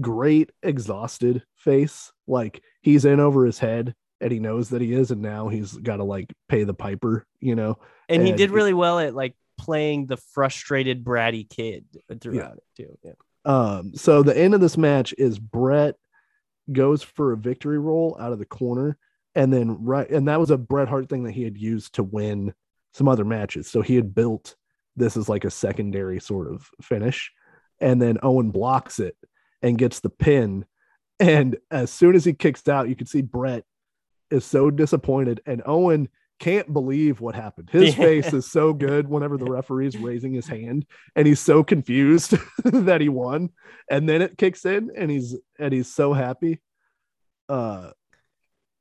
[0.00, 2.12] great exhausted face.
[2.26, 5.72] Like he's in over his head and he knows that he is, and now he's
[5.72, 7.78] got to like pay the piper, you know?
[8.08, 11.84] and he did really well at like playing the frustrated bratty kid
[12.20, 12.98] throughout it too.
[13.02, 13.12] Yeah.
[13.44, 15.96] Um, so the end of this match is Bret
[16.72, 18.98] goes for a victory roll out of the corner,
[19.34, 22.02] and then right, and that was a Bret Hart thing that he had used to
[22.02, 22.54] win
[22.92, 23.68] some other matches.
[23.68, 24.56] So he had built
[24.96, 27.32] this as like a secondary sort of finish,
[27.80, 29.16] and then Owen blocks it
[29.62, 30.64] and gets the pin.
[31.20, 33.64] And as soon as he kicks out, you can see Bret
[34.30, 37.70] is so disappointed, and Owen can't believe what happened.
[37.70, 38.04] His Yeah.
[38.04, 42.34] face is so good whenever the referee's raising his hand, and he's so confused
[42.64, 43.50] that he won.
[43.90, 46.60] And then it kicks in, and he's and he's so happy.
[47.48, 47.90] Uh,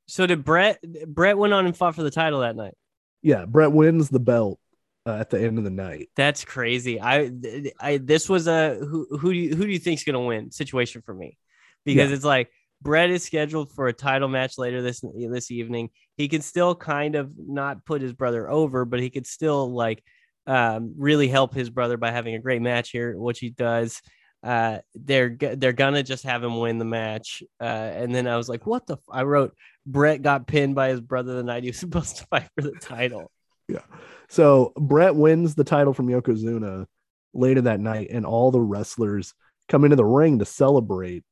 [0.07, 0.79] So did Bret?
[1.07, 2.73] Bret went on and fought for the title that night.
[3.21, 4.59] yeah, Bret wins the belt
[5.07, 6.09] uh, at the end of the night.
[6.15, 6.99] That's crazy.
[7.01, 7.31] I,
[7.79, 11.01] I this was a who who do you who do you think's gonna win situation
[11.03, 11.37] for me?
[11.85, 12.49] Because it's like
[12.85, 15.89] Bret is scheduled for a title match later this this evening.
[16.17, 20.03] He can still kind of not put his brother over, but he could still like
[20.45, 24.01] um, really help his brother by having a great match here, which he does.
[24.43, 28.47] Uh, they're they're gonna just have him win the match, uh, and then I was
[28.47, 28.99] like, "What the?" F-?
[29.09, 29.55] I wrote
[29.87, 32.77] Bret got pinned by his brother the night he was supposed to fight for the
[32.79, 33.31] title.
[33.67, 33.81] Yeah.
[34.29, 36.85] So Bret wins the title from Yokozuna
[37.33, 39.33] later that night, and all the wrestlers
[39.67, 41.23] come into the ring to celebrate.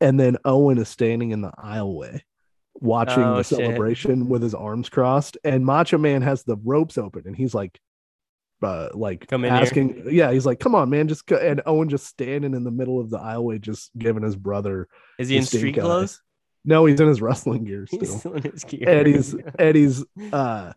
[0.00, 2.20] And then Owen is standing in the aisleway
[2.74, 3.58] watching Oh, the shit.
[3.58, 7.80] celebration with his arms crossed, and Macho Man has the ropes open, and he's like,
[8.62, 9.62] uh, like Come in here.
[9.62, 11.36] asking, yeah, he's like, "Come on, man, just," go.
[11.36, 14.88] and Owen just standing in the middle of the aisleway, just giving his brother.
[15.18, 15.80] Is he in street eye.
[15.82, 16.20] clothes?
[16.64, 18.00] No, he's in his wrestling gear still.
[18.00, 18.88] He's still in his gear.
[18.88, 20.72] Eddie's Eddie's uh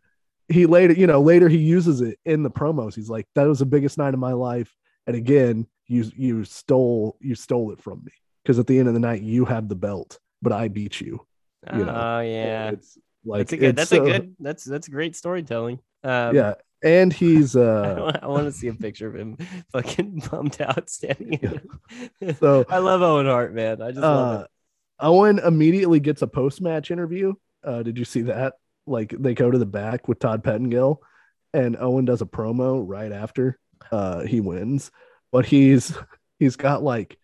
[0.49, 2.95] he later, you know, later he uses it in the promos.
[2.95, 4.73] He's like, that was the biggest night of my life.
[5.07, 8.11] And again, you you stole you stole it from me.
[8.49, 11.23] Because at the end of the night, you had the belt, but I beat you.
[11.71, 13.69] you know, oh yeah, It's like that's a good.
[13.69, 14.35] it's That's a good.
[14.39, 15.77] That's that's great storytelling.
[16.03, 16.55] Um, yeah.
[16.81, 19.37] And he's uh I want to see a picture of him
[19.71, 21.61] fucking bummed out standing.
[22.21, 23.83] in- so I love Owen Hart, man.
[23.83, 24.47] I just love uh
[24.99, 27.35] Owen immediately gets a post-match interview.
[27.63, 28.55] Uh did you see that?
[28.87, 31.03] Like they go to the back with Todd Pettengill
[31.53, 33.59] and Owen does a promo right after
[33.91, 34.89] uh he wins.
[35.31, 35.95] But he's
[36.39, 37.19] he's got like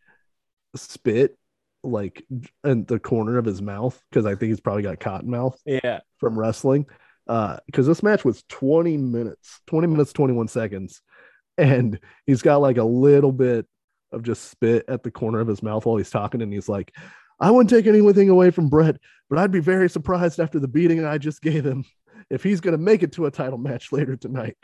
[0.78, 1.38] spit
[1.84, 2.26] like
[2.64, 5.60] in the corner of his mouth because I think he's probably got cotton mouth.
[5.66, 6.00] Yeah.
[6.18, 6.88] from wrestling.
[7.28, 11.02] Uh, because this match was 20 minutes, 20 minutes, 21 seconds,
[11.58, 13.66] and he's got like a little bit
[14.12, 16.94] of just spit at the corner of his mouth while he's talking, and he's like,
[17.40, 18.98] I wouldn't take anything away from Bret,
[19.30, 21.84] but I'd be very surprised after the beating I just gave him
[22.30, 24.58] if he's gonna make it to a title match later tonight.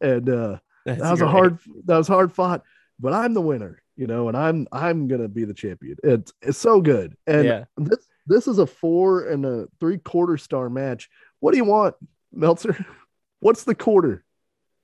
[0.00, 2.62] And uh That's that was a hard that was hard fought,
[2.98, 5.96] but I'm the winner, you know, and I'm I'm gonna be the champion.
[6.04, 7.16] It's it's so good.
[7.26, 7.64] And Yeah.
[7.76, 11.10] this this is a four and a three quarter star match.
[11.40, 11.96] What do you want,
[12.32, 12.76] Meltzer?
[13.40, 14.24] What's the quarter?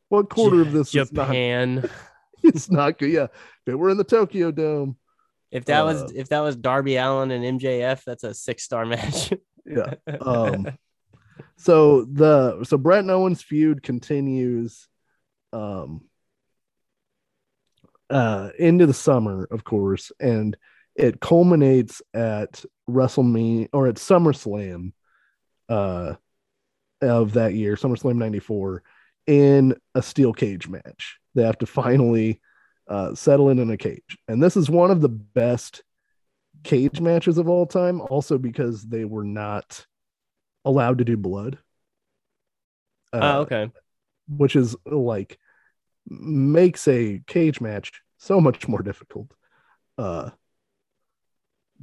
[0.09, 1.89] What quarter of this is not Japan.
[2.43, 3.11] it's not good?
[3.13, 3.29] Yeah.
[3.67, 4.97] If we're in the Tokyo Dome.
[5.53, 8.85] If that Uh, was if that was Darby Allin and MJF, that's a six star
[8.85, 9.33] match.
[9.65, 9.95] Yeah.
[10.21, 10.67] Um
[11.57, 14.89] so the so Bret and Owens feud continues
[15.53, 16.03] um
[18.11, 20.57] uh into the summer, of course, and
[20.95, 24.93] it culminates at WrestleMania or at SummerSlam
[25.69, 26.15] uh
[27.03, 28.83] of that year, SummerSlam 94,
[29.27, 31.19] in a steel cage match.
[31.35, 32.41] They have to finally
[32.89, 34.19] uh settle in in a cage.
[34.29, 35.83] And this is one of the best
[36.63, 39.87] cage matches of all time, also because they were not
[40.65, 41.59] allowed to do blood.
[43.13, 43.71] Uh, oh, okay.
[44.29, 45.39] Which is like
[46.09, 49.33] makes a cage match so much more difficult.
[49.99, 50.31] Uh,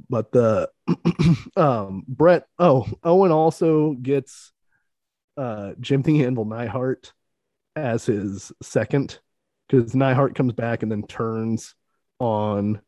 [0.08, 0.70] but the
[1.56, 4.52] um Bret oh Owen also gets
[5.36, 7.12] uh Jim the Anvil Neidhart
[7.76, 9.18] as his second
[9.68, 11.74] because Neidhart comes back and then turns
[12.18, 12.80] on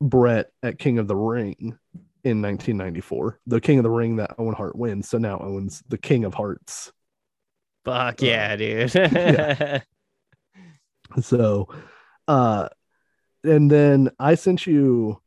[0.00, 1.78] Bret at King of the Ring
[2.24, 5.08] in 1994, the King of the Ring that Owen Hart wins.
[5.08, 6.92] So now Owen's the King of Hearts.
[7.84, 8.94] Fuck Uh, yeah, dude.
[8.94, 9.80] yeah.
[11.22, 11.68] So,
[12.26, 12.68] uh,
[13.44, 15.20] and then I sent you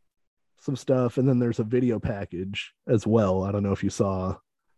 [0.59, 3.43] some stuff, and then there's a video package as well.
[3.43, 4.35] I don't know if you saw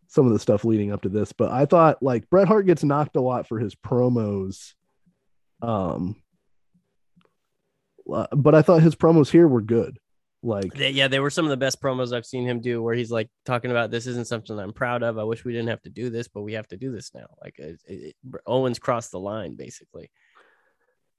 [0.07, 2.83] some of the stuff leading up to this, but I thought like Bret Hart gets
[2.83, 4.73] knocked a lot for his promos.
[5.61, 6.21] Um,
[8.11, 9.97] uh, but I thought his promos here were good.
[10.45, 13.11] Like, yeah, they were some of the best promos I've seen him do where he's
[13.11, 15.17] like talking about this isn't something I'm proud of.
[15.17, 17.27] I wish we didn't have to do this, but we have to do this now.
[17.41, 18.15] Like it, it,
[18.45, 20.11] Owens crossed the line basically.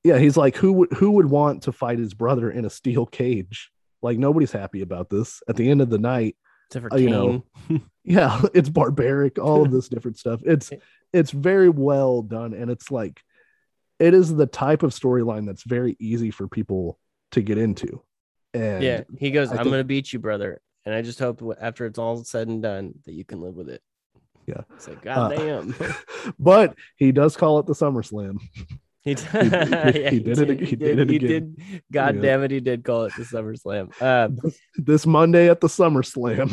[0.04, 3.06] Yeah, he's like, who would who would want to fight his brother in a steel
[3.06, 3.70] cage?
[4.02, 5.42] Like, nobody's happy about this.
[5.48, 6.36] At the end of the night,
[6.92, 7.44] Uh, you know,
[8.04, 10.70] yeah it's barbaric all of this different stuff it's
[11.12, 13.22] it's very well done and it's like
[13.98, 16.98] it is the type of storyline that's very easy for people
[17.30, 18.02] to get into
[18.52, 21.42] and yeah, he goes, I "I'm think- gonna beat you, brother," and I just hope
[21.60, 23.82] after it's all said and done that you can live with it.
[24.46, 24.60] Yeah.
[24.76, 25.74] it's like Uh, God damn.
[26.38, 28.38] but he does call it the SummerSlam.
[29.04, 29.16] He, he-
[30.10, 31.08] he did it ag- he did it again.
[31.10, 31.56] He did.
[31.92, 32.22] God Yeah.
[32.22, 34.00] damn it, he did call it the SummerSlam.
[34.02, 34.38] Um,
[34.76, 36.50] This Monday at the SummerSlam.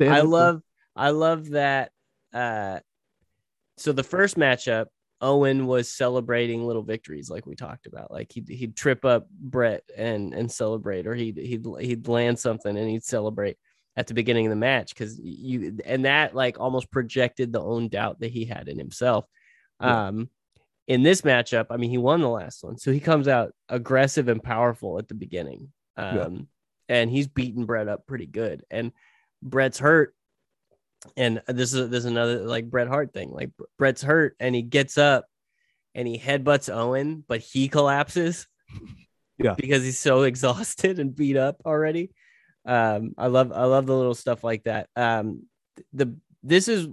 [0.00, 0.62] I love
[0.96, 1.92] I love that
[2.34, 2.80] uh
[3.76, 4.86] so the first matchup
[5.22, 9.82] Owen was celebrating little victories like we talked about like he'd, he'd trip up Bret
[9.96, 13.56] and and celebrate or he'd he'd he'd land something and he'd celebrate
[13.96, 17.88] at the beginning of the match cuz you and that like almost projected the own
[17.88, 19.24] doubt that he had in himself
[19.80, 20.08] Yeah.
[20.08, 20.30] um
[20.90, 24.26] in this matchup I mean he won the last one so he comes out aggressive
[24.28, 26.28] and powerful at the beginning um Yeah.
[26.96, 28.90] and he's beaten Bret up pretty good and
[29.42, 30.14] Bret's hurt.
[31.16, 33.30] And this is this is another like Bret Hart thing.
[33.30, 35.24] Like Bret's hurt and he gets up
[35.94, 38.46] and he headbutts Owen, but he collapses.
[39.42, 39.54] Yeah.
[39.56, 42.10] Because he's so exhausted and beat up already.
[42.66, 44.90] Um, I love I love the little stuff like that.
[44.94, 45.44] Um
[45.94, 46.88] the this is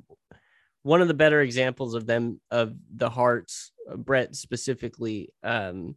[0.83, 5.95] one of the better examples of them of the hearts, Bret specifically, um,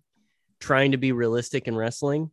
[0.61, 2.31] trying to be realistic in wrestling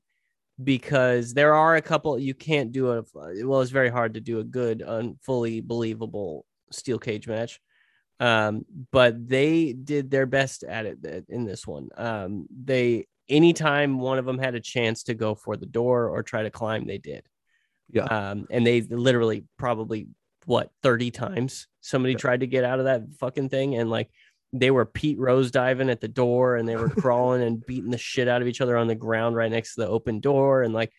[0.63, 3.03] because there are a couple you can't do a
[3.45, 7.59] well it's very hard to do a good un, fully believable steel cage match
[8.19, 14.17] um but they did their best at it in this one um they anytime one
[14.17, 16.97] of them had a chance to go for the door or try to climb they
[16.97, 17.23] did
[17.91, 18.05] Yeah.
[18.05, 20.07] um and they literally probably
[20.45, 22.19] what 30 times somebody Yeah.
[22.19, 24.09] tried to get out of that fucking thing and like
[24.53, 27.97] they were Pete Rose diving at the door and they were crawling and beating the
[27.97, 30.63] shit out of each other on the ground right next to the open door.
[30.63, 30.91] And like,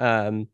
[0.00, 0.48] um,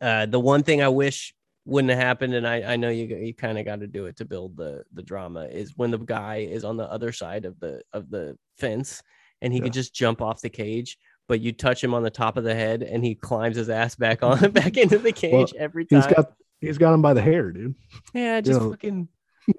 [0.00, 1.34] uh, the one thing I wish
[1.66, 4.16] wouldn't have happened, and I, I know you you kind of got to do it
[4.16, 7.58] to build the the drama, is when the guy is on the other side of
[7.60, 9.02] the of the fence
[9.42, 9.64] and he Yeah.
[9.64, 10.98] could just jump off the cage.
[11.26, 13.94] But you touch him on the top of the head, and he climbs his ass
[13.94, 16.02] back on back into the cage every time.
[16.02, 17.74] he's got he's got him by the hair, dude.
[18.12, 19.08] yeah, just know, fucking.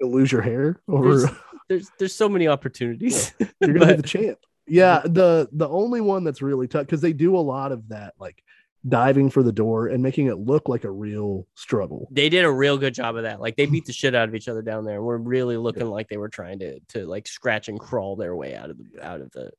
[0.00, 1.28] You lose your hair over
[1.68, 3.32] There's there's so many opportunities.
[3.60, 4.38] you're gonna But- be the champ.
[4.68, 8.14] Yeah, the the only one that's really tough because they do a lot of that,
[8.18, 8.42] like
[8.88, 12.08] diving for the door and making it look like a real struggle.
[12.12, 13.40] they did a real good job of that.
[13.40, 16.08] Like they beat the shit out of each other down there, we're really looking like
[16.08, 19.20] they were trying to to like scratch and crawl their way out of the out
[19.20, 19.50] of the.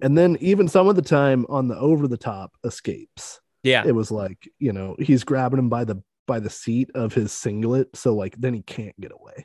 [0.00, 3.94] And then even some of the time on the over the top escapes, Yeah, it
[3.96, 7.96] was like you know he's grabbing him by the by the seat of his singlet,
[7.96, 9.44] so like then he can't get away.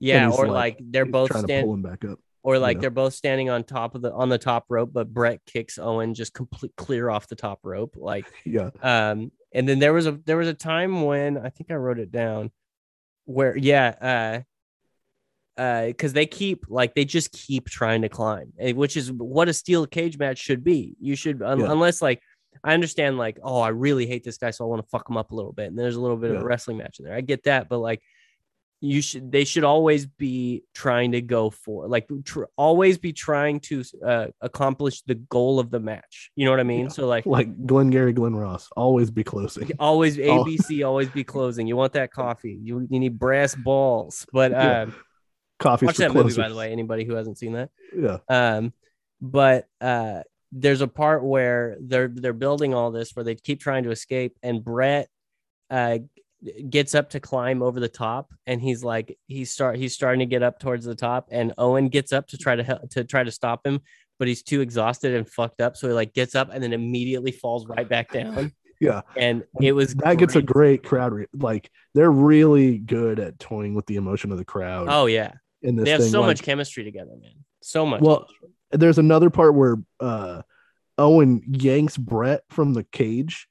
[0.00, 2.18] Yeah, or like- like, they're both trying to pull him back up.
[2.42, 2.80] or like know.
[2.82, 6.14] they're both standing on top of the on the top rope, but Bret kicks Owen
[6.14, 10.12] just complete clear off the top rope, like Yeah, um and then there was a
[10.26, 12.50] there was a time when i think i wrote it down
[13.24, 14.42] where yeah
[15.56, 19.10] uh uh because they keep like they just keep trying to climb eh, which is
[19.10, 21.72] what a steel cage match should be you should un- Yeah.
[21.72, 22.20] unless like
[22.62, 25.16] i understand like oh i really hate this guy so i want to fuck him
[25.16, 27.14] up a little bit and there's a little bit of a wrestling match in there
[27.14, 28.02] i get that but like
[28.80, 33.58] you should they should always be trying to go for like tr- always be trying
[33.58, 36.88] to uh, accomplish the goal of the match you know what i mean Yeah.
[36.88, 39.70] so like like Glengarry Glen Ross, always be closing.
[39.80, 40.44] always Oh.
[40.44, 41.66] ABC, always be closing.
[41.66, 42.56] You want that coffee.
[42.62, 44.24] You, you need brass balls.
[44.32, 44.82] But Yeah.
[44.82, 44.94] um,
[45.58, 46.70] Coffee's watch that movie by the way.
[46.70, 47.70] Anybody who hasn't seen that.
[47.96, 48.72] Yeah, Um,
[49.20, 50.22] but uh,
[50.52, 54.36] there's a part where they're they're building all this where they keep trying to escape,
[54.42, 55.08] and Bret
[55.68, 55.98] uh
[56.70, 60.26] gets up to climb over the top, and he's like he's start he's starting to
[60.26, 63.24] get up towards the top, and Owen gets up to try to help to try
[63.24, 63.80] to stop him.
[64.18, 67.30] But he's too exhausted and fucked up, so he like gets up and then immediately
[67.30, 68.52] falls right back down.
[68.80, 69.02] yeah.
[69.16, 70.82] And it was That gets a great.
[70.82, 71.12] great crowd.
[71.12, 74.88] Re- like they're really good at toying with the emotion of the crowd.
[74.90, 75.32] Oh yeah,
[75.62, 76.10] in this they have thing.
[76.10, 77.32] so like- much chemistry together, man.
[77.62, 78.00] So much.
[78.00, 78.48] Well, chemistry.
[78.72, 80.42] there's another part where uh
[80.96, 83.47] Owen yanks Bret from the cage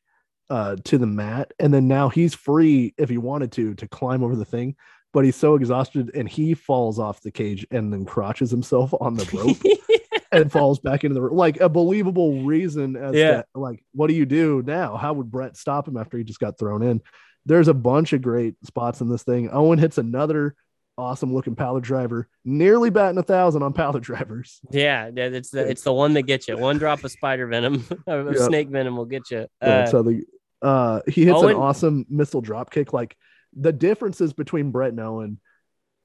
[0.49, 4.23] uh, to the mat, and then now he's free if he wanted to to climb
[4.23, 4.75] over the thing,
[5.13, 9.15] but he's so exhausted and he falls off the cage and then crotches himself on
[9.15, 11.35] the rope and falls back into the room.
[11.35, 13.41] like a believable reason as Yeah.
[13.41, 14.95] to, like what do you do now?
[14.97, 17.01] How would Bret stop him after he just got thrown in?
[17.45, 19.49] There's a bunch of great spots in this thing.
[19.51, 20.55] Owen hits another
[20.97, 24.59] awesome looking pallet driver, nearly batting a thousand on pallet drivers.
[24.71, 26.57] Yeah, it's the it's the one that gets you.
[26.57, 28.47] One drop of spider venom, of Yeah.
[28.47, 29.45] snake venom will get you.
[29.61, 30.23] Yeah, Uh, so the
[30.61, 32.93] uh he hits Owen- an awesome missile drop kick.
[32.93, 33.15] Like
[33.55, 35.39] the differences between Bret and Owen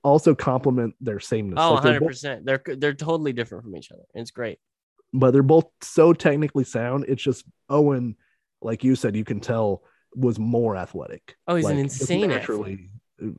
[0.04, 1.58] also complement their sameness.
[1.60, 2.44] oh, Like, they're 100 both- percent.
[2.44, 4.02] They're they're totally different from each other.
[4.14, 4.58] It's great.
[5.14, 7.04] but they're both so technically sound.
[7.08, 8.16] It's just Owen,
[8.62, 9.82] like you said, you can tell
[10.14, 11.36] was more athletic.
[11.46, 12.38] Oh, he's an Like, just insane athlete.
[12.40, 12.90] naturally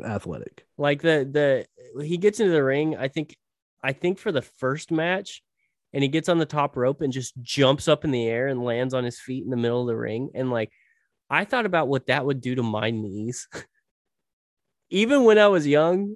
[0.05, 0.65] athletic.
[0.77, 1.65] Like the
[1.95, 2.95] the he gets into the ring.
[2.97, 3.35] I think
[3.83, 5.43] I think for the first match,
[5.91, 8.63] and he gets on the top rope and just jumps up in the air and
[8.63, 10.29] lands on his feet in the middle of the ring.
[10.33, 10.71] And like,
[11.33, 13.47] I thought about what that would do to my knees.
[14.91, 16.15] Even when I was younger,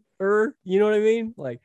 [0.64, 1.34] you know what I mean?
[1.38, 1.60] Like,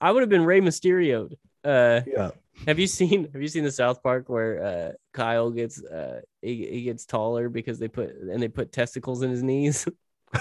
[0.00, 1.32] I would have been Rey Mysterio.
[1.64, 2.30] Uh, Yeah.
[2.68, 6.54] Have you seen Have you seen the South Park where uh, Kyle gets uh, he,
[6.70, 9.88] he gets taller because they put and they put testicles in his knees?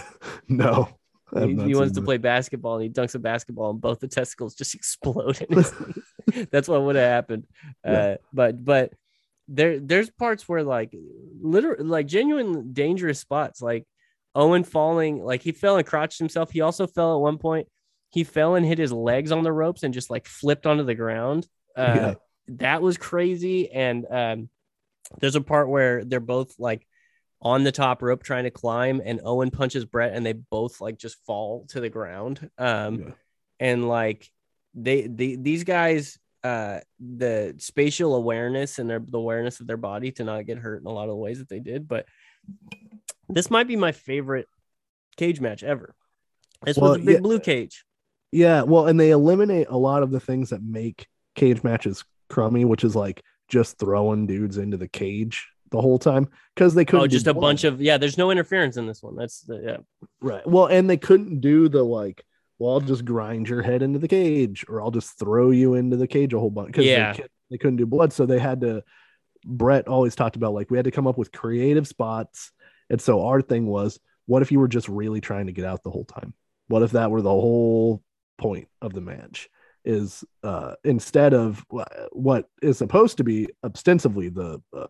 [0.48, 0.90] No.
[1.36, 4.54] He he wants to play basketball and he dunks a basketball and both the testicles
[4.54, 6.48] just explode in his knees.
[6.52, 7.46] That's what would have happened.
[7.84, 7.92] Yeah.
[7.92, 8.94] Uh, but but
[9.48, 10.94] there there's parts where like
[11.42, 13.86] literally like genuine dangerous spots like
[14.36, 16.52] Owen falling like he fell and crotched himself.
[16.52, 17.68] He also fell at one point.
[18.10, 20.96] He fell and hit his legs on the ropes and just like flipped onto the
[20.96, 21.48] ground.
[21.78, 22.14] Uh, Yeah.
[22.60, 23.72] That was crazy.
[23.72, 24.50] And um,
[25.20, 26.86] there's a part where they're both like
[27.42, 30.98] on the top rope trying to climb, and Owen punches Bret, and they both like
[30.98, 32.50] just fall to the ground.
[32.58, 33.12] Um, Yeah.
[33.60, 34.30] and like
[34.74, 40.12] they, they these guys uh the spatial awareness and their the awareness of their body
[40.12, 42.06] to not get hurt in a lot of the ways that they did but
[43.30, 44.48] this might be my favorite
[45.16, 45.96] cage match ever
[46.66, 47.22] this Well, was a big yeah.
[47.22, 47.86] blue cage
[48.32, 52.66] Yeah, well, and they eliminate a lot of the things that make cage matches crummy,
[52.66, 57.04] which is like just throwing dudes into the cage the whole time because they couldn't.
[57.04, 59.78] oh just a bunch of yeah there's no interference in this one that's the yeah
[60.22, 60.46] right.
[60.48, 62.24] Well, and they couldn't do the like.
[62.60, 65.98] Well, I'll just grind your head into the cage, or I'll just throw you into
[65.98, 66.68] the cage a whole bunch.
[66.68, 67.14] Because Yeah.
[67.14, 68.84] they, they couldn't do blood, so they had to.
[69.46, 72.52] Bret always talked about like we had to come up with creative spots,
[72.90, 75.84] and so our thing was, what if you were just really trying to get out
[75.84, 76.34] the whole time?
[76.68, 78.02] What if that were the whole
[78.38, 79.50] point of the match?
[79.84, 81.66] Is uh, instead of
[82.14, 84.88] what is supposed to be ostensibly the uh,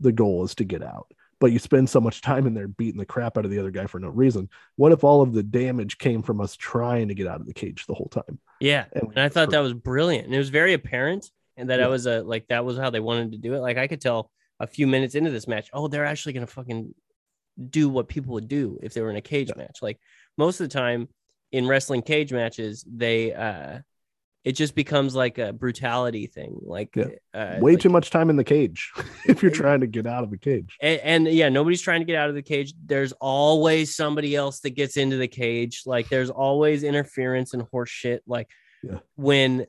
[0.00, 1.10] the goal is to get out,
[1.40, 3.70] but you spend so much time in there beating the crap out of the other
[3.70, 4.48] guy for no reason.
[4.76, 7.54] What if all of the damage came from us trying to get out of the
[7.54, 8.38] cage the whole time?
[8.60, 11.78] yeah And, and i thought that was brilliant and it was very apparent and that
[11.80, 11.86] Yeah.
[11.86, 14.00] I was a like that was how they wanted to do it like i could
[14.02, 14.30] tell
[14.60, 16.94] a few minutes into this match oh they're actually gonna fucking
[17.70, 19.62] do what people would do if they were in a cage Yeah.
[19.62, 19.98] match like
[20.36, 21.08] most of the time
[21.52, 23.78] in wrestling cage matches they uh
[24.42, 27.06] it just becomes like a brutality thing like Yeah.
[27.34, 28.90] uh, way like- too much time in the cage
[29.26, 30.76] if you're trying to get out of the cage.
[30.80, 32.72] and, and yeah, nobody's trying to get out of the cage.
[32.86, 35.82] There's always somebody else that gets into the cage.
[35.84, 38.22] Like there's always interference and horse shit.
[38.26, 38.48] Like
[38.82, 39.00] Yeah.
[39.16, 39.66] when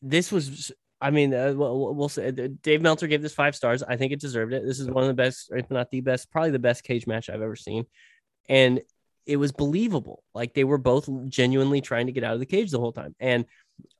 [0.00, 0.72] this was,
[1.02, 3.82] I mean, uh, we'll, we'll say Dave Meltzer gave this five stars.
[3.82, 4.64] I think it deserved it.
[4.64, 7.28] This is one of the best, if not the best, probably the best cage match
[7.28, 7.84] I've ever seen.
[8.48, 8.80] And
[9.26, 10.22] it was believable.
[10.34, 13.14] Like they were both genuinely trying to get out of the cage the whole time.
[13.20, 13.44] And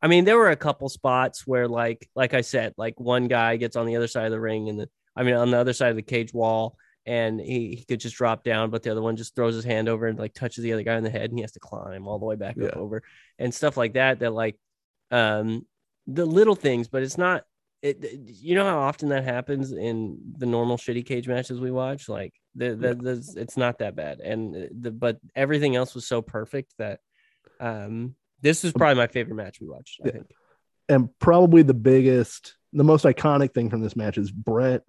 [0.02, 3.56] I mean, there were a couple spots where, like, like I said, like one guy
[3.56, 5.72] gets on the other side of the ring, and the I mean, on the other
[5.72, 6.76] side of the cage wall,
[7.06, 9.88] and he, he could just drop down, but the other one just throws his hand
[9.88, 12.06] over and like touches the other guy in the head, and he has to climb
[12.06, 13.02] all the way back up over
[13.38, 14.20] and stuff like that.
[14.20, 14.56] That like,
[15.10, 15.66] um,
[16.06, 17.44] the little things, but it's not.
[17.82, 22.10] It, you know how often that happens in the normal shitty cage matches we watch.
[22.10, 26.20] Like the, the, the it's not that bad, and the but everything else was so
[26.20, 27.00] perfect that
[27.58, 30.00] um this is probably my favorite match we watched.
[30.04, 30.12] I Yeah.
[30.12, 30.30] think.
[30.88, 34.82] And probably the biggest, the most iconic thing from this match is Bret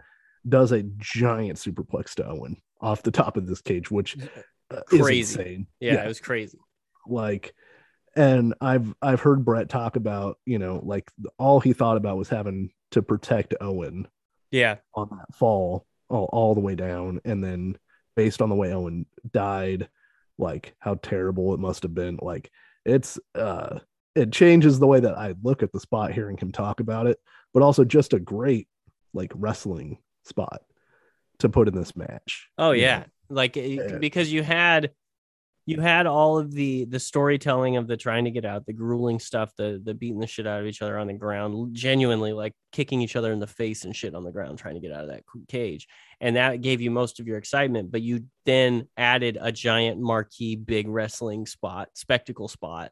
[0.48, 4.18] does a giant superplex to Owen off the top of this cage, which
[4.72, 5.19] uh, Crazy.
[5.19, 5.68] is insane.
[5.80, 6.57] Yeah, it was crazy.
[7.07, 7.53] like
[8.18, 11.10] and i've i've heard bret talk about you know like
[11.40, 14.06] all he thought about was having to protect owen
[14.52, 17.78] Yeah, on that fall all, all the way down and then
[18.18, 19.88] based on the way owen died
[20.38, 22.52] like how terrible it must have been like
[22.85, 23.79] it's uh
[24.15, 27.17] it changes the way that i look at the spot hearing him talk about it
[27.53, 28.67] but also just a great
[29.13, 30.61] like wrestling spot
[31.39, 33.05] to put in this match Oh yeah, know?
[33.29, 33.97] like Yeah.
[33.99, 34.91] because you had
[35.65, 39.19] you had all of the the storytelling of the trying to get out, the grueling
[39.19, 42.53] stuff, the the beating the shit out of each other on the ground, genuinely like
[42.71, 45.03] kicking each other in the face and shit on the ground, trying to get out
[45.03, 45.88] of that cage,
[46.19, 47.91] and that gave you most of your excitement.
[47.91, 52.91] But you then added a giant marquee, big wrestling spot, spectacle spot,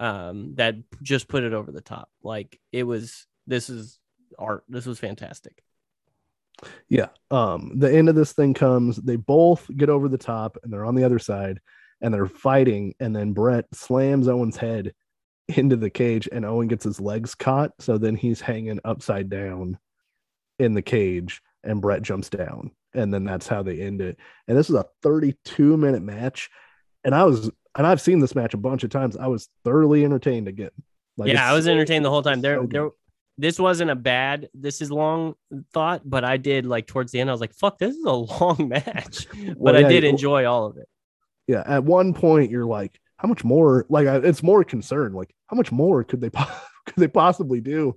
[0.00, 2.08] um, that just put it over the top.
[2.22, 3.26] Like it was.
[3.46, 3.98] This is
[4.38, 4.64] art.
[4.68, 5.62] This was fantastic.
[6.88, 7.08] Yeah.
[7.30, 10.84] Um, the end of this thing comes, they both get over the top and they're
[10.84, 11.60] on the other side
[12.00, 14.92] and they're fighting, and then Bret slams Owen's head
[15.48, 17.72] into the cage and Owen gets his legs caught.
[17.78, 19.78] So then he's hanging upside down
[20.58, 22.70] in the cage and Bret jumps down.
[22.94, 24.18] And then that's how they end it.
[24.46, 26.50] And this is a 32 minute match.
[27.04, 29.16] And I was and I've seen this match a bunch of times.
[29.16, 30.70] I was thoroughly entertained again.
[31.16, 32.40] Like yeah, I was entertained the whole time.
[32.40, 32.90] There, so there
[33.38, 35.34] this wasn't a bad this is long
[35.72, 38.12] thought but i did like towards the end i was like fuck this is a
[38.12, 40.88] long match but well, yeah, i did enjoy all of it
[41.48, 45.56] yeah at one point you're like how much more like it's more concern like how
[45.56, 46.30] much more could they
[46.86, 47.96] could they possibly do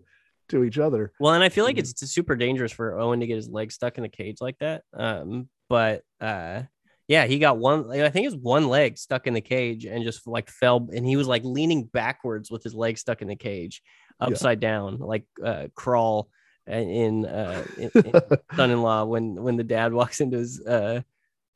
[0.49, 3.27] to each other well and i feel like it's, it's super dangerous for owen to
[3.27, 6.63] get his leg stuck in the cage like that um but uh
[7.11, 7.89] yeah, he got one.
[7.89, 11.05] Like, I think his one leg stuck in the cage and just like fell, and
[11.05, 13.81] he was like leaning backwards with his leg stuck in the cage
[14.21, 14.69] upside yeah.
[14.69, 16.29] down, like uh, crawl
[16.67, 18.13] in, uh, in, in
[18.55, 21.01] son-in-law when when the dad walks into his uh,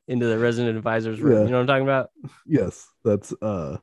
[0.08, 1.34] into the resident advisor's room.
[1.34, 1.44] Yeah.
[1.44, 2.10] You know what I'm talking about?
[2.46, 3.78] Yes, that's uh,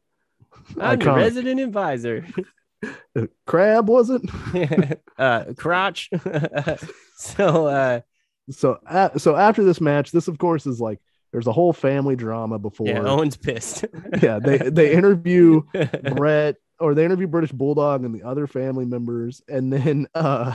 [0.80, 1.04] I'm iconic.
[1.04, 2.26] the resident advisor.
[3.46, 4.30] Crab wasn't
[5.18, 6.10] uh, crotch.
[7.16, 8.02] so uh,
[8.50, 11.00] so uh, so after this match, this of course is like
[11.32, 12.88] there's a whole family drama before.
[12.88, 13.86] Yeah, Owen's pissed.
[14.22, 15.62] yeah, they they interview
[16.16, 20.54] Bret or they interview British Bulldog and the other family members, and then uh,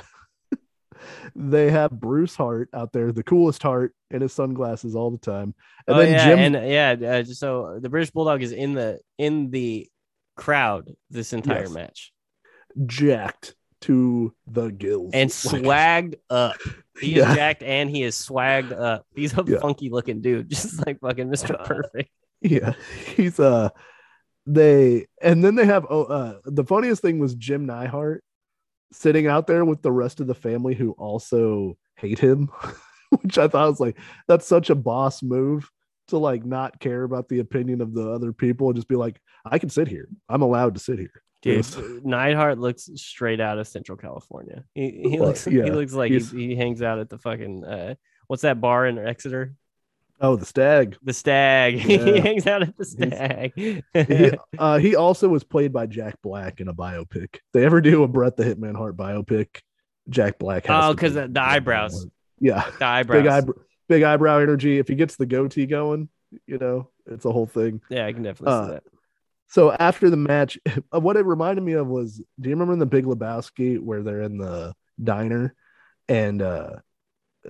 [1.34, 5.54] they have Bruce Hart out there, the coolest Hart in his sunglasses all the time,
[5.86, 6.54] and oh, then yeah, Jim.
[6.54, 9.88] And yeah, uh, so the British Bulldog is in the in the
[10.36, 11.70] crowd this entire yes.
[11.70, 12.12] match,
[12.86, 16.56] jacked to the gills and swagged up.
[17.00, 17.30] He yeah.
[17.30, 19.06] is jacked and he is swagged up.
[19.14, 19.58] He's a yeah.
[19.60, 21.62] funky looking dude, just like fucking Mr.
[21.64, 22.10] Perfect.
[22.40, 22.74] Yeah,
[23.16, 23.70] he's uh
[24.46, 28.24] they and then they have oh uh the funniest thing was Jim Neidhart
[28.92, 32.50] sitting out there with the rest of the family who also hate him,
[33.22, 35.70] which I thought was like that's such a boss move
[36.08, 39.20] to like not care about the opinion of the other people and just be like,
[39.44, 40.08] I can sit here.
[40.28, 41.22] I'm allowed to sit here.
[41.42, 41.66] Dude,
[42.04, 44.64] Neidhart looks straight out of Central California.
[44.74, 47.94] He, he looks yeah, he looks like he, he hangs out at the fucking uh,
[48.26, 49.54] what's that bar in Exeter?
[50.20, 50.96] Oh, the stag.
[51.02, 51.74] The stag.
[51.88, 52.04] Yeah.
[52.04, 53.52] he hangs out at the stag.
[53.54, 53.82] he,
[54.58, 57.38] uh, he also was played by Jack Black in a biopic.
[57.52, 59.60] they ever do a Bret the Hitman Hart biopic,
[60.08, 60.66] Jack Black.
[60.68, 62.06] oh, because the, the eyebrows.
[62.40, 63.22] Yeah, the eyebrows.
[63.22, 63.54] Big, eyebrow,
[63.88, 64.78] big eyebrow energy.
[64.78, 66.08] If he gets the goatee going,
[66.46, 67.80] you know, it's a whole thing.
[67.88, 68.82] Yeah, I can definitely uh, see that.
[69.48, 70.58] So after the match,
[70.90, 74.22] what it reminded me of was, do you remember in the Big Lebowski where they're
[74.22, 75.54] in the diner
[76.08, 76.72] and uh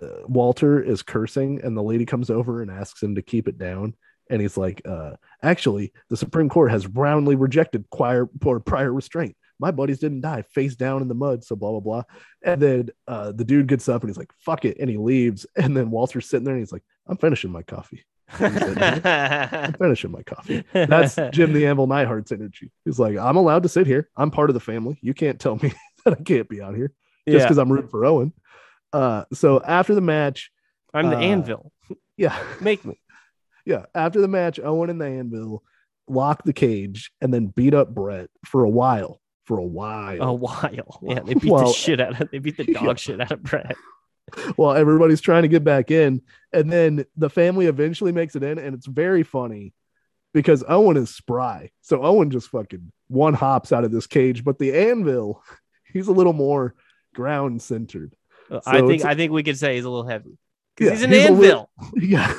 [0.03, 3.59] uh, Walter is cursing, and the lady comes over and asks him to keep it
[3.59, 3.95] down.
[4.31, 5.12] And he's like, uh,
[5.43, 9.37] "Actually, the Supreme Court has roundly rejected prior or prior restraint.
[9.59, 12.03] My buddies didn't die face down in the mud, so blah blah blah."
[12.43, 15.47] And then uh, the dude gets up and he's like, "Fuck it," and he leaves.
[15.57, 18.05] And then Walter's sitting there and he's like, "I'm finishing my coffee."
[18.41, 20.65] I'm finishing my coffee.
[20.73, 22.70] That's Jim the Anvil Neidhart's energy.
[22.85, 24.09] He's like, I'm allowed to sit here.
[24.16, 24.99] I'm part of the family.
[25.01, 25.73] You can't tell me
[26.05, 26.93] that I can't be out here
[27.27, 27.62] just because yeah.
[27.62, 28.33] I'm rooting for Owen.
[28.93, 30.51] Uh, so after the match,
[30.94, 31.73] I'm the uh, anvil.
[32.16, 33.01] Yeah, make me.
[33.65, 35.62] Yeah, after the match, Owen and the anvil
[36.09, 39.20] lock the cage and then beat up Bret for a while.
[39.44, 40.23] For a while.
[40.23, 41.01] A while.
[41.02, 42.31] Yeah, they beat well, the shit out of.
[42.31, 42.94] They beat the dog yeah.
[42.94, 43.77] shit out of Bret.
[44.56, 48.59] Well, everybody's trying to get back in, and then the family eventually makes it in,
[48.59, 49.74] and it's very funny
[50.32, 51.70] because Owen is spry.
[51.81, 55.43] So Owen just fucking one hops out of this cage, but the anvil,
[55.93, 56.74] he's a little more
[57.15, 58.15] ground centered.
[58.49, 60.39] So I think I think we could say he's a little heavy.
[60.81, 61.39] Yeah, he's an he's anvil.
[61.41, 62.33] Little, yeah.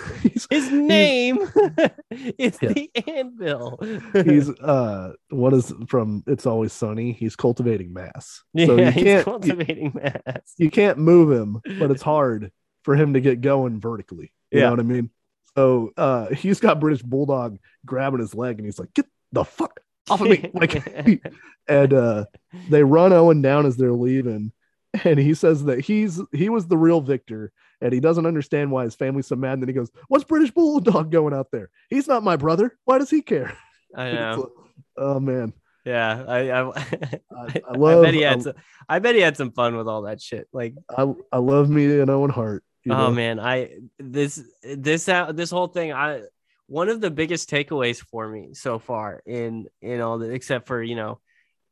[0.50, 1.40] His name
[2.38, 2.74] is yeah.
[2.74, 3.80] the anvil.
[4.14, 7.12] he's uh what is from It's Always Sunny.
[7.12, 8.44] He's cultivating mass.
[8.58, 10.54] So yeah, can't, cultivating you, mass.
[10.58, 12.52] You can't move him, but it's hard
[12.84, 14.32] for him to get going vertically.
[14.52, 14.66] You yeah.
[14.66, 15.10] know what I mean?
[15.56, 19.80] So uh he's got British Bulldog grabbing his leg and he's like, get the fuck
[20.10, 20.50] off of me.
[20.54, 21.22] Like
[21.68, 22.26] and uh
[22.70, 24.54] they run Owen down as they're leaving
[25.04, 27.52] and he says that he's he was the real victor
[27.82, 30.52] and he doesn't understand why his family's so mad and then he goes what's british
[30.52, 31.70] bulldog going out there?
[31.90, 32.78] He's not my brother.
[32.86, 33.56] Why does he care?
[33.96, 34.52] I know.
[34.98, 35.54] Oh man.
[35.86, 38.54] Yeah i i, I, I love I bet he had I, some,
[38.88, 42.00] I bet he had some fun with all that shit like i i love me
[42.00, 43.12] and owen hart oh know?
[43.12, 46.22] man i this this uh, this whole thing i
[46.68, 50.82] one of the biggest takeaways for me so far in in all the except for
[50.82, 51.20] you know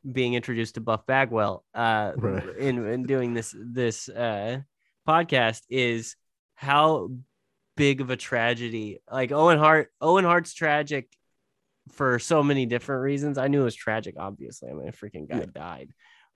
[0.09, 2.57] being introduced to Buff Bagwell uh Right.
[2.57, 4.59] in in doing this this uh
[5.07, 6.15] podcast is
[6.55, 7.09] how
[7.75, 11.09] big of a tragedy like Owen Hart Owen Hart's tragic
[11.91, 13.37] for so many different reasons.
[13.37, 14.69] I knew it was tragic obviously.
[14.69, 15.45] I mean a freaking guy Yeah.
[15.53, 15.89] died.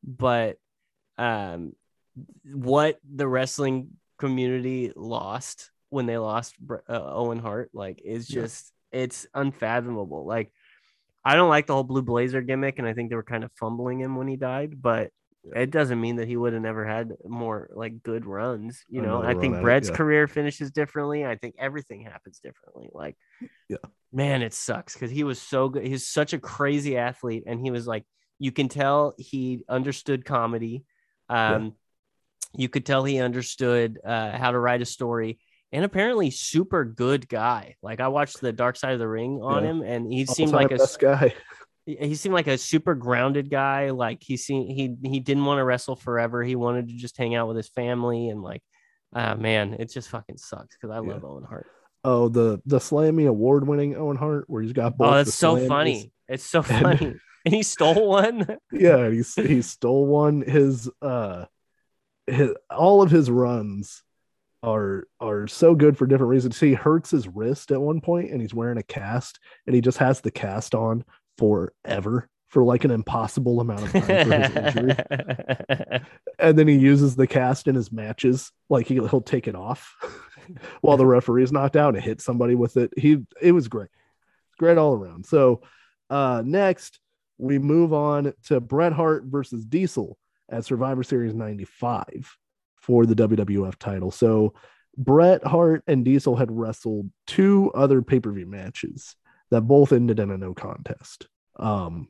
[0.04, 0.58] But
[1.18, 1.74] um
[2.54, 8.42] what the wrestling community lost when they lost uh, Owen Hart like is Yeah.
[8.44, 10.26] just it's unfathomable.
[10.26, 10.52] Like
[11.24, 13.52] I don't like the whole blue blazer gimmick and I think they were kind of
[13.60, 15.12] fumbling him when he died, but
[15.56, 19.22] it doesn't mean that he would have never had more like good runs, you know.
[19.24, 19.96] I think it, Bret's yeah.
[19.96, 21.26] career finishes differently.
[21.26, 22.90] I think everything happens differently.
[22.94, 23.18] Like
[23.68, 23.78] Yeah.
[24.12, 25.86] man, it sucks because he was so good.
[25.86, 28.06] He's such a crazy athlete, and he was like,
[28.38, 30.86] you can tell he understood comedy.
[31.30, 31.74] Um,
[32.56, 35.40] you could tell he understood uh, how to write a story,
[35.72, 37.76] and apparently super good guy.
[37.82, 39.70] Like I watched the Dark Side of the Ring on Yeah.
[39.70, 41.34] him, and he seemed All-time like a best guy.
[41.86, 43.90] he seemed like a super grounded guy.
[43.90, 46.44] Like he seemed he he didn't want to wrestle forever.
[46.44, 48.62] He wanted to just hang out with his family and like,
[49.16, 51.14] ah man, it just fucking sucks because I Yeah.
[51.14, 51.68] love Owen Hart.
[52.04, 55.08] Oh, the the Slammy award winning Owen Hart, where he's got both.
[55.08, 55.68] Oh, that's so Slammies.
[55.68, 56.12] funny.
[56.28, 57.20] It's so funny.
[57.44, 58.46] And he stole one.
[58.72, 60.42] Yeah, he he stole one.
[60.42, 61.46] His uh,
[62.28, 64.04] his all of his runs
[64.64, 66.60] are are so good for different reasons.
[66.60, 69.98] He hurts his wrist at one point, and he's wearing a cast, and he just
[69.98, 71.04] has the cast on
[71.38, 76.02] forever for like an impossible amount of time for his injury.
[76.40, 79.96] and then he uses the cast in his matches like he, he'll take it off
[80.82, 83.90] while the referee's knocked out and hit somebody with it he it was great
[84.58, 85.62] great all around so
[86.10, 87.00] uh next
[87.38, 90.18] we move on to bret hart versus diesel
[90.50, 92.38] at survivor series 95
[92.82, 94.54] for the wwf title so
[94.98, 99.16] bret hart and diesel had wrestled two other pay-per-view matches
[99.50, 101.28] that both ended in a no contest
[101.58, 102.08] um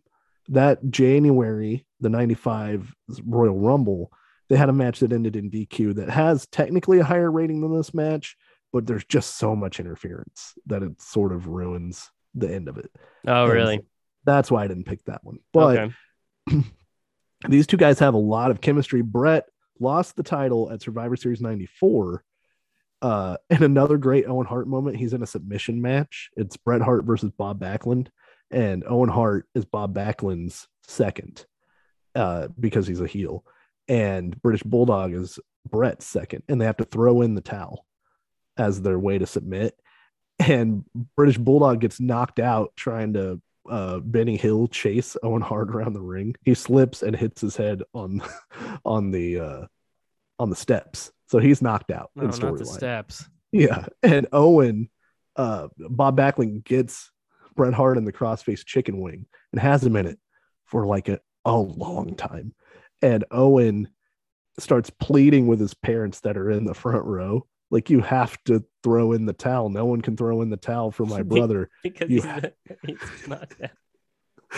[0.51, 2.93] that January, the 95
[3.25, 4.11] Royal Rumble,
[4.49, 7.75] they had a match that ended in DQ that has technically a higher rating than
[7.75, 8.35] this match,
[8.73, 12.91] but there's just so much interference that it sort of ruins the end of it.
[13.27, 13.79] oh, And really?
[14.25, 15.37] That's why I didn't pick that one.
[15.53, 15.77] But
[16.49, 16.63] okay.
[17.47, 19.01] these two guys have a lot of chemistry.
[19.01, 19.45] Bret
[19.81, 22.23] lost the title at Survivor Series 94.
[23.01, 26.29] Uh, in another great Owen Hart moment, he's in a submission match.
[26.37, 28.07] It's Bret Hart versus Bob Backlund,
[28.51, 31.45] and Owen Hart is Bob Backlund's second
[32.15, 33.43] uh, because he's a heel,
[33.87, 37.85] and British Bulldog is Bret's second, and they have to throw in the towel
[38.57, 39.75] as their way to submit.
[40.39, 40.85] And
[41.15, 46.01] British Bulldog gets knocked out trying to uh Benny Hill chase Owen Hart around the
[46.01, 46.35] ring.
[46.43, 48.21] He slips and hits his head on
[48.85, 49.65] on the uh
[50.39, 51.11] on the steps.
[51.27, 53.29] So he's knocked out No, in not the steps.
[53.51, 53.85] Yeah.
[54.03, 54.89] And Owen
[55.35, 57.11] uh Bob Backlund gets
[57.55, 60.19] Bret Hart in the crossface chicken wing and has him in it
[60.65, 62.53] for like a, a long time.
[63.01, 63.89] And Owen
[64.59, 67.45] starts pleading with his parents that are in the front row.
[67.71, 69.69] Like you have to throw in the towel.
[69.69, 72.51] No one can throw in the towel for my brother Because You he's,
[72.99, 73.51] he's not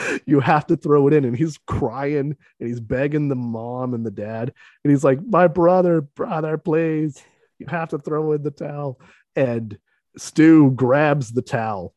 [0.26, 4.06] you have to throw it in and he's crying and he's begging the mom and
[4.06, 4.54] the dad
[4.84, 7.22] and he's like my brother brother please
[7.60, 9.00] you have to throw in the towel
[9.36, 9.78] and
[10.18, 11.94] stu grabs the towel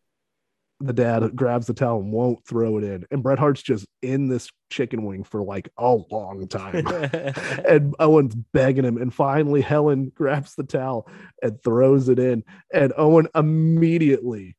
[0.80, 4.28] the dad grabs the towel and won't throw it in and bret hart's just in
[4.28, 6.86] this chicken wing for like a long time
[7.68, 8.98] and Owen's begging him.
[8.98, 11.08] And finally, Helen grabs the towel
[11.42, 12.44] and throws it in.
[12.74, 14.56] And Owen immediately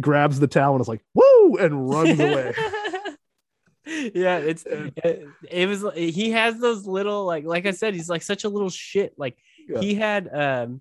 [0.00, 2.54] grabs the towel and is like, woo, and runs away.
[4.14, 8.22] yeah, it's it, it was he has those little like like I said, he's like
[8.22, 9.14] such a little shit.
[9.18, 9.36] Like
[9.68, 9.80] Yeah.
[9.80, 10.80] he had um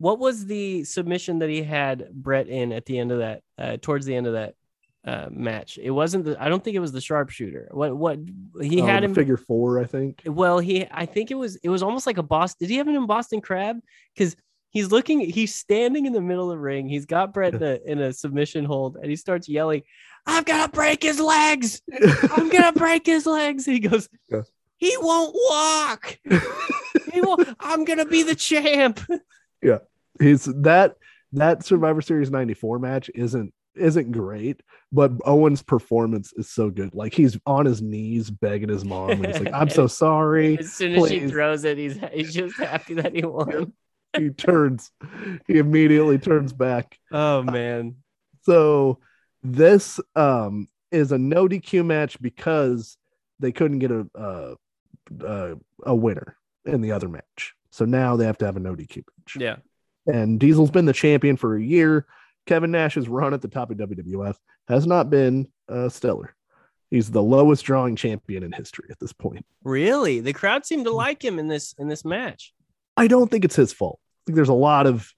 [0.00, 3.76] what was the submission that he had Bret in at the end of that uh
[3.80, 4.54] towards the end of that
[5.06, 5.78] uh match?
[5.80, 7.68] It wasn't the I don't think it was the sharpshooter.
[7.70, 8.18] What what
[8.60, 10.22] he Oh, had him figure four, I think.
[10.26, 12.54] well, he I think it was it was almost like a boss.
[12.54, 13.76] Did he have him in Boston Crab?
[14.14, 14.34] Because
[14.70, 16.88] he's looking, he's standing in the middle of the ring.
[16.88, 19.82] He's got Bret in a, in a submission hold, and he starts yelling,
[20.26, 21.82] "I'm gonna break his legs!
[22.36, 24.42] I'm gonna break his legs!" He goes, Yeah.
[24.78, 26.18] "He won't walk.
[27.12, 27.48] He won't.
[27.58, 29.00] I'm gonna be the champ."
[30.20, 30.96] He's that
[31.32, 36.94] that Survivor Series 94 match isn't isn't great, but Owen's performance is so good.
[36.94, 39.10] Like he's on his knees begging his mom.
[39.10, 40.58] And he's like, I'm so sorry.
[40.58, 43.72] As soon as she throws it, he's he's just happy that he won.
[44.16, 44.90] He turns,
[45.46, 46.98] he immediately turns back.
[47.12, 47.96] Oh man.
[48.42, 48.98] So
[49.42, 52.96] this um is a no DQ match because
[53.38, 54.54] they couldn't get a uh,
[55.24, 57.54] uh, a winner in the other match.
[57.70, 59.36] So now they have to have a no DQ match.
[59.38, 59.56] Yeah.
[60.10, 62.06] And Diesel's been the champion for a year.
[62.46, 64.36] Kevin Nash's run at the top of WWF
[64.68, 66.34] has not been uh, stellar.
[66.90, 69.44] He's the lowest drawing champion in history at this point.
[69.62, 72.52] Really, the crowd seemed to like him in this in this match.
[72.96, 74.00] I don't think it's his fault.
[74.02, 75.08] I think there's a lot of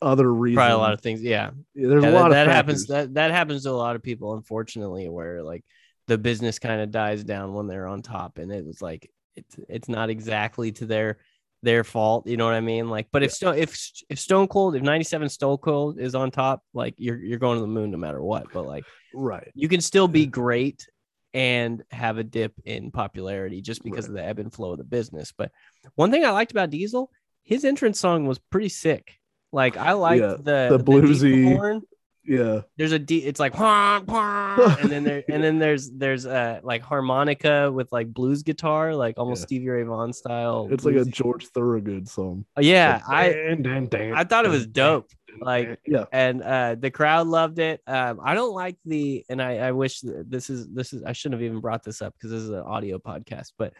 [0.00, 0.56] other reasons.
[0.56, 1.22] Probably a lot of things.
[1.22, 2.54] Yeah, there's Yeah, a that, lot of that factors.
[2.54, 2.86] happens.
[2.86, 5.64] That that happens to a lot of people, unfortunately, where like
[6.08, 9.56] the business kind of dies down when they're on top, and it was like it's
[9.68, 11.18] it's not exactly to their
[11.62, 12.26] their fault.
[12.26, 12.88] You know what I mean?
[12.88, 13.78] Like, but if Stone if
[14.08, 17.56] if Stone Cold if ninety seven Stone Cold is on top, like you're you're going
[17.56, 18.46] to the moon no matter what.
[18.52, 18.84] But like
[19.14, 19.50] right.
[19.54, 20.86] you can still be great
[21.34, 24.84] and have a dip in popularity just because of the ebb and flow of the
[24.84, 25.32] business.
[25.36, 25.50] But
[25.94, 27.10] one thing I liked about Diesel,
[27.42, 29.18] his entrance song was pretty sick.
[29.52, 31.82] Like I liked Yeah, the, the bluesy- horn.
[32.24, 32.60] Yeah.
[32.76, 33.18] There's a D.
[33.18, 38.42] It's like and then there and then there's there's uh like harmonica with like blues
[38.42, 39.46] guitar, like almost Yeah.
[39.46, 40.68] Stevie Ray Vaughan style.
[40.70, 42.44] It's like a George Thorogood song.
[42.58, 43.00] yeah.
[43.08, 45.10] Like, I dan, dan, dan, I thought it was dope.
[45.40, 46.04] Like yeah.
[46.12, 50.02] and uh the crowd loved it um i don't like the and i i wish
[50.02, 52.60] this is this is i shouldn't have even brought this up because this is an
[52.60, 53.72] audio podcast but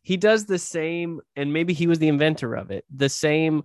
[0.00, 3.64] he does the same and maybe he was the inventor of it the same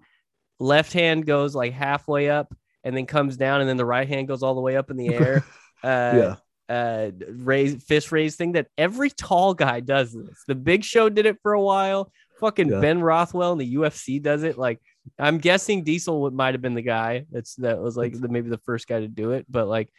[0.60, 2.54] left hand goes like halfway up
[2.84, 4.98] and then comes down and then the right hand goes all the way up in
[4.98, 5.44] the air
[5.84, 6.36] uh
[6.70, 6.74] yeah.
[6.76, 11.26] uh raise fist raise thing that every tall guy does this the big show did
[11.26, 12.80] it for a while fucking Yeah.
[12.80, 14.80] ben rothwell in the ufc does it like
[15.18, 18.60] i'm guessing diesel might have been the guy that's that was like the, maybe the
[18.60, 19.90] first guy to do it but like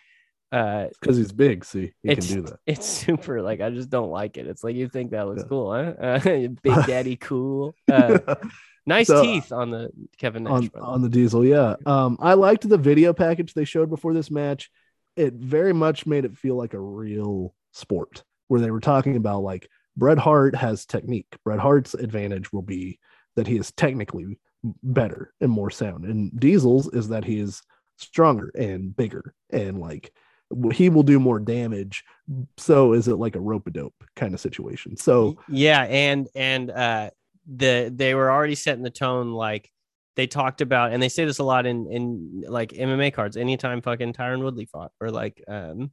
[0.53, 1.65] uh Because he's big.
[1.65, 2.59] See, he can do that.
[2.67, 5.49] it's super like i just don't like it it's like you think that looks Yeah.
[5.49, 8.35] cool huh uh, big daddy cool uh
[8.91, 11.45] nice So, teeth on the kevin nash on, on the diesel.
[11.45, 11.77] Yeah.
[11.87, 14.71] Um, I liked the video package they showed before this match.
[15.17, 19.43] It very much made it feel like a real sport where they were talking about
[19.43, 21.27] like Bret Hart has technique.
[21.45, 22.99] Bret Hart's advantage will be
[23.37, 24.39] that he is technically
[24.83, 26.05] better and more sound.
[26.05, 27.63] And Diesel's is that he is
[27.97, 30.13] stronger and bigger and like
[30.73, 32.03] he will do more damage.
[32.57, 34.97] So is it like a rope a dope kind of situation?
[34.97, 37.11] So yeah and and uh
[37.55, 39.71] the they were already setting the tone like
[40.17, 43.83] they talked about and they say this a lot in in like mma cards anytime
[43.83, 45.91] fucking tyron woodley fought or like um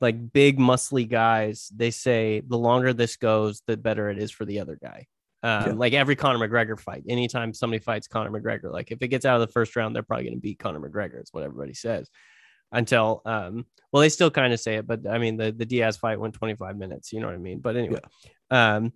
[0.00, 4.44] like big muscly guys they say the longer this goes the better it is for
[4.44, 5.06] the other guy
[5.44, 5.72] um, Yeah.
[5.74, 9.40] like every Conor McGregor fight, anytime somebody fights Conor McGregor, like if it gets out
[9.40, 11.18] of the first round, they're probably going to beat Conor McGregor.
[11.18, 12.08] It's what everybody says.
[12.70, 15.96] Until, um, well, they still kind of say it, but I mean, the the Diaz
[15.96, 17.12] fight went 25 minutes.
[17.12, 17.58] You know what I mean?
[17.58, 17.98] But anyway,
[18.52, 18.92] um,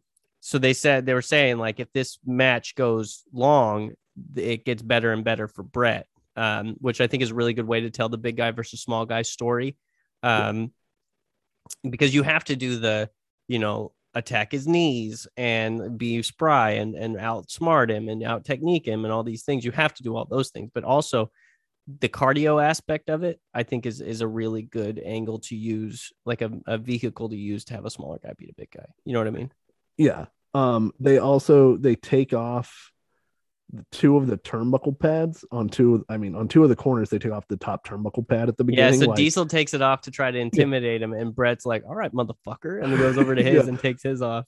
[0.46, 3.94] so they said they were saying like if this match goes long,
[4.36, 6.06] it gets better and better for Bret,
[6.36, 8.80] um, which I think is a really good way to tell the big guy versus
[8.80, 9.76] small guy story,
[10.22, 10.70] um,
[11.90, 13.10] because you have to do the
[13.48, 18.86] you know attack his knees and be spry and and outsmart him and out technique
[18.86, 19.64] him and all these things.
[19.64, 21.32] You have to do all those things, but also
[21.98, 26.12] the cardio aspect of it, I think is is a really good angle to use,
[26.24, 28.86] like a, a vehicle to use to have a smaller guy beat a big guy.
[29.04, 29.50] You know what I mean?
[29.96, 30.26] yeah
[30.56, 32.92] um they also they take off
[33.90, 37.18] two of the turnbuckle pads on two i mean on two of the corners they
[37.18, 38.94] take off the top turnbuckle pad at the beginning.
[38.94, 41.82] Yeah, so like- Diesel takes it off to try to intimidate him, and Bret's like,
[41.84, 43.68] "All right, motherfucker," and he goes over to his Yeah.
[43.68, 44.44] and takes his off.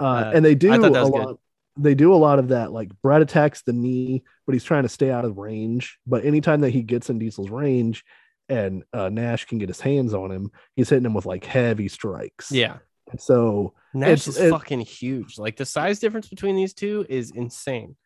[0.00, 1.18] uh, uh, and they do a thought that was good.
[1.26, 1.38] lot
[1.78, 4.88] they do a lot of that like bret attacks the knee but he's trying to
[4.90, 8.04] stay out of range but anytime that he gets in diesel's range
[8.50, 11.88] and uh, nash can get his hands on him he's hitting him with like heavy
[11.88, 12.76] strikes Yeah,
[13.18, 15.38] so Nash It's- is it- fucking huge.
[15.38, 17.96] Like the size difference between these two is insane.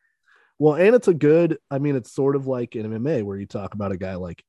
[0.58, 3.46] Well, and it's a good, I mean, it's sort of like in MMA where you
[3.46, 4.42] talk about a guy like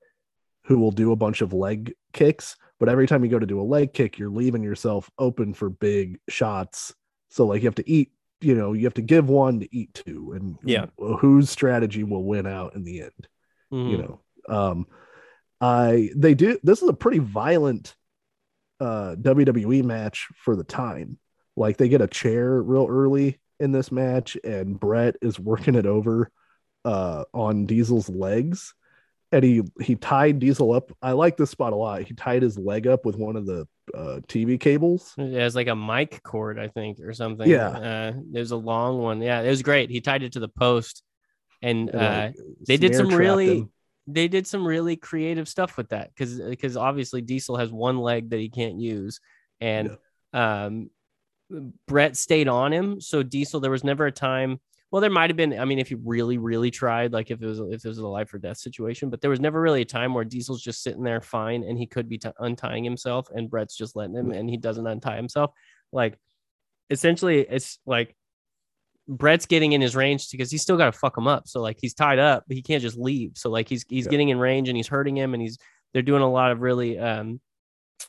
[0.66, 3.60] who will do a bunch of leg kicks, but every time you go to do
[3.60, 6.94] a leg kick, you're leaving yourself open for big shots.
[7.30, 9.94] So, like, you have to eat, you know, you have to give one to eat
[9.94, 10.86] two, and Yeah.
[10.98, 13.28] whose strategy will win out in the end,
[13.72, 14.00] you Mhm.
[14.00, 14.20] know.
[14.48, 14.88] Um,
[15.60, 17.96] I they do this is a pretty violent
[18.80, 21.18] uh WWE match for the time.
[21.56, 25.86] Like they get a chair real early in this match, and Bret is working it
[25.86, 26.32] over
[26.86, 28.74] uh on Diesel's legs.
[29.32, 30.92] And he he tied Diesel up.
[31.02, 32.04] I like this spot a lot.
[32.04, 35.14] He tied his leg up with one of the uh TV cables.
[35.18, 37.50] It has like a mic cord, I think, or something.
[37.50, 37.70] Yeah.
[37.70, 39.22] uh, there's a long one.
[39.22, 39.90] Yeah, it was great.
[39.90, 41.04] He tied it to the post,
[41.62, 42.32] and and, uh,
[42.66, 43.72] they did some really him.
[44.08, 48.30] They did some really creative stuff with that because because obviously Diesel has one leg
[48.30, 49.20] that he can't use,
[49.60, 49.98] and
[50.34, 50.90] um,
[51.88, 53.02] Bret stayed on him.
[53.02, 54.60] So Diesel, there was never a time.
[54.90, 55.60] Well, there might have been.
[55.60, 58.08] I mean, if he really, really tried, like if it was if it was a
[58.08, 61.04] life or death situation, but there was never really a time where Diesel's just sitting
[61.04, 64.50] there fine and he could be t- untying himself, and Bret's just letting him, and
[64.50, 65.52] he doesn't untie himself.
[65.92, 66.18] Like,
[66.90, 68.16] essentially, it's like
[69.08, 71.48] Bret's getting in his range because he's still got to fuck him up.
[71.48, 73.32] So like he's tied up, but he can't just leave.
[73.36, 74.12] So like he's he's Yeah.
[74.12, 75.58] getting in range and he's hurting him, and he's
[75.94, 77.40] they're doing a lot of really um,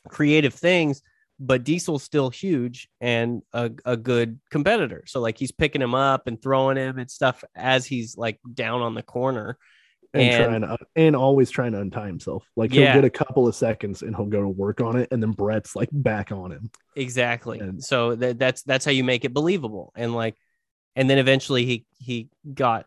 [0.09, 1.01] creative things.
[1.41, 5.05] But Diesel's still huge and a, a good competitor.
[5.07, 8.81] So like he's picking him up and throwing him and stuff as he's like down
[8.81, 9.57] on the corner.
[10.13, 12.45] and, And- trying to and always trying to untie himself.
[12.57, 12.93] Like he'll Yeah.
[12.95, 15.77] get a couple of seconds and he'll go to work on it, and then Bret's
[15.77, 16.69] like back on him.
[16.97, 17.59] Exactly.
[17.59, 19.93] And- so that, that's that's how you make it believable.
[19.95, 20.35] And like,
[20.95, 22.85] and then eventually he he got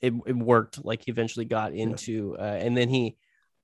[0.00, 0.84] it, it worked.
[0.84, 3.16] Like he eventually got into, uh, and then he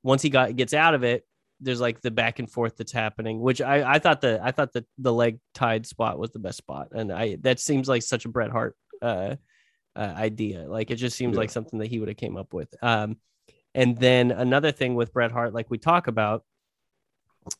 [0.02, 1.26] once he got gets out of it,
[1.60, 4.72] there's like the back and forth that's happening, which I I thought the I thought
[4.72, 8.24] that the leg tied spot was the best spot, and I that seems like such
[8.24, 9.36] a Bret Hart uh,
[9.94, 10.68] uh idea.
[10.68, 11.40] Like it just seems Yeah.
[11.40, 12.74] like something that he would have came up with.
[12.82, 13.16] Um,
[13.74, 16.44] and then another thing with Bret Hart, like we talk about,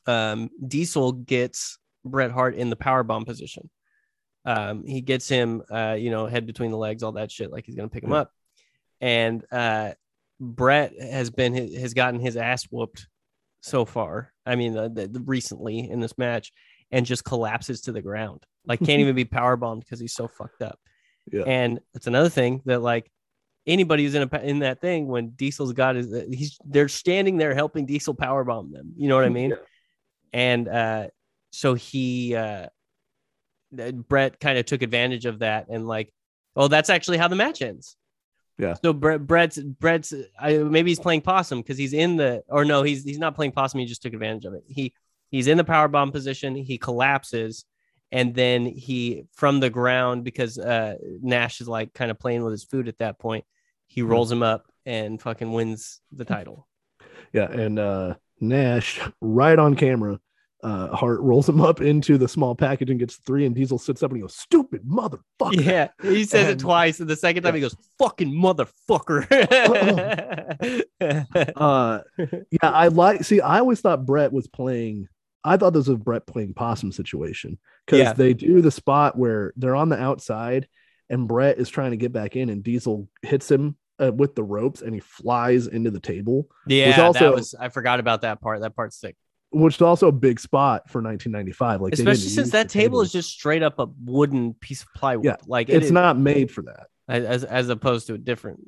[0.07, 3.71] um, Diesel gets Bret Hart in the power bomb position.
[4.45, 7.65] Um, he gets him, uh, you know, head between the legs, all that shit, like
[7.67, 8.33] he's gonna pick him up.
[9.01, 9.93] And uh,
[10.41, 13.07] Bret has been has gotten his ass whooped
[13.61, 14.33] so far.
[14.45, 16.53] I mean, uh, the, the- recently in this match,
[16.91, 20.29] and just collapses to the ground, like can't even be power bombed because he's so
[20.29, 20.79] fucked up.
[21.31, 21.43] Yeah.
[21.47, 23.11] And it's another thing that like
[23.67, 27.55] anybody who's in a in that thing when Diesel's got his he's they're standing there
[27.55, 28.93] helping Diesel power bomb them.
[28.97, 29.51] You know what I mean?
[29.51, 29.57] Yeah.
[30.33, 31.07] And uh,
[31.51, 32.67] so he uh, uh,
[33.73, 36.13] Bret kind of took advantage of that and like,
[36.55, 37.97] oh, that's actually how the match ends.
[38.59, 38.75] Yeah.
[38.75, 42.83] So Bret, Bret's Bret's I, maybe he's playing possum because he's in the or no
[42.83, 43.81] he's he's not playing possum.
[43.81, 44.65] He just took advantage of it.
[44.69, 44.95] He
[45.31, 46.55] he's in the power bomb position.
[46.55, 47.65] He collapses.
[48.13, 52.53] And then he from the ground because uh, Nash is like kind of playing with
[52.53, 53.47] his food at that point.
[53.87, 56.69] He rolls him up and fucking wins the title.
[57.33, 60.21] Yeah, and uh Nash right on camera.
[60.63, 64.03] Uh, Hart rolls him up into the small package and gets three, and Diesel sits
[64.03, 67.55] up and he goes, "Stupid motherfucker!" Yeah, he says it twice, and the second time
[67.57, 69.27] he goes, "Fucking motherfucker."
[71.57, 73.25] Uh, yeah, I like.
[73.25, 75.09] See, I always thought Bret was playing.
[75.45, 78.13] I thought this was Bret playing possum situation because Yeah.
[78.13, 80.69] they do the spot where they're on the outside
[81.11, 84.45] and Bret is trying to get back in, and Diesel hits him uh, with the
[84.45, 88.41] ropes and he flies into the table, yeah, also- that was I forgot about that
[88.41, 88.61] part.
[88.61, 89.17] That part's sick,
[89.53, 91.81] which is also a big spot for 1995.
[91.81, 95.25] Like, especially since that table is just straight up a wooden piece of plywood.
[95.27, 96.87] Yeah, like it It's is- not made for that.
[97.09, 98.61] as as opposed to a different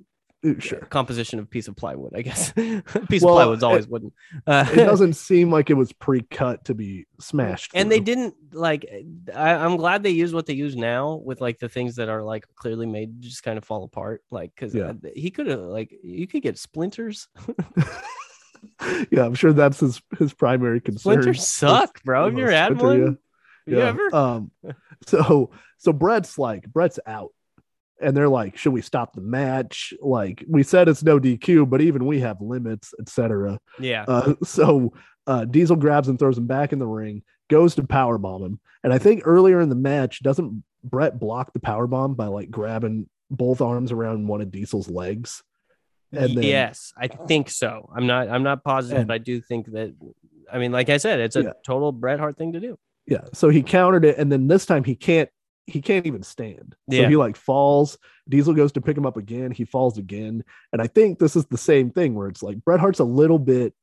[0.45, 0.81] Uh, Sure.
[0.91, 2.13] composition of piece of plywood.
[2.15, 2.53] I guess
[3.09, 4.13] piece Well, of plywood's always wooden.
[4.47, 7.71] Uh, It doesn't seem like it was pre-cut to be smashed.
[7.75, 8.85] and they didn't like
[9.35, 12.23] I, i'm glad they use what they use now with like the things that are
[12.23, 14.93] like clearly made to just kind of fall apart like because Yeah.
[15.17, 17.27] he could have like you could get splinters
[19.11, 21.01] yeah, I'm sure that's his his primary concern.
[21.01, 23.19] splinters suck bro have You're had Splinter, one
[23.67, 23.73] yeah.
[23.73, 23.89] you Yeah.
[23.89, 24.51] ever Um,
[25.07, 27.33] so so Bret's like Bret's out,
[28.01, 29.95] and they're like, should we stop the match?
[30.01, 33.59] Like we said, it's no DQ, but even we have limits, etc.
[33.79, 34.93] yeah Uh, so
[35.27, 38.61] uh, Diesel grabs and throws him back in the ring, goes to power bomb him,
[38.83, 42.51] and I think earlier in the match, doesn't Bret block the power bomb by like
[42.51, 45.43] grabbing both arms around one of Diesel's legs?
[46.17, 49.41] And then, yes i think so i'm not i'm not positive And- but i do
[49.41, 49.95] think that
[50.53, 51.53] i mean like i said it's a Yeah.
[51.65, 53.21] total bret hart thing to do yeah.
[53.35, 55.29] So he countered it, and then this time he can't.
[55.67, 56.75] He can't even stand.
[56.91, 57.07] So Yeah.
[57.11, 57.99] he like falls.
[58.31, 59.51] Diesel goes to pick him up again.
[59.51, 60.43] He falls again,
[60.73, 63.39] and I think this is the same thing where it's like Bret Hart's a little
[63.39, 63.75] bit.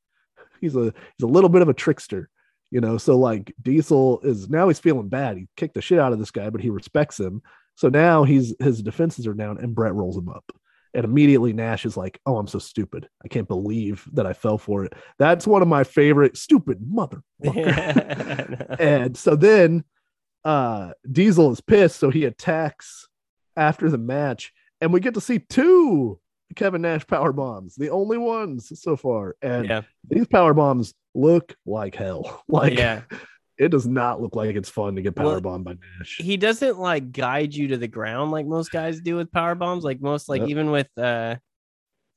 [0.60, 0.86] He's a
[1.16, 2.30] he's a little bit of a trickster,
[2.72, 2.98] you know.
[2.98, 5.36] So like Diesel is now he's feeling bad.
[5.36, 7.42] He kicked the shit out of this guy, but he respects him.
[7.76, 10.50] So now he's his defenses are down, and Bret rolls him up.
[10.94, 13.08] And immediately Nash is like, "Oh, I'm so stupid.
[13.24, 18.76] I can't believe that I fell for it." That's one of my favorite stupid motherfucker.
[18.80, 19.84] and so then
[20.44, 23.08] uh Diesel is pissed, so he attacks
[23.56, 26.18] after the match, and we get to see two
[26.56, 29.36] Kevin Nash power bombs, the only ones so far.
[29.42, 32.42] And yeah these power bombs look like hell.
[32.48, 33.02] Like yeah
[33.62, 36.18] it does not look like it's fun to get power Well, bombed by Nash.
[36.20, 39.84] he doesn't like guide you to the ground like most guys do with power bombs.
[39.84, 40.48] Like most, like Yep.
[40.50, 41.36] even with uh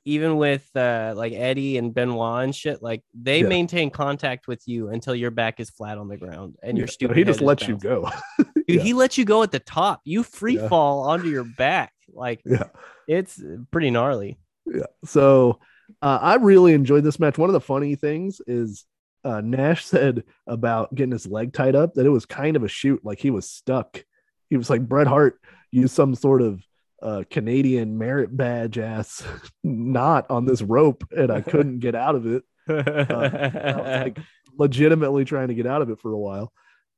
[0.07, 3.47] even with uh like Eddie and Benoit and shit, like they Yeah.
[3.47, 6.91] maintain contact with you until your back is flat on the ground and your Yeah,
[6.91, 7.17] stupid.
[7.17, 8.09] he just lets you go.
[8.37, 8.81] Dude, Yeah.
[8.81, 10.01] he lets you go at the top.
[10.05, 11.91] You free fall onto your back.
[12.13, 12.65] Like yeah.
[13.07, 13.41] it's
[13.71, 14.37] pretty gnarly.
[14.65, 14.85] Yeah.
[15.05, 15.59] So
[16.01, 17.37] uh, I really enjoyed this match.
[17.37, 18.85] One of the funny things is
[19.25, 22.69] uh, Nash said about getting his leg tied up that it was kind of a
[22.69, 24.03] shoot, like he was stuck.
[24.49, 25.41] He was like Bret Hart
[25.71, 26.63] used some sort of
[27.01, 29.23] uh, Canadian merit badge ass
[29.63, 32.43] knot on this rope, and I couldn't get out of it.
[32.67, 34.17] Was like
[34.57, 36.53] legitimately trying to get out of it for a while.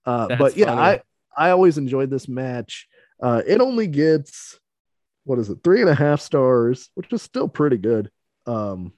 [0.05, 1.01] Uh, but yeah, funny.
[1.37, 2.87] I I always enjoyed this match.
[3.21, 4.59] Uh, it only gets
[5.23, 8.09] what is it, three and a half stars, which is still pretty good.
[8.45, 8.93] Um,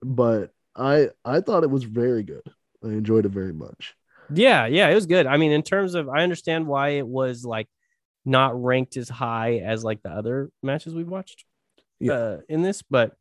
[0.00, 2.42] but I I thought it was very good.
[2.84, 3.94] I enjoyed it very much.
[4.32, 5.26] Yeah, yeah, it was good.
[5.26, 7.68] I mean, in terms of, I understand why it was like
[8.24, 11.44] not ranked as high as like the other matches we've watched
[12.00, 12.12] Yeah.
[12.12, 13.12] uh, in this, but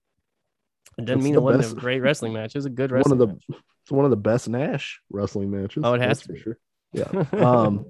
[0.97, 2.55] it doesn't It's mean it wasn't best- a great wrestling match.
[2.55, 3.61] It was a good wrestling One of the match.
[3.83, 5.83] it's one of the best Nash wrestling matches.
[5.85, 6.39] Oh, it has to for be.
[6.39, 6.57] sure.
[6.93, 7.25] Yeah.
[7.33, 7.85] Um,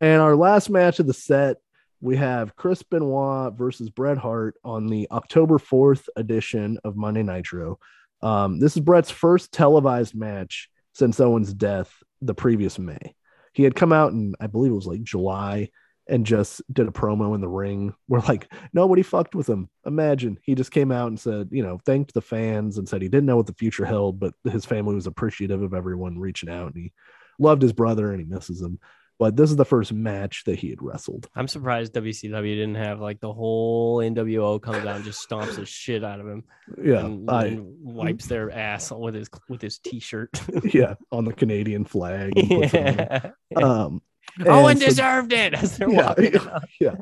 [0.00, 1.56] and our last match of the set,
[2.00, 7.78] we have Chris Benoit versus Bret Hart on the October 4th edition of Monday Nitro.
[8.22, 13.14] Um, this is Bret's first televised match since Owen's death the previous May.
[13.52, 15.70] He had come out in, I believe it was like July,
[16.08, 19.70] and just did a promo in the ring where like nobody fucked with him.
[19.86, 23.08] Imagine he just came out and said, you know, thanked the fans and said he
[23.08, 26.74] didn't know what the future held, but his family was appreciative of everyone reaching out
[26.74, 26.92] and he
[27.38, 28.78] loved his brother and he misses him.
[29.20, 31.28] But this is the first match that he had wrestled.
[31.36, 35.66] I'm surprised WCW didn't have like the whole NWO comes out and just stomps the
[35.66, 36.42] shit out of him
[36.82, 40.30] Yeah, and, I and wipes their ass with his with his t-shirt.
[40.74, 42.32] yeah on the Canadian flag.
[42.34, 43.32] and puts it on.
[43.50, 43.62] yeah.
[43.62, 44.02] Um,
[44.46, 46.64] Owen and so- deserved it as they're Yeah, walking out.
[46.80, 46.94] yeah.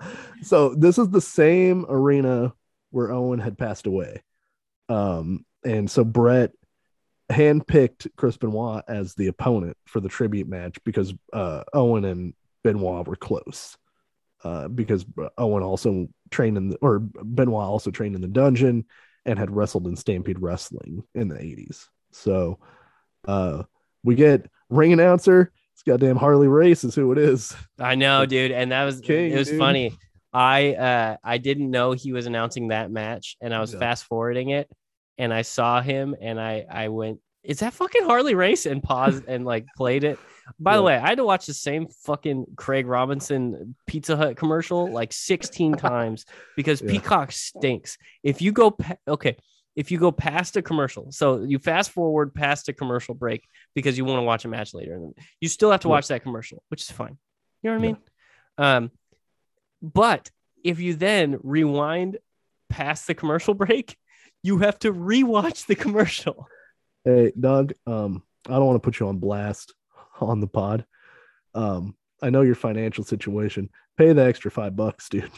[0.42, 2.52] So this is the same arena
[2.90, 4.22] where Owen had passed away.
[4.88, 6.50] Um, and so Bret
[7.30, 12.34] handpicked Chris Benoit as the opponent for the tribute match because uh, Owen and
[12.64, 13.76] Benoit were close.
[14.44, 15.04] Uh, because
[15.36, 18.84] Owen also trained in the, or Benoit also trained in the dungeon
[19.26, 21.86] and had wrestled in Stampede Wrestling in the 80s.
[22.12, 22.60] So
[23.26, 23.64] uh,
[24.04, 25.52] we get ring announcer.
[25.74, 27.54] It's goddamn Harley Race is who it is.
[27.80, 29.58] I know, dude, and that was King, it was dude.
[29.58, 29.92] funny.
[30.32, 33.78] I uh I didn't know he was announcing that match, and I was Yeah.
[33.80, 34.70] fast forwarding it,
[35.18, 39.24] and I saw him, and I I went, "Is that fucking Harley Race?" and paused
[39.28, 40.18] and like played it.
[40.58, 44.90] By the way, I had to watch the same fucking Craig Robinson Pizza Hut commercial
[44.90, 46.24] like 16 times
[46.56, 46.90] because Yeah.
[46.92, 47.98] Peacock stinks.
[48.22, 49.36] If you go pa- okay,
[49.76, 53.98] if you go past a commercial, so you fast forward past a commercial break because
[53.98, 55.92] you want to watch a match later, and you still have to Yeah.
[55.92, 57.18] watch that commercial, which is fine.
[57.62, 57.92] You know what I Yeah.
[57.92, 58.02] mean?
[58.86, 58.90] Um,
[59.82, 60.30] but
[60.64, 62.18] if you then rewind
[62.68, 63.96] past the commercial break,
[64.42, 66.48] you have to rewatch the commercial.
[67.04, 69.74] Hey, Doug, um, I don't want to put you on blast
[70.20, 70.84] on the pod.
[71.54, 73.70] Um, I know your financial situation.
[73.96, 75.30] Pay the extra five bucks, dude.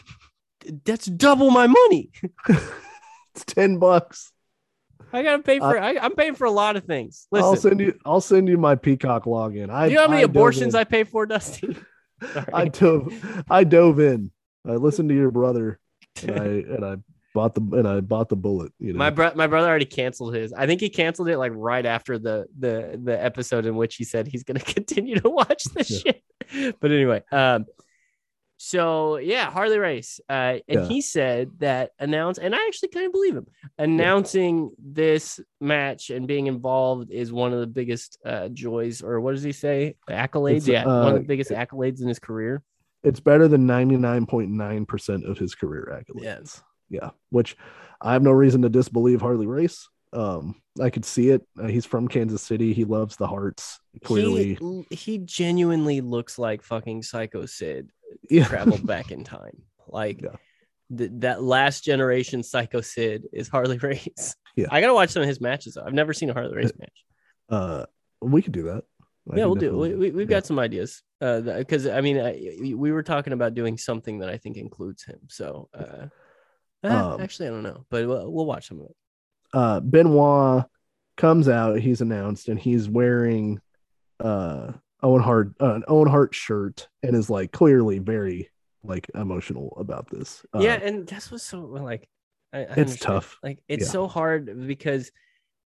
[0.85, 2.11] That's double my money.
[2.49, 4.31] it's ten bucks.
[5.13, 5.79] I gotta pay for.
[5.79, 7.27] I, I'm paying for a lot of things.
[7.33, 7.99] I'll Listen, send you.
[8.05, 9.69] I'll send you my Peacock login.
[9.69, 10.75] I, you know how many I abortions.
[10.75, 11.75] I pay for, Dusty?
[12.53, 13.43] I dove.
[13.49, 14.31] I dove in.
[14.65, 15.79] I listened to your brother,
[16.21, 16.95] and I and I
[17.33, 18.71] bought the and I bought the bullet.
[18.79, 20.51] You know, my bro- my brother already canceled his.
[20.53, 24.03] I think he canceled it like right after the the the episode in which he
[24.03, 26.23] said he's gonna continue to watch this shit.
[26.79, 27.65] But anyway, um,
[28.57, 30.87] so yeah, Harley Race, uh, and Yeah.
[30.87, 33.47] he said that announce, and I actually kind of believe him.
[33.79, 39.31] Announcing this match and being involved is one of the biggest uh, joys, or what
[39.33, 39.95] does he say?
[40.09, 42.61] Accolades, It's, yeah, one of uh, the biggest accolades in his career.
[43.03, 46.23] it's better than ninety nine point nine percent of his career accolades.
[46.23, 46.63] Yes.
[46.91, 47.57] Yeah which
[48.01, 51.85] i have no reason to disbelieve harley race um i could see it uh, he's
[51.85, 54.57] from kansas city he loves the Harts clearly
[54.89, 57.91] he, he genuinely looks like fucking Psycho Sid
[58.29, 59.63] yeah traveled back in time.
[59.87, 60.35] Like Yeah.
[60.95, 64.35] th- that last generation Psycho Sid is Harley Race.
[64.55, 64.67] Yeah.
[64.69, 65.75] I gotta watch some of his matches.
[65.75, 65.83] Though.
[65.85, 67.05] I've never seen a Harley Race match.
[67.49, 67.85] uh
[68.21, 68.83] we could do that
[69.31, 69.77] I yeah, we'll do.
[69.77, 70.37] We, we, we've yeah.
[70.37, 71.03] got some ideas.
[71.21, 75.03] Uh, because I mean, I, we were talking about doing something that I think includes
[75.03, 75.19] him.
[75.29, 76.07] So, uh,
[76.83, 78.95] uh, Um, actually, I don't know, but we'll, we'll watch some of it.
[79.53, 80.65] uh benoit
[81.17, 83.59] comes out he's announced and he's wearing
[84.19, 84.71] uh
[85.03, 88.49] owen hart uh, an owen hart shirt and is like clearly very
[88.83, 92.07] like emotional about this uh, yeah, and that's what's so like.
[92.53, 92.99] I, I it's understand.
[93.01, 93.91] tough Like it's Yeah.
[93.91, 95.11] so hard because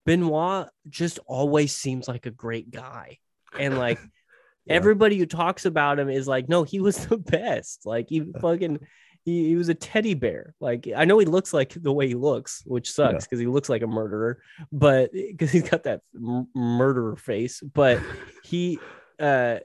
[0.06, 3.18] Benoit just always seems like a great guy.
[3.58, 3.98] And like
[4.66, 4.76] Yeah.
[4.76, 7.84] everybody who talks about him is like, no, he was the best.
[7.84, 8.78] Like he fucking
[9.24, 10.54] he, he was a teddy bear.
[10.60, 13.68] Like I know he looks like the way he looks, which sucks because he looks
[13.68, 14.42] like a murderer,
[14.72, 17.60] but because he's got that m- murderer face.
[17.60, 18.00] But
[18.44, 18.78] he
[19.18, 19.58] uh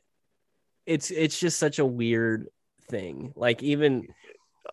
[0.85, 2.47] it's it's just such a weird
[2.89, 3.33] thing.
[3.35, 4.07] Like even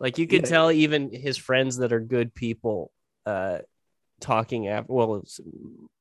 [0.00, 0.48] like you could Yeah.
[0.48, 2.90] tell even his friends that are good people
[3.24, 3.58] uh
[4.20, 5.24] talking after well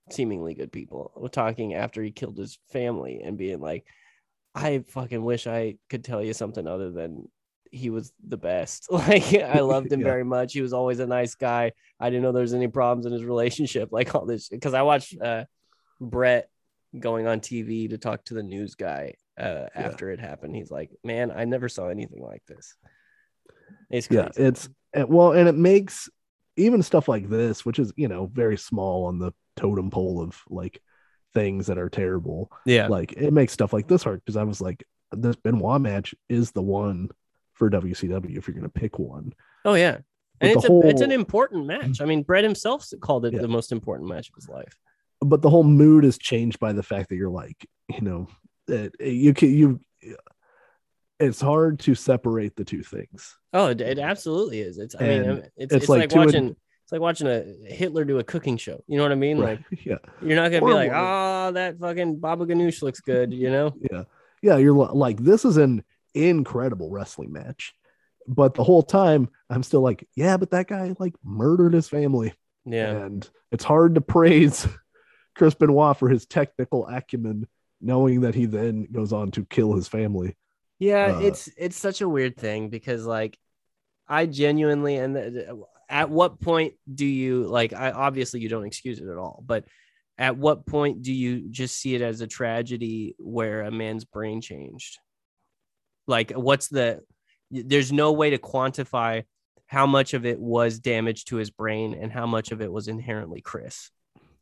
[0.10, 3.86] seemingly good people talking after he killed his family and being like
[4.54, 7.30] I fucking wish I could tell you something other than
[7.72, 8.88] he was the best.
[8.92, 10.08] Like I loved him Yeah.
[10.08, 10.54] very much.
[10.54, 11.72] He was always a nice guy.
[12.00, 13.90] I didn't know there was any problems in his relationship.
[13.94, 15.46] Like all this because I watched uh
[16.00, 16.50] Bret
[17.00, 20.56] going on TV to talk to the news guy uh after it happened.
[20.56, 22.76] He's like, Man, I never saw anything like this.
[23.90, 24.22] It's crazy.
[24.24, 26.10] yeah it's and- well and it makes
[26.58, 30.38] even stuff like this which is you know very small on the totem pole of
[30.50, 30.82] like
[31.34, 32.88] things that are terrible yeah.
[32.88, 34.84] like it makes stuff like this hard because i was like
[35.14, 37.10] this benoit match is the one
[37.62, 39.32] for wcw if you're going to pick one
[39.64, 40.00] Oh yeah.
[40.40, 42.02] And it's a, it's an important match.
[42.02, 43.42] I mean, Bret himself called it Yeah.
[43.42, 44.76] the most important match of his life.
[45.20, 48.28] but the whole mood is changed by the fact that you're like you know
[48.66, 49.80] that you can you
[51.20, 54.80] it's hard to separate the two things Oh, it, it absolutely is.
[54.80, 57.44] It's I mean, And um, it's, it's it's, like like, watching it's like watching a
[57.72, 58.84] Hitler do a cooking show.
[58.88, 59.38] You know what I mean?
[59.38, 63.52] Like yeah you're not gonna be like, oh, that fucking Baba Ganoush looks good, you
[63.52, 63.76] know?
[63.92, 64.06] yeah
[64.42, 65.84] yeah you're like this is an
[66.14, 67.74] incredible wrestling match
[68.28, 72.34] but the whole time i'm still like yeah but that guy like murdered his family
[72.66, 72.90] Yeah.
[73.06, 74.68] and it's hard to praise
[75.36, 77.48] chris benoit for his technical acumen
[77.82, 80.36] knowing that he then goes on to kill his family
[80.80, 83.38] Yeah, Uh, it's it's such a weird thing because like
[84.08, 85.18] I genuinely and
[85.90, 89.66] at what point do you like I obviously you don't excuse it at all, but
[90.18, 94.42] at what point do you just see it as a tragedy where a man's brain
[94.42, 95.00] changed?
[96.08, 97.02] Like what's the
[97.50, 99.24] there's no way to quantify
[99.68, 102.88] how much of it was damage to his brain and how much of it was
[102.88, 103.90] inherently Chris.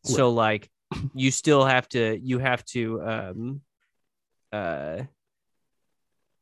[0.03, 0.69] So like
[1.13, 3.61] you still have to you have to um
[4.51, 5.03] uh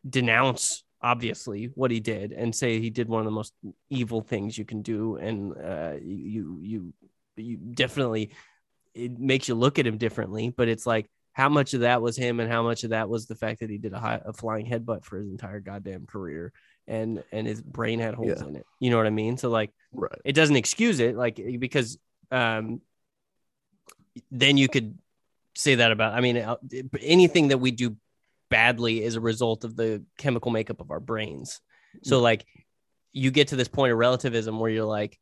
[0.09, 3.53] denounce obviously what he did and say he did one of the most
[3.89, 6.93] evil things you can do and uh you you
[7.35, 8.31] you definitely
[8.93, 11.07] it makes you look at him differently but it's like
[11.37, 13.69] how much of that was him and how much of that was the fact that
[13.69, 16.51] he did a, high, a flying headbutt for his entire goddamn career
[16.87, 18.47] and and his brain had holes Yeah.
[18.47, 18.65] in it.
[18.79, 19.37] You know what i mean?
[19.37, 20.19] So like right.
[20.25, 21.99] it doesn't excuse it like because
[22.31, 22.81] um
[24.31, 24.97] then you could
[25.55, 26.55] say that about i mean uh,
[27.01, 27.95] anything that we do
[28.49, 31.61] badly is a result of the chemical makeup of our brains.
[32.03, 32.45] So like
[33.11, 35.19] you get to this point of relativism where you're like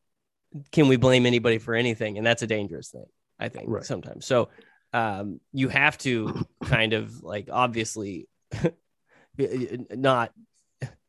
[0.72, 2.18] can we blame anybody for anything?
[2.18, 3.84] And that's a dangerous thing i think Right.
[3.84, 4.26] sometimes.
[4.26, 4.48] So
[4.96, 8.28] um you have to kind of like obviously
[9.38, 10.32] not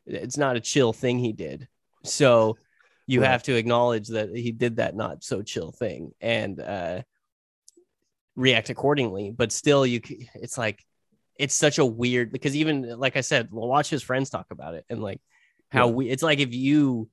[0.07, 1.69] it's not a chill thing he did
[2.05, 2.57] so
[3.07, 3.31] you Right.
[3.31, 7.03] have to acknowledge that he did that not so chill thing and uh
[8.35, 10.01] react accordingly but still you
[10.35, 10.85] it's like
[11.39, 14.75] it's such a weird because even like i said we'll watch his friends talk about
[14.75, 15.21] it and like
[15.71, 15.95] how Yeah.
[15.95, 17.09] we it's like if you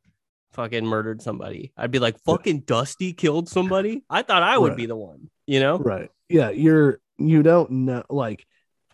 [0.53, 4.77] fucking murdered somebody i'd be like fucking dusty killed somebody i thought i would Right.
[4.77, 8.45] be the one you know right yeah you're you don't know like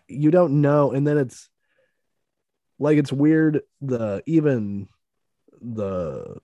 [0.08, 1.50] you don't know and then it's
[2.78, 4.88] like it's weird the even
[5.62, 6.38] the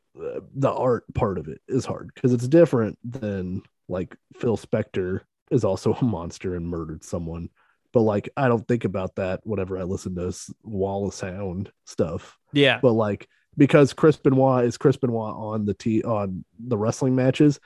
[0.55, 5.63] the art part of it is hard because it's different than like phil spector is
[5.63, 7.49] also a monster and murdered someone
[7.93, 12.37] but like i don't think about that whenever i listen to wall of sound stuff.
[12.53, 12.79] Yeah.
[12.81, 13.27] But like
[13.57, 17.59] because Chris Benoit is Chris Benoit on the t on the wrestling matches,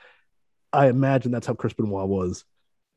[0.72, 2.44] I imagine that's how Chris Benoit was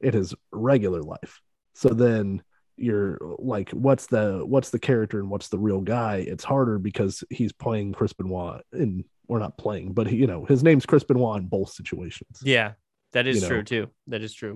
[0.04, 1.42] in his regular life.
[1.74, 2.44] So then
[2.78, 6.18] you're like, what's the what's the character and what's the real guy?
[6.18, 10.46] It's harder because he's playing Chris Benoit and we're not playing, but he, you know
[10.46, 12.40] his name's Chris Benoit in both situations.
[12.44, 12.74] yeah
[13.14, 13.64] that is You true know.
[13.64, 14.56] too that is true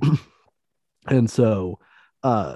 [1.08, 1.80] and so
[2.24, 2.56] uh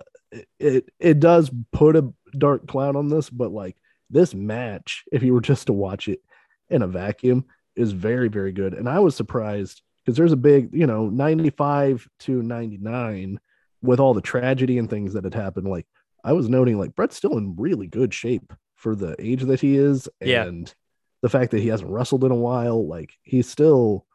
[0.60, 3.78] it it does put a dark cloud on this but like
[4.10, 6.22] this match if you were just to watch it
[6.70, 7.46] in a vacuum
[7.76, 12.08] is very very good and i was surprised because there's a big you know 95
[12.20, 13.40] to 99
[13.82, 15.86] with all the tragedy and things that had happened like
[16.24, 19.76] i was noting like bret's still in really good shape for the age that he
[19.78, 20.44] is Yeah.
[20.46, 20.74] and
[21.22, 24.06] the fact that he hasn't wrestled in a while like he's still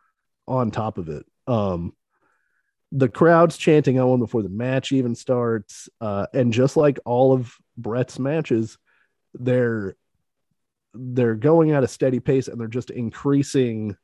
[0.49, 1.93] on top of it um
[2.93, 7.55] the crowd's chanting on before the match even starts uh and just like all of
[7.77, 8.79] bret's matches
[9.35, 9.97] they're
[10.95, 13.97] they're going at a steady pace and they're just increasing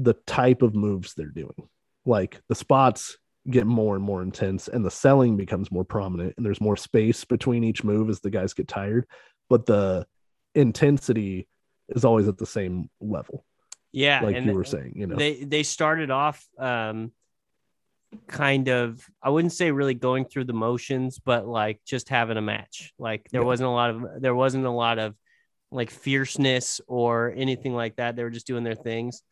[0.00, 1.68] the type of moves they're doing.
[2.06, 3.18] Like the spots
[3.50, 7.24] get more and more intense and the selling becomes more prominent and there's more space
[7.24, 9.06] between each move as the guys get tired
[9.48, 10.06] but the
[10.54, 11.48] intensity
[11.88, 13.44] is always at the same level.
[13.90, 15.16] Yeah like you were saying you know.
[15.16, 17.10] they they started off um
[18.26, 22.42] kind of i wouldn't say really going through the motions but like just having a
[22.42, 22.92] match.
[22.98, 23.46] Like there Yeah.
[23.46, 25.14] wasn't a lot of there wasn't a lot of
[25.70, 28.14] like fierceness or anything like that.
[28.16, 29.22] They were just doing their things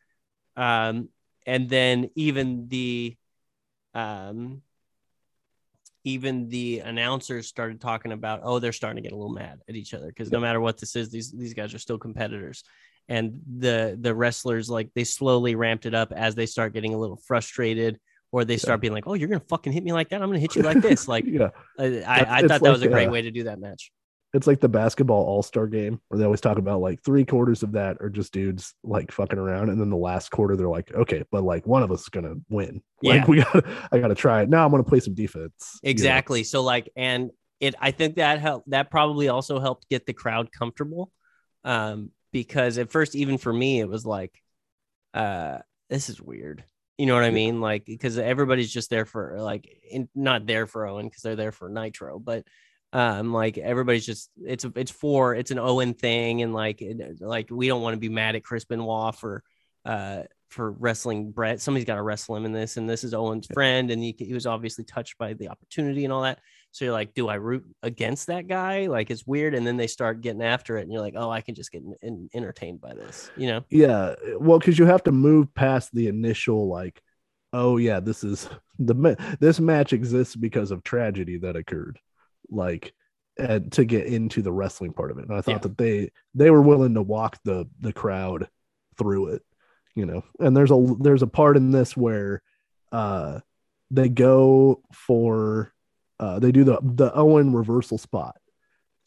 [0.56, 1.08] um
[1.46, 3.16] and then even the
[3.94, 4.62] um
[6.06, 9.74] even the announcers started talking about oh they're starting to get a little mad at
[9.74, 12.62] each other because no matter what this is these these guys are still competitors.
[13.08, 16.98] And the the wrestlers like they slowly ramped it up as they start getting a
[16.98, 18.00] little frustrated
[18.32, 20.22] or they start being like oh you're gonna fucking hit me like that?
[20.22, 21.06] I'm gonna hit you like this.
[21.08, 21.50] Like yeah.
[21.78, 23.92] I, I, thought that was a great uh, way to do that match
[24.34, 27.72] it's like the basketball all-star game where they always talk about like three quarters of
[27.72, 31.24] that are just dudes like fucking around and then the last quarter they're like okay
[31.30, 33.14] but like one of us is gonna win Yeah.
[33.14, 35.90] like we gotta i gotta try it now i'm gonna play some defense you know?
[35.90, 36.44] Exactly.
[36.44, 37.30] So like, and
[37.60, 38.68] it, I think that helped.
[38.70, 41.10] That probably also helped get the crowd comfortable,
[41.64, 44.34] um, because at first, even for me, it was like,
[45.14, 45.58] uh,
[45.88, 46.64] this is weird.
[46.98, 47.60] You know what I mean?
[47.60, 51.52] Like, because everybody's just there for like, in, not there for Owen because they're there
[51.52, 52.44] for Nitro, but
[52.96, 57.48] um, like everybody's just it's it's for it's an Owen thing, and like it, like
[57.50, 59.44] we don't want to be mad at Chris Benoit for
[59.84, 61.60] uh for wrestling Bret.
[61.60, 64.32] Somebody's got to wrestle him in this, and this is Owen's friend, and he, he
[64.32, 66.38] was obviously touched by the opportunity and all that.
[66.70, 68.86] So you're like, do I root against that guy?
[68.86, 71.42] Like it's weird, and then they start getting after it, and you're like, oh, I
[71.42, 73.62] can just get in, in- entertained by this, you know?
[73.68, 77.02] yeah well because you have to move past the initial like
[77.52, 78.48] oh yeah this is
[78.78, 81.98] the this match exists because of tragedy that occurred
[82.50, 82.92] like
[83.38, 85.58] and to get into the wrestling part of it and i thought Yeah.
[85.58, 88.48] that they they were willing to walk the the crowd
[88.98, 89.42] through it
[89.94, 92.42] you know and there's a there's a part in this where
[92.92, 93.40] uh
[93.90, 95.72] they go for
[96.20, 98.36] uh they do the the owen reversal spot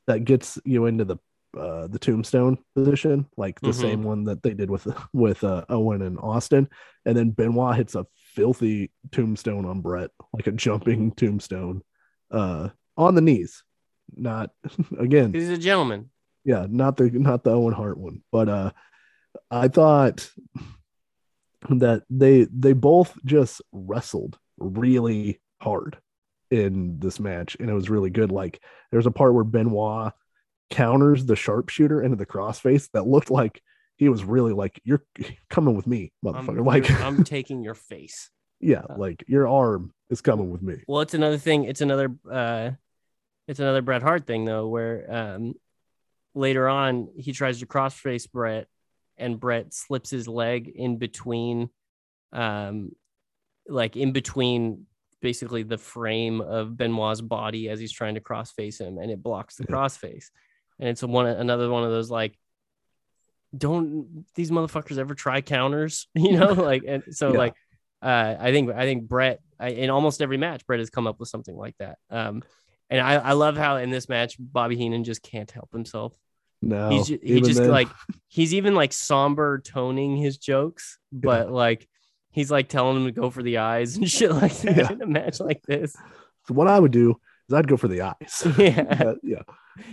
[0.07, 1.17] that gets you into the
[1.57, 3.73] uh the tombstone position like the Mhm.
[3.81, 6.69] same one that they did with with uh, owen and austin
[7.05, 8.05] and then benoit hits a
[8.35, 11.81] filthy tombstone on bret like a jumping tombstone
[12.29, 12.69] uh
[12.99, 13.63] on the knees
[14.15, 14.51] not
[14.99, 16.11] again He's a gentleman.
[16.45, 18.71] yeah not the not the owen hart one but uh
[19.49, 20.29] i thought
[21.69, 25.97] that they they both just wrestled really hard
[26.51, 28.59] in this match and it was really good like
[28.91, 30.13] there's a part where benoit
[30.69, 33.61] counters the sharpshooter into the crossface that looked like
[33.97, 35.03] he was really like you're
[35.49, 38.29] coming with me I'm, motherfucker like I'm taking your face.
[38.59, 41.65] yeah like your arm is coming with me Well, it's another thing.
[41.65, 42.71] It's another uh
[43.49, 45.53] it's another Bret Hart thing though, where um
[46.35, 48.67] later on he tries to crossface Bret
[49.17, 51.69] and Bret slips his leg in between
[52.31, 52.91] um
[53.67, 54.85] like in between
[55.21, 59.55] basically the frame of Benoit's body as he's trying to crossface him and it blocks
[59.55, 59.75] the Yeah.
[59.75, 60.27] crossface.
[60.79, 62.37] And it's one another one of those like
[63.57, 66.53] don't these motherfuckers ever try counters, you know?
[66.71, 67.37] like and so Yeah.
[67.39, 67.53] like
[68.01, 71.19] uh, I think I think Bret I, in almost every match Bret has come up
[71.19, 71.97] with something like that.
[72.09, 72.43] Um,
[72.89, 76.13] and I, I love how in this match Bobby Heenan just can't help himself.
[76.61, 77.87] no He's ju- he just then- like
[78.27, 81.87] he's even like somber toning his jokes, but like
[82.31, 84.91] he's like telling him to go for the eyes and shit like that Yeah.
[84.91, 85.93] in a match like this.
[86.47, 89.13] so what i would do is i'd go for the eyes Yeah.
[89.23, 89.41] Yeah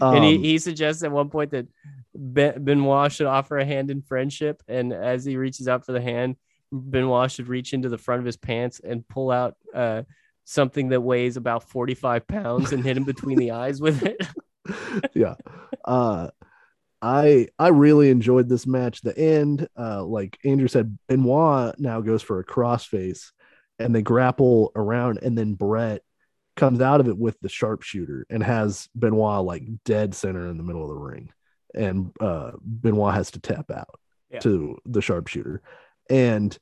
[0.00, 1.66] and he, Um, he suggests at one point that
[2.14, 4.60] ben, Benoit should offer a hand in friendship.
[4.66, 6.34] And as he reaches out for the hand,
[6.72, 10.02] Benoit should reach into the front of his pants and pull out uh,
[10.48, 14.26] something that weighs about 45 pounds and hit him between the eyes with it.
[15.14, 15.34] yeah
[15.84, 16.28] uh
[17.02, 22.22] i i really enjoyed this match the end uh like andrew said benoit now goes
[22.22, 23.30] for a crossface
[23.78, 26.02] and they grapple around and then bret
[26.56, 30.62] comes out of it with the sharpshooter and has benoit like dead center in the
[30.64, 31.30] middle of the ring
[31.74, 34.00] and uh benoit has to tap out
[34.30, 34.40] Yeah.
[34.40, 35.62] to the sharpshooter
[36.10, 36.56] and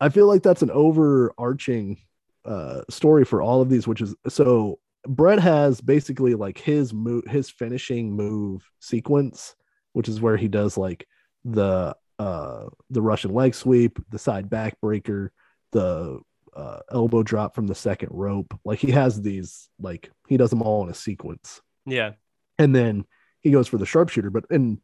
[0.00, 1.98] i feel like that's an overarching
[2.44, 7.24] uh story for all of these which is so Bret has basically like his move,
[7.26, 9.56] his finishing move sequence,
[9.94, 11.08] which is where he does like
[11.44, 15.30] the uh the Russian leg sweep, the side backbreaker,
[15.72, 16.20] the
[16.54, 18.56] uh, elbow drop from the second rope.
[18.64, 22.12] Like he has these, like he does them all in a sequence, Yeah.
[22.58, 23.04] and then
[23.40, 24.30] he goes for the sharpshooter.
[24.30, 24.80] But in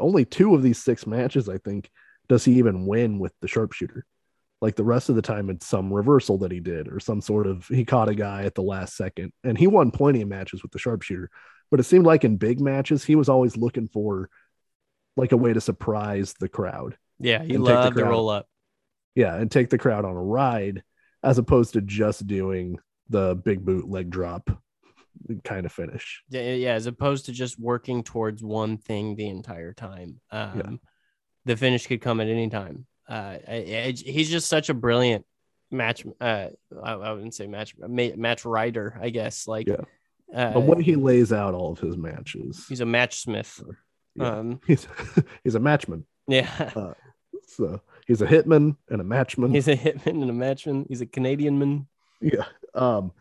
[0.00, 1.90] only two of these six matches, I think,
[2.28, 4.04] does he even win with the sharpshooter.
[4.62, 7.46] Like the rest of the time, it's some reversal that he did, or some sort
[7.46, 10.62] of he caught a guy at the last second, and he won plenty of matches
[10.62, 11.30] with the sharpshooter.
[11.70, 14.30] But it seemed like in big matches, he was always looking for
[15.16, 16.96] like a way to surprise the crowd.
[17.18, 17.42] Yeah.
[17.42, 18.48] He And take the loved to roll up.
[19.14, 20.82] Yeah, and take the crowd on a ride
[21.22, 22.78] as opposed to just doing
[23.10, 24.50] the big boot leg drop
[25.44, 26.22] kind of finish.
[26.30, 30.20] Yeah, yeah, as opposed to just working towards one thing the entire time.
[30.30, 30.80] Um,
[31.44, 32.86] The finish could come at any time.
[33.12, 33.52] Uh, I-
[33.88, 35.26] I- he's just such a brilliant
[35.70, 36.04] match.
[36.20, 36.48] Uh,
[36.82, 39.46] I, I wouldn't say match ma- match writer, I guess.
[39.46, 39.82] Like, Yeah.
[40.34, 43.62] uh, The way he lays out all of his matches, he's a match smith.
[44.14, 44.38] Yeah.
[44.38, 44.86] Um, he's
[45.44, 46.04] he's a matchman.
[46.26, 46.70] yeah,
[47.46, 49.54] So he's a hitman and a matchman.
[49.54, 50.86] he's a hitman and a matchman.
[50.88, 51.86] He's a Canadian man.
[52.20, 52.44] Yeah.
[52.74, 53.12] Um,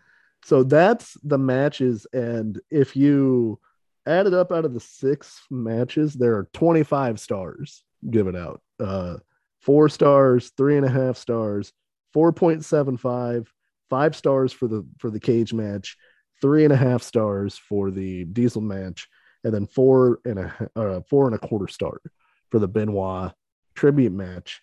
[0.46, 2.08] so that's the matches.
[2.14, 3.60] And if you
[4.06, 8.62] add it up out of the six matches, there are 25 stars given out.
[8.80, 9.18] Uh,
[9.62, 11.72] four stars, three and a half stars,
[12.16, 13.48] 4.75,
[13.90, 15.98] five stars for the for the cage match,
[16.42, 19.08] three and a half stars for the Diesel match,
[19.44, 22.02] and then four and a uh, four and a quarter star
[22.50, 23.32] for the Benoit
[23.76, 24.62] tribute match.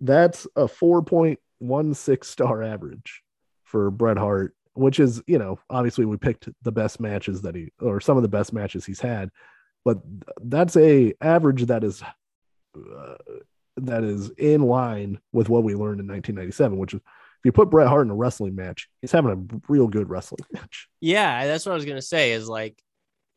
[0.00, 3.22] That's a 4.16 star average
[3.62, 7.72] for Bret Hart, which is, you know, obviously we picked the best matches that he
[7.80, 9.30] or some of the best matches he's had,
[9.84, 9.98] but
[10.42, 12.02] that's a average that is
[12.76, 13.14] uh,
[13.76, 17.70] that is in line with what we learned in 1997, which is if you put
[17.70, 20.88] Bret Hart in a wrestling match, he's having a real good wrestling match.
[21.00, 22.32] Yeah, that's what I was gonna say.
[22.32, 22.82] Is like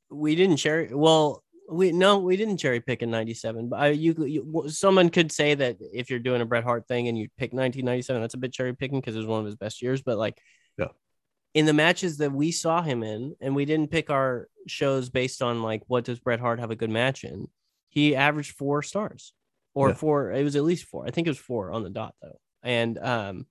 [0.10, 0.94] we didn't cherry.
[0.94, 3.70] Well, we no, we didn't cherry pick in '97.
[3.70, 7.08] But I, you, you, someone could say that if you're doing a Bret Hart thing
[7.08, 9.56] and you pick 1997, that's a bit cherry picking because it was one of his
[9.56, 10.02] best years.
[10.02, 10.38] But like,
[10.78, 10.88] yeah,
[11.54, 15.42] in the matches that we saw him in, and we didn't pick our shows based
[15.42, 17.48] on like what does Bret Hart have a good match in.
[17.90, 19.34] He averaged four stars,
[19.78, 19.94] or Yeah.
[19.95, 20.32] four.
[20.32, 21.06] It was at least four.
[21.06, 23.45] I think it was four on the dot though, and um,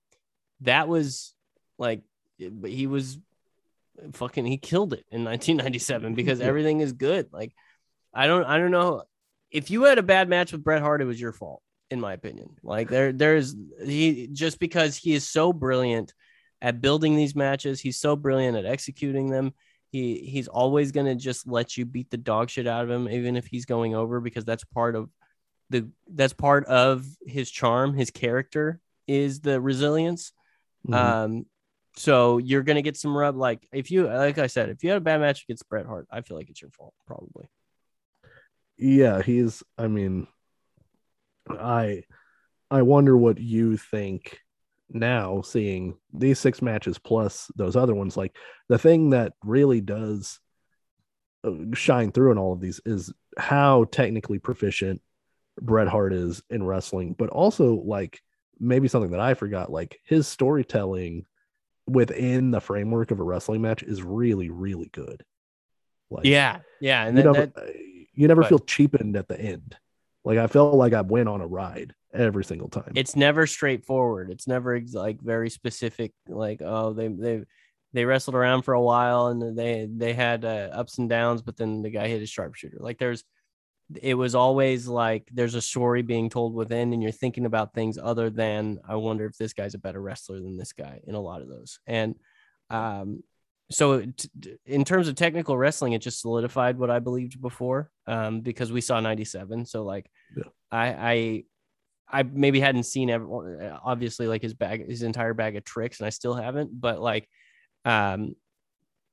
[0.61, 1.33] that was
[1.77, 2.01] like,
[2.39, 3.17] but he was
[4.13, 7.29] fucking he killed it in 1997 because everything is good.
[7.31, 7.53] Like
[8.13, 9.03] I don't I don't know
[9.51, 12.13] if you had a bad match with Bret Hart, it was your fault, in my
[12.13, 12.49] opinion.
[12.61, 16.13] Like there there's he just because he is so brilliant
[16.61, 19.53] at building these matches, he's so brilliant at executing them.
[19.89, 23.37] He he's always gonna just let you beat the dog shit out of him, even
[23.37, 25.09] if he's going over, because that's part of
[25.69, 30.31] the that's part of his charm, his character is the resilience.
[30.87, 30.93] Mhm.
[30.93, 31.45] Um,
[31.95, 33.35] so you're gonna get some rub.
[33.35, 36.07] Like if you, like I said, if you had a bad match against Bret Hart,
[36.11, 37.49] I feel like it's your fault, probably.
[38.77, 39.63] yeah, he's.
[39.77, 40.27] I mean,
[41.49, 42.03] I,
[42.69, 44.39] I wonder what you think
[44.89, 48.15] now, seeing these six matches plus those other ones.
[48.15, 48.35] Like
[48.69, 50.39] the thing that really does
[51.43, 55.01] uh, shine through in all of these is how technically proficient
[55.61, 58.21] Bret Hart is in wrestling, but also like
[58.59, 61.25] maybe something that I forgot, like his storytelling
[61.87, 65.23] within the framework of a wrestling match is really, really good.
[66.09, 67.75] Like, Yeah, yeah, and you that, never, that
[68.13, 68.49] you never Right.
[68.49, 69.75] feel cheapened at the end.
[70.23, 72.91] Like I felt like I went on a ride every single time.
[72.95, 74.29] it's never straightforward.
[74.31, 76.11] It's never ex- like very specific.
[76.27, 77.43] Like oh, they they
[77.93, 81.55] they wrestled around for a while and they they had uh, ups and downs, but
[81.57, 82.77] then the guy hit his sharpshooter.
[82.81, 83.23] Like there's,
[83.95, 87.97] it was always like there's a story being told within, and you're thinking about things
[87.97, 91.21] other than I wonder if this guy's a better wrestler than this guy in a
[91.21, 91.79] lot of those.
[91.87, 92.15] And
[92.69, 93.23] um,
[93.71, 97.89] so t- in terms of technical wrestling, it just solidified what I believed before.
[98.07, 100.43] Um, because we saw '97, so like Yeah.
[100.71, 101.43] I I
[102.19, 106.07] I maybe hadn't seen ever obviously like his bag his entire bag of tricks and
[106.07, 107.27] I still haven't but like
[107.83, 108.35] um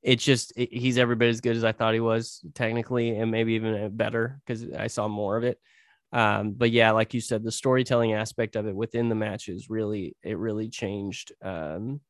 [0.05, 3.31] it's just it- he's every bit as good as I thought he was technically and
[3.31, 5.59] maybe even better because I saw more of it.
[6.13, 10.15] Um but yeah like you said the storytelling aspect of it within the matches really
[10.23, 12.01] it really changed um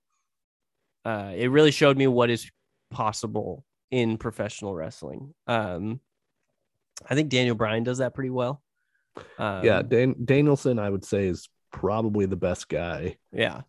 [1.07, 2.51] uh it really showed me what is
[2.91, 5.33] possible in professional wrestling.
[5.47, 6.01] Um
[7.09, 8.63] I think Daniel Bryan does that pretty well.
[9.39, 13.63] Um, yeah, Dan- Danielson, I would say, is probably the best guy yeah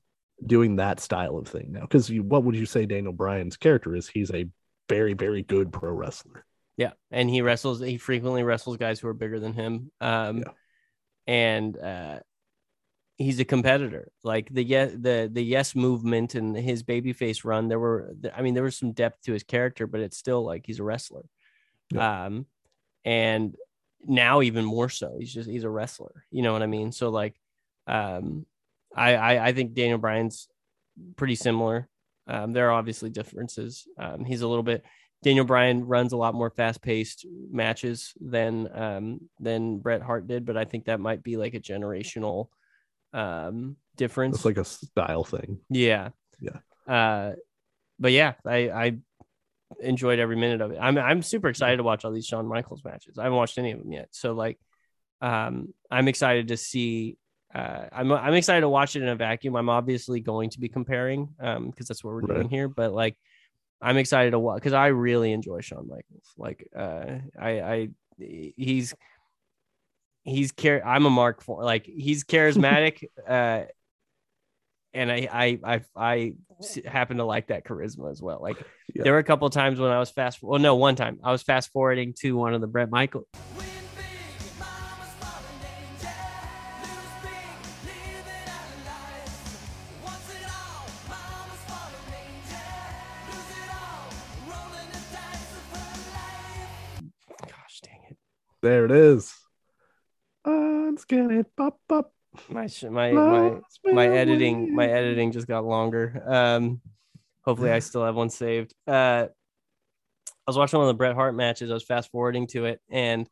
[0.44, 1.82] doing that style of thing now.
[1.82, 4.08] Because what would you say Daniel Bryan's character is?
[4.08, 4.48] He's a
[4.90, 6.46] very, very good pro wrestler.
[6.78, 7.80] Yeah, and he wrestles.
[7.80, 9.92] He frequently wrestles guys who are bigger than him.
[10.02, 10.44] Um, Yeah.
[11.26, 12.20] and uh,
[13.18, 14.12] he's a competitor.
[14.24, 17.70] Like the yes, the the yes movement and his babyface run.
[17.70, 20.66] There were, I mean, there was some depth to his character, but it's still like
[20.66, 21.24] he's a wrestler.
[21.98, 22.46] Um,
[23.06, 23.56] and
[24.06, 26.26] now even more so, he's just he's a wrestler.
[26.30, 26.92] You know what I mean?
[26.92, 27.40] So like,
[27.88, 28.46] um,
[28.96, 30.48] I I, I think Daniel Bryan's
[31.16, 31.88] pretty similar.
[32.28, 33.88] Um, there are obviously differences.
[34.00, 34.84] Um, he's a little bit.
[35.24, 40.58] Daniel Bryan runs a lot more fast-paced matches than um, than Bret Hart did, but
[40.58, 42.50] I think that might be like a generational
[43.14, 44.38] um, difference.
[44.38, 45.60] It's like a style thing.
[45.70, 46.10] yeah,
[46.40, 46.60] Yeah.
[46.88, 47.34] Uh,
[48.00, 48.98] but yeah, I I
[49.80, 50.78] enjoyed every minute of it.
[50.80, 53.18] I'm I'm super excited to watch all these Shawn Michaels matches.
[53.18, 54.60] I haven't watched any of them yet, so like,
[55.22, 57.18] um, I'm excited to see.
[57.56, 59.56] Uh, I'm I'm excited to watch it in a vacuum.
[59.56, 62.68] I'm obviously going to be comparing, um, because that's what we're doing here.
[62.68, 63.16] But like,
[63.82, 66.34] I'm excited to watch because I really enjoy Shawn Michaels.
[66.38, 68.94] Like, uh, I I he's
[70.24, 70.86] he's care.
[70.86, 73.06] I'm a mark for like he's charismatic.
[73.28, 73.64] uh,
[74.94, 76.34] and i i i
[76.86, 78.40] happen to like that charisma as well.
[78.42, 78.58] Like
[78.94, 79.04] Yeah.
[79.04, 80.42] there were a couple of times when I was fast.
[80.42, 83.28] Well, no, one time I was fast forwarding to one of the Bret Michael.
[98.66, 99.32] There it is.
[100.44, 101.56] Let's get it.
[101.56, 102.12] Pop, pop.
[102.50, 103.50] My my my
[103.84, 106.24] my my editing my editing just got longer.
[106.26, 106.82] Um,
[107.44, 108.74] Hopefully, I still have one saved.
[108.88, 109.28] Uh,
[110.28, 111.70] I was watching one of the Bret Hart matches.
[111.70, 113.30] I was fast forwarding to it, and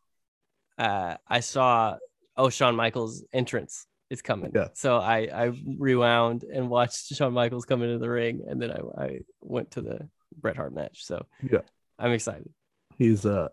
[0.77, 1.97] uh, I saw
[2.38, 4.51] oh Shawn Michaels' entrance is coming.
[4.53, 4.68] Yeah.
[4.76, 9.03] So I I rewound and watched Shawn Michaels come into the ring, and then I
[9.03, 10.07] I went to the
[10.38, 11.05] Bret Hart match.
[11.05, 11.61] So Yeah.
[11.97, 12.51] I'm excited.
[12.97, 13.49] He's uh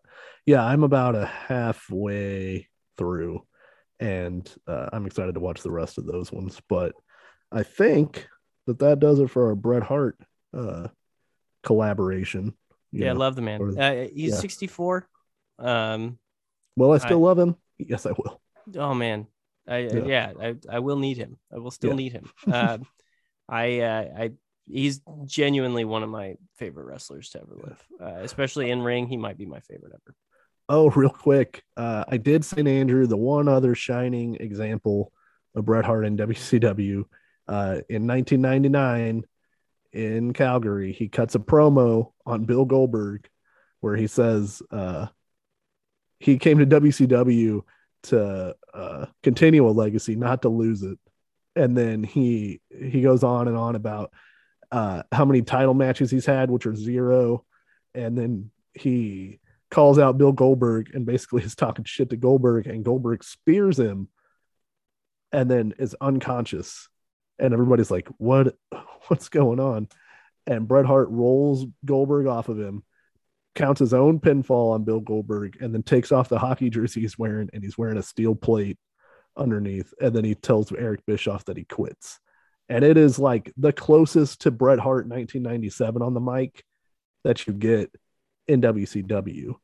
[0.47, 2.69] yeah, I'm about a halfway
[2.99, 3.47] through
[3.99, 6.93] and uh, I'm excited to watch the rest of those ones, but
[7.53, 8.27] I think
[8.67, 10.19] that that does it for our Bret Hart
[10.57, 10.89] uh
[11.63, 12.55] collaboration.
[12.93, 13.61] Yeah, I love the man.
[13.61, 14.37] or- Uh, he's yeah.
[14.37, 15.07] 64.
[15.59, 16.19] Um,
[16.77, 17.57] well I still I- love him?
[17.79, 18.41] Yes, I will.
[18.77, 19.27] oh man,
[19.69, 20.05] I Yeah.
[20.05, 21.39] yeah, I, I will need him.
[21.55, 21.97] I will still Yeah.
[21.97, 22.31] need him.
[22.51, 22.79] Uh,
[23.49, 24.31] I uh, I
[24.67, 27.87] he's genuinely one of my favorite wrestlers to ever live.
[28.01, 30.15] Uh, especially in ring, he might be my favorite ever.
[30.69, 31.65] Oh, real quick.
[31.77, 32.67] Uh, I did St.
[32.67, 35.13] Andrew, the one other shining example
[35.55, 37.05] of Bret Hart in WCW.
[37.49, 39.25] Uh, in 1999
[39.93, 43.29] in Calgary, he cuts a promo on Bill Goldberg
[43.81, 45.07] where he says uh,
[46.19, 47.63] he came to WCW
[48.05, 50.99] to uh, continue a legacy, not to lose it.
[51.57, 54.13] And then he he goes on and on about
[54.71, 57.45] uh, how many title matches he's had, which are zero.
[57.95, 59.41] And then he
[59.71, 64.09] calls out Bill Goldberg and basically is talking shit to Goldberg, and Goldberg spears him
[65.33, 66.89] and then is unconscious.
[67.39, 68.57] And everybody's like, What
[69.09, 69.89] what's going on?
[70.47, 72.83] And Bret Hart rolls Goldberg off of him,
[73.55, 77.19] counts his own pinfall on Bill Goldberg, and then takes off the hockey jersey he's
[77.19, 78.79] wearing, and he's wearing a steel plate
[79.37, 79.93] underneath.
[80.01, 82.21] And then he tells Eric Bischoff that he quits.
[82.71, 86.65] And it is like the closest to Bret Hart 1997 on the mic
[87.25, 87.93] that you get
[88.47, 89.57] in WCW.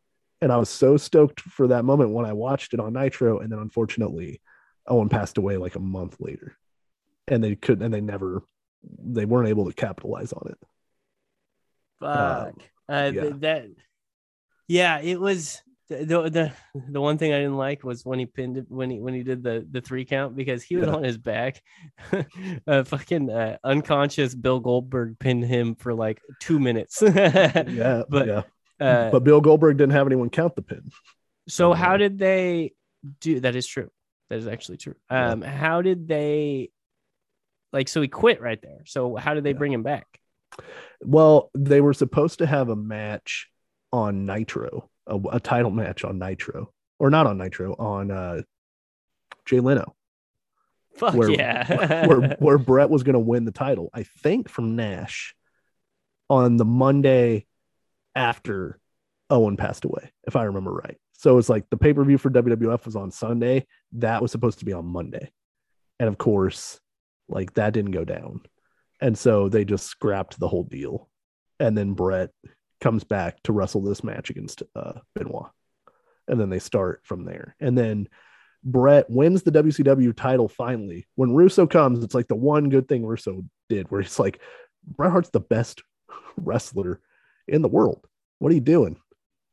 [0.43, 3.39] And I was so stoked for that moment when I watched it on Nitro.
[3.39, 4.43] And then unfortunately,
[4.89, 6.59] Owen passed away like a month later.
[7.29, 8.43] And they couldn't, and they never,
[8.83, 10.59] they weren't able to capitalize on it.
[12.01, 12.55] Fuck.
[12.89, 13.67] uh, th- that.
[14.67, 16.53] Yeah, it was the, the
[16.91, 19.23] the one thing I didn't like was when he pinned it when he when he
[19.23, 20.95] did the the three count because he was Yeah.
[20.95, 21.63] on his back.
[22.67, 27.03] uh, fucking uh, unconscious Bill Goldberg pinned him for like two minutes.
[27.03, 28.03] Yeah.
[28.09, 28.43] But, yeah.
[28.81, 30.91] uh, but Bill Goldberg didn't have anyone count the pin.
[31.49, 32.73] So Um, how did they
[33.21, 33.91] do that is true.
[34.31, 34.97] That is actually true.
[35.11, 35.31] Yeah.
[35.31, 36.71] Um how did they
[37.73, 38.83] like so he quit right there.
[38.87, 39.59] So how did they Yeah.
[39.59, 40.07] bring him back?
[41.03, 43.49] Well, they were supposed to have a match
[43.93, 48.43] on Nitro, a, a title match on Nitro, or not on Nitro, on uh,
[49.45, 49.95] Jay Leno.
[50.97, 52.07] Fuck Where- yeah.
[52.07, 55.35] where where Bret was going to win the title, I think from Nash
[56.29, 57.47] on the Monday
[58.15, 58.81] after
[59.31, 60.97] Owen passed away, if I remember right.
[61.13, 63.67] So it's like the pay per view for WWF was on Sunday.
[63.93, 65.31] That was supposed to be on Monday,
[65.99, 66.81] and of course,
[67.29, 68.41] like that didn't go down,
[69.01, 71.09] and so they just scrapped the whole deal.
[71.59, 72.31] And then Bret
[72.81, 75.51] comes back to wrestle this match against uh, Benoit,
[76.29, 77.57] and then they start from there.
[77.61, 78.09] And then
[78.65, 81.07] Bret wins the WCW title finally.
[81.15, 84.41] When Russo comes, it's like the one good thing Russo did, where he's like,
[84.85, 85.83] Bret Hart's the best
[86.37, 87.01] wrestler
[87.49, 88.07] in the world.
[88.39, 88.97] What are you doing?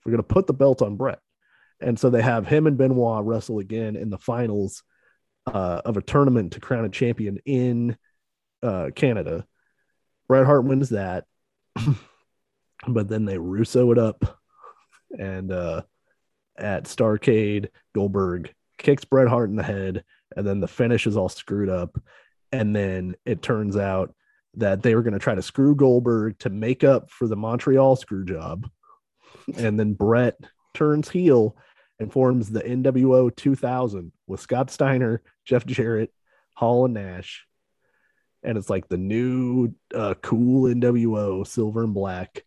[0.06, 1.20] We're gonna put the belt on Bret.
[1.80, 4.84] And so they have him and Benoit wrestle again in the finals
[5.46, 7.98] uh, of a tournament to crown a champion in
[8.62, 9.46] uh, Canada.
[10.28, 11.26] Bret Hart wins that,
[12.88, 14.40] but then they Russo it up,
[15.18, 15.84] and uh,
[16.58, 20.04] at Starcade, Goldberg kicks Bret Hart in the head,
[20.36, 22.00] and then the finish is all screwed up.
[22.52, 24.14] And then it turns out
[24.56, 27.96] that they were going to try to screw Goldberg to make up for the Montreal
[27.96, 28.70] screw job.
[29.58, 30.38] And then Bret
[30.74, 31.56] turns heel
[32.00, 36.14] and forms the NWO 2000 with Scott Steiner, Jeff Jarrett,
[36.54, 37.46] Hall, and Nash.
[38.44, 42.44] And it's like the new uh, cool NWO, silver and black.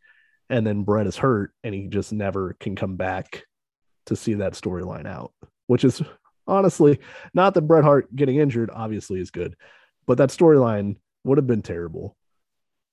[0.49, 3.45] And then Bret is hurt and he just never can come back
[4.07, 5.33] to see that storyline out,
[5.67, 6.03] which is
[6.47, 7.01] honestly
[7.35, 9.57] not that Bret Hart getting injured obviously is good,
[10.07, 12.17] but that storyline would have been terrible.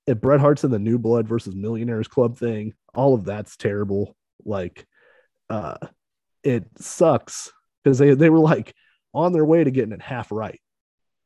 [0.06, 4.16] If Bret Hart's in the New Blood versus Millionaires Club thing, all of that's terrible.
[4.44, 4.86] Like,
[5.50, 5.78] uh,
[6.44, 7.52] it sucks
[7.84, 8.74] because they they were like
[9.14, 10.60] on their way to getting it half right,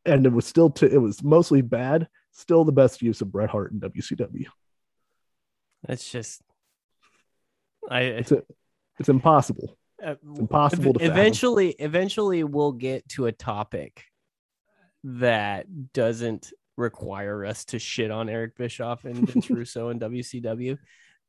[0.05, 2.07] and it was still t- it was mostly bad.
[2.33, 4.45] Still the best use of Bret Hart in WCW.
[5.87, 6.41] That's just
[7.89, 8.43] I It's a,
[8.99, 9.77] it's impossible.
[10.05, 11.11] uh, impossible to fathom.
[11.11, 14.03] eventually eventually we'll get to a topic
[15.03, 20.77] that doesn't require us to shit on Eric Bischoff and Vince Russo and WCW.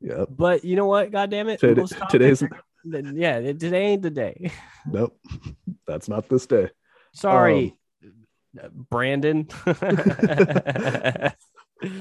[0.01, 0.25] Yeah.
[0.29, 1.11] But you know what?
[1.11, 1.61] God damn it.
[1.61, 2.43] Today- today's
[2.85, 4.51] yeah, today ain't the day.
[4.91, 5.19] Nope.
[5.87, 6.71] That's not this day.
[7.15, 7.77] Sorry,
[8.63, 9.49] Um, Brandon.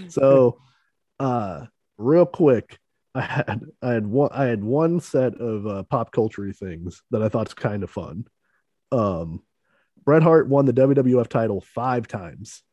[0.09, 0.57] So
[1.19, 1.65] Uh,
[1.97, 2.79] real quick,
[3.15, 7.23] I had I had one I had one set of uh, pop culture things that
[7.23, 8.25] I thought's kind of fun.
[8.91, 9.41] Um,
[10.03, 12.63] Bret Hart won the WWF title five times.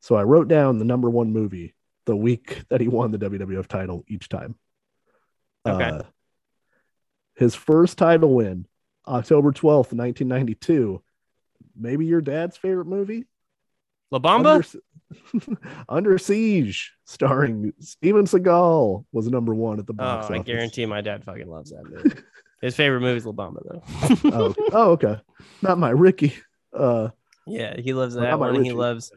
[0.00, 1.74] So I wrote down the number one movie
[2.06, 4.56] the week that he won the WWF title each time.
[5.66, 5.84] Okay.
[5.84, 6.02] Uh,
[7.36, 8.66] his first title win,
[9.06, 11.02] October 12th, 1992.
[11.76, 13.24] Maybe your dad's favorite movie?
[14.14, 14.64] La Bamba?
[15.34, 20.42] Under, Under Siege, starring Steven Seagal, was number one at the box Oh, box I
[20.44, 22.16] guarantee my dad fucking loves that movie.
[22.62, 23.82] His favorite movie is La Bamba, though.
[24.30, 25.20] oh, oh, okay.
[25.62, 26.34] Not my Ricky.
[26.72, 27.08] Uh,
[27.46, 28.64] yeah, he loves that one.
[28.64, 29.10] He loves.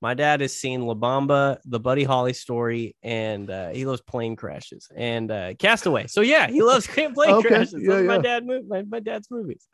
[0.00, 4.36] My dad has seen La Bamba, the Buddy Holly story, and uh, he loves plane
[4.36, 6.06] crashes and uh, Castaway.
[6.06, 7.72] So yeah, he loves plane Okay, crashes.
[7.72, 9.68] Those yeah, my dad, my, my dad's movies.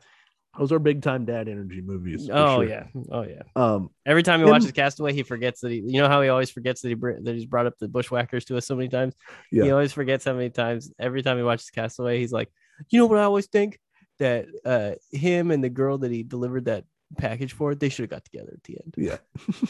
[0.57, 2.29] Those are big time dad energy movies.
[2.31, 2.67] Oh sure.
[2.69, 3.43] yeah, oh yeah.
[3.55, 5.77] Um, Every time he Him- watches Castaway, he forgets that he.
[5.77, 8.57] You know how he always forgets that he that he's brought up the bushwhackers to
[8.57, 9.15] us so many times.
[9.51, 9.63] Yeah.
[9.63, 10.91] He always forgets how many times.
[10.99, 12.51] Every time he watches Castaway, he's like,
[12.89, 13.79] you know what I always think
[14.19, 16.83] that uh him and the girl that he delivered that
[17.17, 18.93] package for, they should have got together at the end.
[18.97, 19.17] yeah.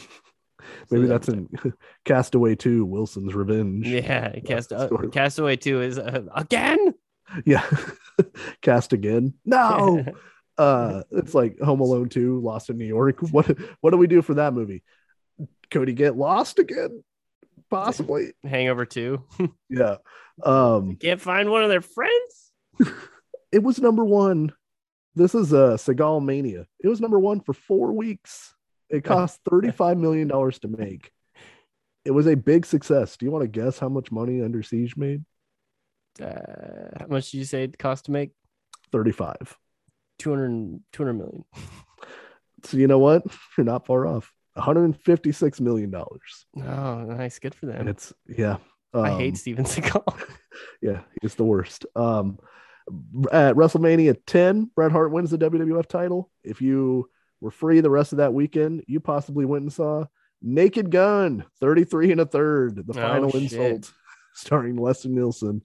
[0.92, 1.50] Maybe that that's in
[2.06, 3.88] Castaway 2, Wilson's Revenge.
[3.88, 4.90] Yeah, Cast uh.
[5.12, 6.94] Castaway Two is uh, again.
[7.46, 7.66] Yeah.
[8.62, 9.34] Cast again.
[9.46, 10.06] No.
[10.62, 13.20] Uh it's like Home Alone 2, Lost in New York.
[13.32, 13.48] What
[13.82, 14.84] what do we do for that movie?
[15.72, 17.04] Cody get lost again?
[17.70, 18.34] Possibly.
[18.44, 19.24] Hangover Two.
[19.70, 19.98] Yeah.
[20.44, 22.52] Um Can't find one of their friends.
[23.52, 24.54] it was number one.
[25.16, 26.68] This is uh Seagal Mania.
[26.84, 28.54] It was number one for four weeks.
[28.90, 31.12] It cost $35 million to make.
[32.04, 33.16] It was a big success.
[33.16, 35.24] Do you want to guess how much money Under Siege made?
[36.22, 38.32] Uh, how much did you say it cost to make?
[38.92, 39.58] 35.
[40.22, 41.46] 200, 200 million.
[42.64, 43.24] So you know what?
[43.58, 44.32] You're not far off.
[44.54, 46.46] 156 million dollars.
[46.58, 47.40] Oh, nice.
[47.40, 47.80] Good for them.
[47.80, 48.58] And it's yeah.
[48.94, 50.04] I um, hate Steven Seagal.
[50.80, 51.88] Yeah, he's the worst.
[51.96, 52.38] Um,
[53.32, 56.30] at WrestleMania 10, Bret Hart wins the WWF title.
[56.44, 57.10] If you
[57.40, 60.06] were free the rest of that weekend, you possibly went and saw
[60.44, 63.42] Naked Gun 33 and a third, the Oh, final shit.
[63.44, 63.92] insult,
[64.36, 65.64] starring Leslie Nielsen.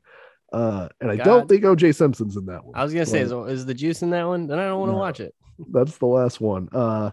[0.52, 1.24] Uh, and I God.
[1.24, 2.74] don't think OJ Simpson's in that one.
[2.76, 4.46] I was gonna say, is, is the juice in that one?
[4.46, 4.98] Then I don't want to No.
[4.98, 5.34] watch it.
[5.70, 6.68] that's the last one.
[6.72, 7.10] Uh,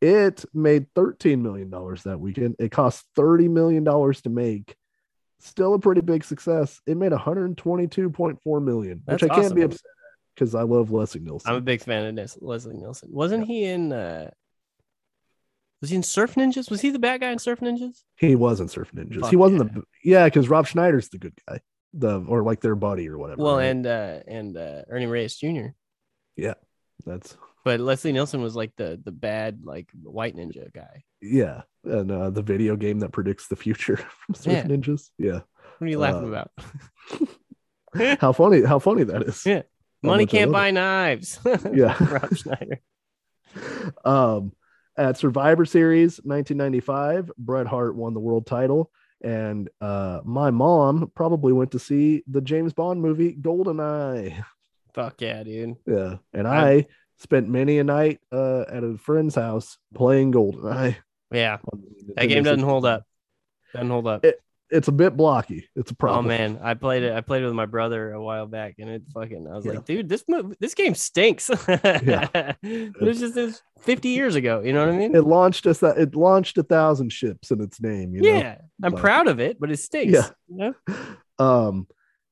[0.00, 2.56] it made 13 million dollars that weekend.
[2.58, 4.76] It cost 30 million dollars to make.
[5.40, 6.80] Still a pretty big success.
[6.86, 11.20] It made 122.4 million, That's which I can't be upset at because I love Leslie
[11.20, 11.50] Nielsen.
[11.50, 13.08] I'm a big fan of Leslie Nielsen.
[13.12, 13.92] Wasn't he in?
[13.92, 14.30] uh
[15.80, 16.70] Was he in Surf Ninjas?
[16.70, 18.02] Was he the bad guy in Surf Ninjas?
[18.16, 19.20] he wasn't Surf Ninjas.
[19.20, 21.58] Fuck he wasn't the yeah, because Rob Schneider's the good guy,
[21.94, 23.42] the or like their buddy or whatever.
[23.42, 23.66] Well, right?
[23.66, 25.68] and uh and uh Ernie Reyes Jr.
[26.36, 26.54] Yeah,
[27.04, 31.04] that's But Leslie Nielsen was like the the bad like white ninja guy.
[31.20, 33.96] yeah, and uh, the video game that predicts the future
[34.26, 34.62] from Surf Yeah.
[34.64, 35.10] Ninjas.
[35.18, 35.40] Yeah,
[35.78, 36.44] What are you laughing Uh,
[37.94, 38.18] about?
[38.20, 39.44] how funny, how funny that is.
[39.44, 39.62] Yeah.
[40.02, 41.38] Money can't buy knives.
[41.72, 41.96] Yeah.
[42.02, 42.80] Rob Schneider.
[44.04, 44.52] um,
[44.96, 48.90] at Survivor Series 1995, Bret Hart won the world title,
[49.22, 54.44] and uh, my mom probably went to see the James Bond movie GoldenEye.
[54.94, 55.76] Fuck yeah, dude.
[55.86, 56.86] Yeah, and I- I
[57.18, 60.96] spent many a night uh, at a friend's house playing GoldenEye.
[61.30, 61.58] Yeah.
[62.16, 63.04] That game doesn't hold up.
[63.72, 64.24] Doesn't hold up.
[64.24, 64.40] It-
[64.72, 65.68] It's a bit blocky.
[65.76, 66.24] It's a problem.
[66.24, 67.12] Oh man, I played it.
[67.12, 69.46] I played it with my brother a while back, and it fucking.
[69.46, 69.72] I was Yeah.
[69.72, 71.48] like, dude, this move, this game stinks.
[71.66, 74.60] but it's just it's 50 years ago.
[74.60, 75.14] You know what I mean?
[75.14, 78.14] It launched us that it launched a thousand ships in its name.
[78.14, 78.28] You know?
[78.38, 80.12] yeah, I'm but- proud of it, but it stinks.
[80.14, 80.30] Yeah.
[80.48, 80.74] you know?
[81.44, 81.86] um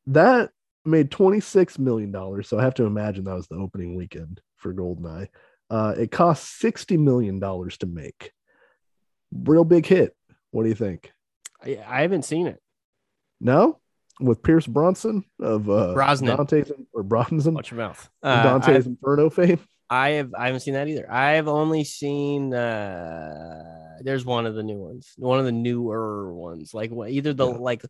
[0.07, 0.51] that
[0.85, 4.73] made 26 million dollars so i have to imagine that was the opening weekend for
[4.75, 5.27] goldeneye
[5.70, 8.33] uh it cost 60 million dollars to make
[9.33, 10.15] real big hit
[10.52, 11.12] what do you think
[11.65, 12.61] I, I haven't seen it.
[13.41, 13.79] no
[14.21, 16.37] with pierce bronson of uh Brosnan.
[16.37, 18.11] dante's or bronson Watch your mouth.
[18.23, 21.11] Uh, dante's inferno fame I, I have I haven't seen that either.
[21.11, 22.53] I have only seen.
[22.55, 27.33] uh There's one of the new ones, one of the newer ones, like what either
[27.33, 27.57] the Yeah.
[27.59, 27.83] like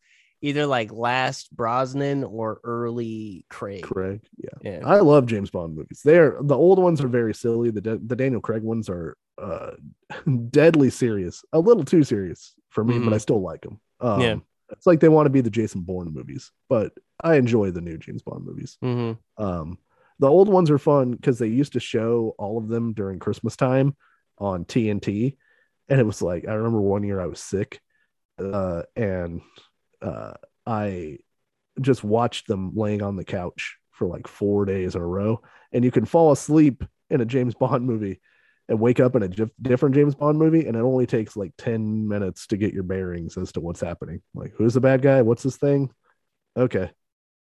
[0.43, 3.83] either like last Brosnan or early Craig.
[3.83, 4.81] craig yeah Yeah.
[4.87, 8.41] i love james bond movies they're the old ones are very silly the, the daniel
[8.41, 9.73] craig ones are uh
[10.51, 13.15] deadly serious a little too serious for me but Mhm.
[13.15, 14.37] i still like them um, Yeah.
[14.71, 16.93] it's like they want to be the jason bourne movies but
[17.23, 19.79] i enjoy the new james bond movies hmm um
[20.19, 23.57] the old ones are fun because they used to show all of them during christmas
[23.57, 23.97] time
[24.39, 25.37] on tnt
[25.89, 27.81] and it was like i remember one year i was sick
[28.39, 29.41] uh and
[30.03, 30.33] uh
[30.67, 31.19] i
[31.81, 35.41] just watched them laying on the couch for like four days in a row
[35.73, 38.21] and you can fall asleep in a james bond movie
[38.71, 41.53] and wake up in a dif- different James Bond movie, and it only takes like
[41.59, 44.23] 10 minutes to get your bearings as to what's happening.
[44.35, 45.21] Like, who's the bad guy?
[45.23, 45.91] What's this thing?
[46.57, 46.91] Okay.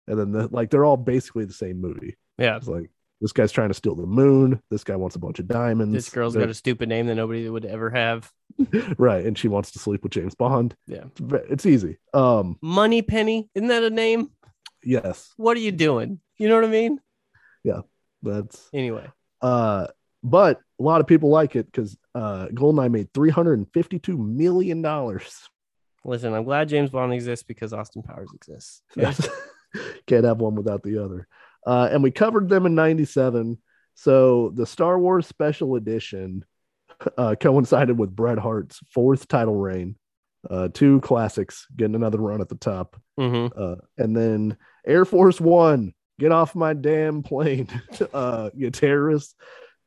[0.08, 2.16] And then, the, like, they're all basically the same movie.
[2.38, 2.56] Yeah.
[2.56, 4.60] It's like, this guy's trying to steal the moon.
[4.68, 5.94] This guy wants a bunch of diamonds.
[5.94, 8.28] This girl's They're- got a stupid name that nobody would ever have.
[8.98, 9.24] right.
[9.24, 10.74] And she wants to sleep with James Bond.
[10.88, 11.04] Yeah.
[11.06, 11.20] It's,
[11.50, 11.98] it's easy.
[12.12, 13.48] Um, Moneypenny.
[13.54, 14.30] Isn't that a name?
[14.82, 16.18] yes, What are you doing?
[16.38, 16.98] You know what I mean?
[17.62, 17.82] Yeah,
[18.24, 19.06] that's Anyway.
[19.40, 19.86] uh
[20.24, 25.48] but a lot of people like it because uh goldeneye made 352 million dollars.
[26.04, 28.82] Listen, I'm glad James Bond exists because Austin Powers exists.
[28.96, 29.28] yes.
[30.08, 31.28] Can't have one without the other.
[31.64, 33.58] Uh and we covered them in 97
[33.94, 36.44] so the star wars special edition
[37.16, 39.94] uh coincided with bret hart's fourth title reign.
[40.50, 43.00] Uh two classics getting another run at the top.
[43.16, 47.68] Hmm uh and then air force one get off my damn plane.
[48.12, 49.36] Uh you terrorists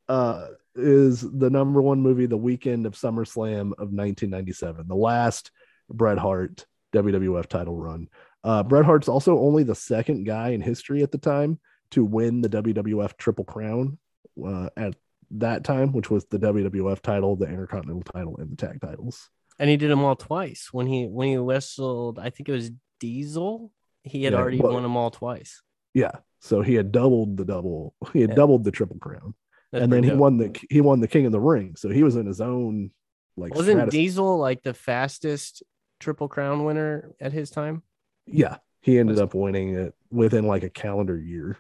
[0.07, 5.51] uh is the number one movie the weekend of SummerSlam of 1997, the last
[5.89, 8.07] Bret Hart WWF title run.
[8.43, 11.59] Uh, Bret Hart's also only the second guy in history at the time
[11.91, 13.97] to win the WWF Triple Crown
[14.45, 14.95] uh, at
[15.31, 19.29] that time, which was the WWF title, the Intercontinental title, and the tag titles.
[19.57, 20.69] And he did them all twice.
[20.71, 23.71] When he when he wrestled, I think it was Diesel.
[24.03, 25.61] He had Yeah, already well- won them all twice.
[25.93, 28.35] Yeah, so he had doubled the double, he had Yeah.
[28.35, 29.33] doubled the Triple Crown,
[29.75, 30.19] That's and then he dope.
[30.19, 32.91] won the he won the King of the Ring, so he was in his own
[33.35, 35.63] like Wasn't stratus- Diesel like the fastest
[35.99, 37.83] Triple Crown winner at his time?
[38.25, 41.57] Yeah, he ended up winning it within like a calendar year.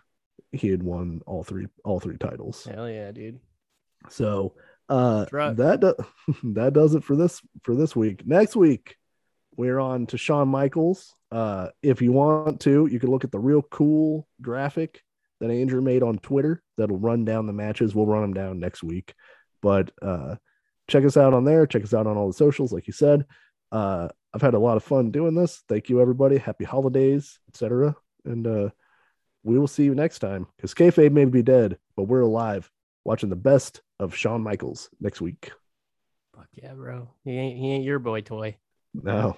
[0.53, 2.63] He had won all three all three titles.
[2.63, 3.39] Hell yeah, dude.
[4.09, 4.53] So
[4.87, 8.25] uh that do- that does it for this for this week.
[8.25, 8.95] Next week
[9.57, 11.13] we're on to Shawn Michaels.
[11.31, 15.01] Uh if you want to, you can look at the real cool graphic
[15.39, 17.93] that Andrew made on Twitter that'll run down the matches.
[17.93, 19.13] We'll run them down next week.
[19.61, 20.35] But uh
[20.87, 23.25] check us out on there, check us out on all the socials like you said.
[23.71, 25.63] Uh I've had a lot of fun doing this.
[25.69, 26.37] Thank you everybody.
[26.37, 27.95] Happy holidays, etc.
[28.25, 28.69] And uh
[29.43, 32.69] we will see you next time because kayfabe may be dead, but we're alive
[33.03, 35.51] watching the best of Shawn Michaels next week.
[36.35, 37.09] Fuck yeah, bro.
[37.23, 38.57] He ain't he ain't your boy toy.
[38.93, 39.37] No,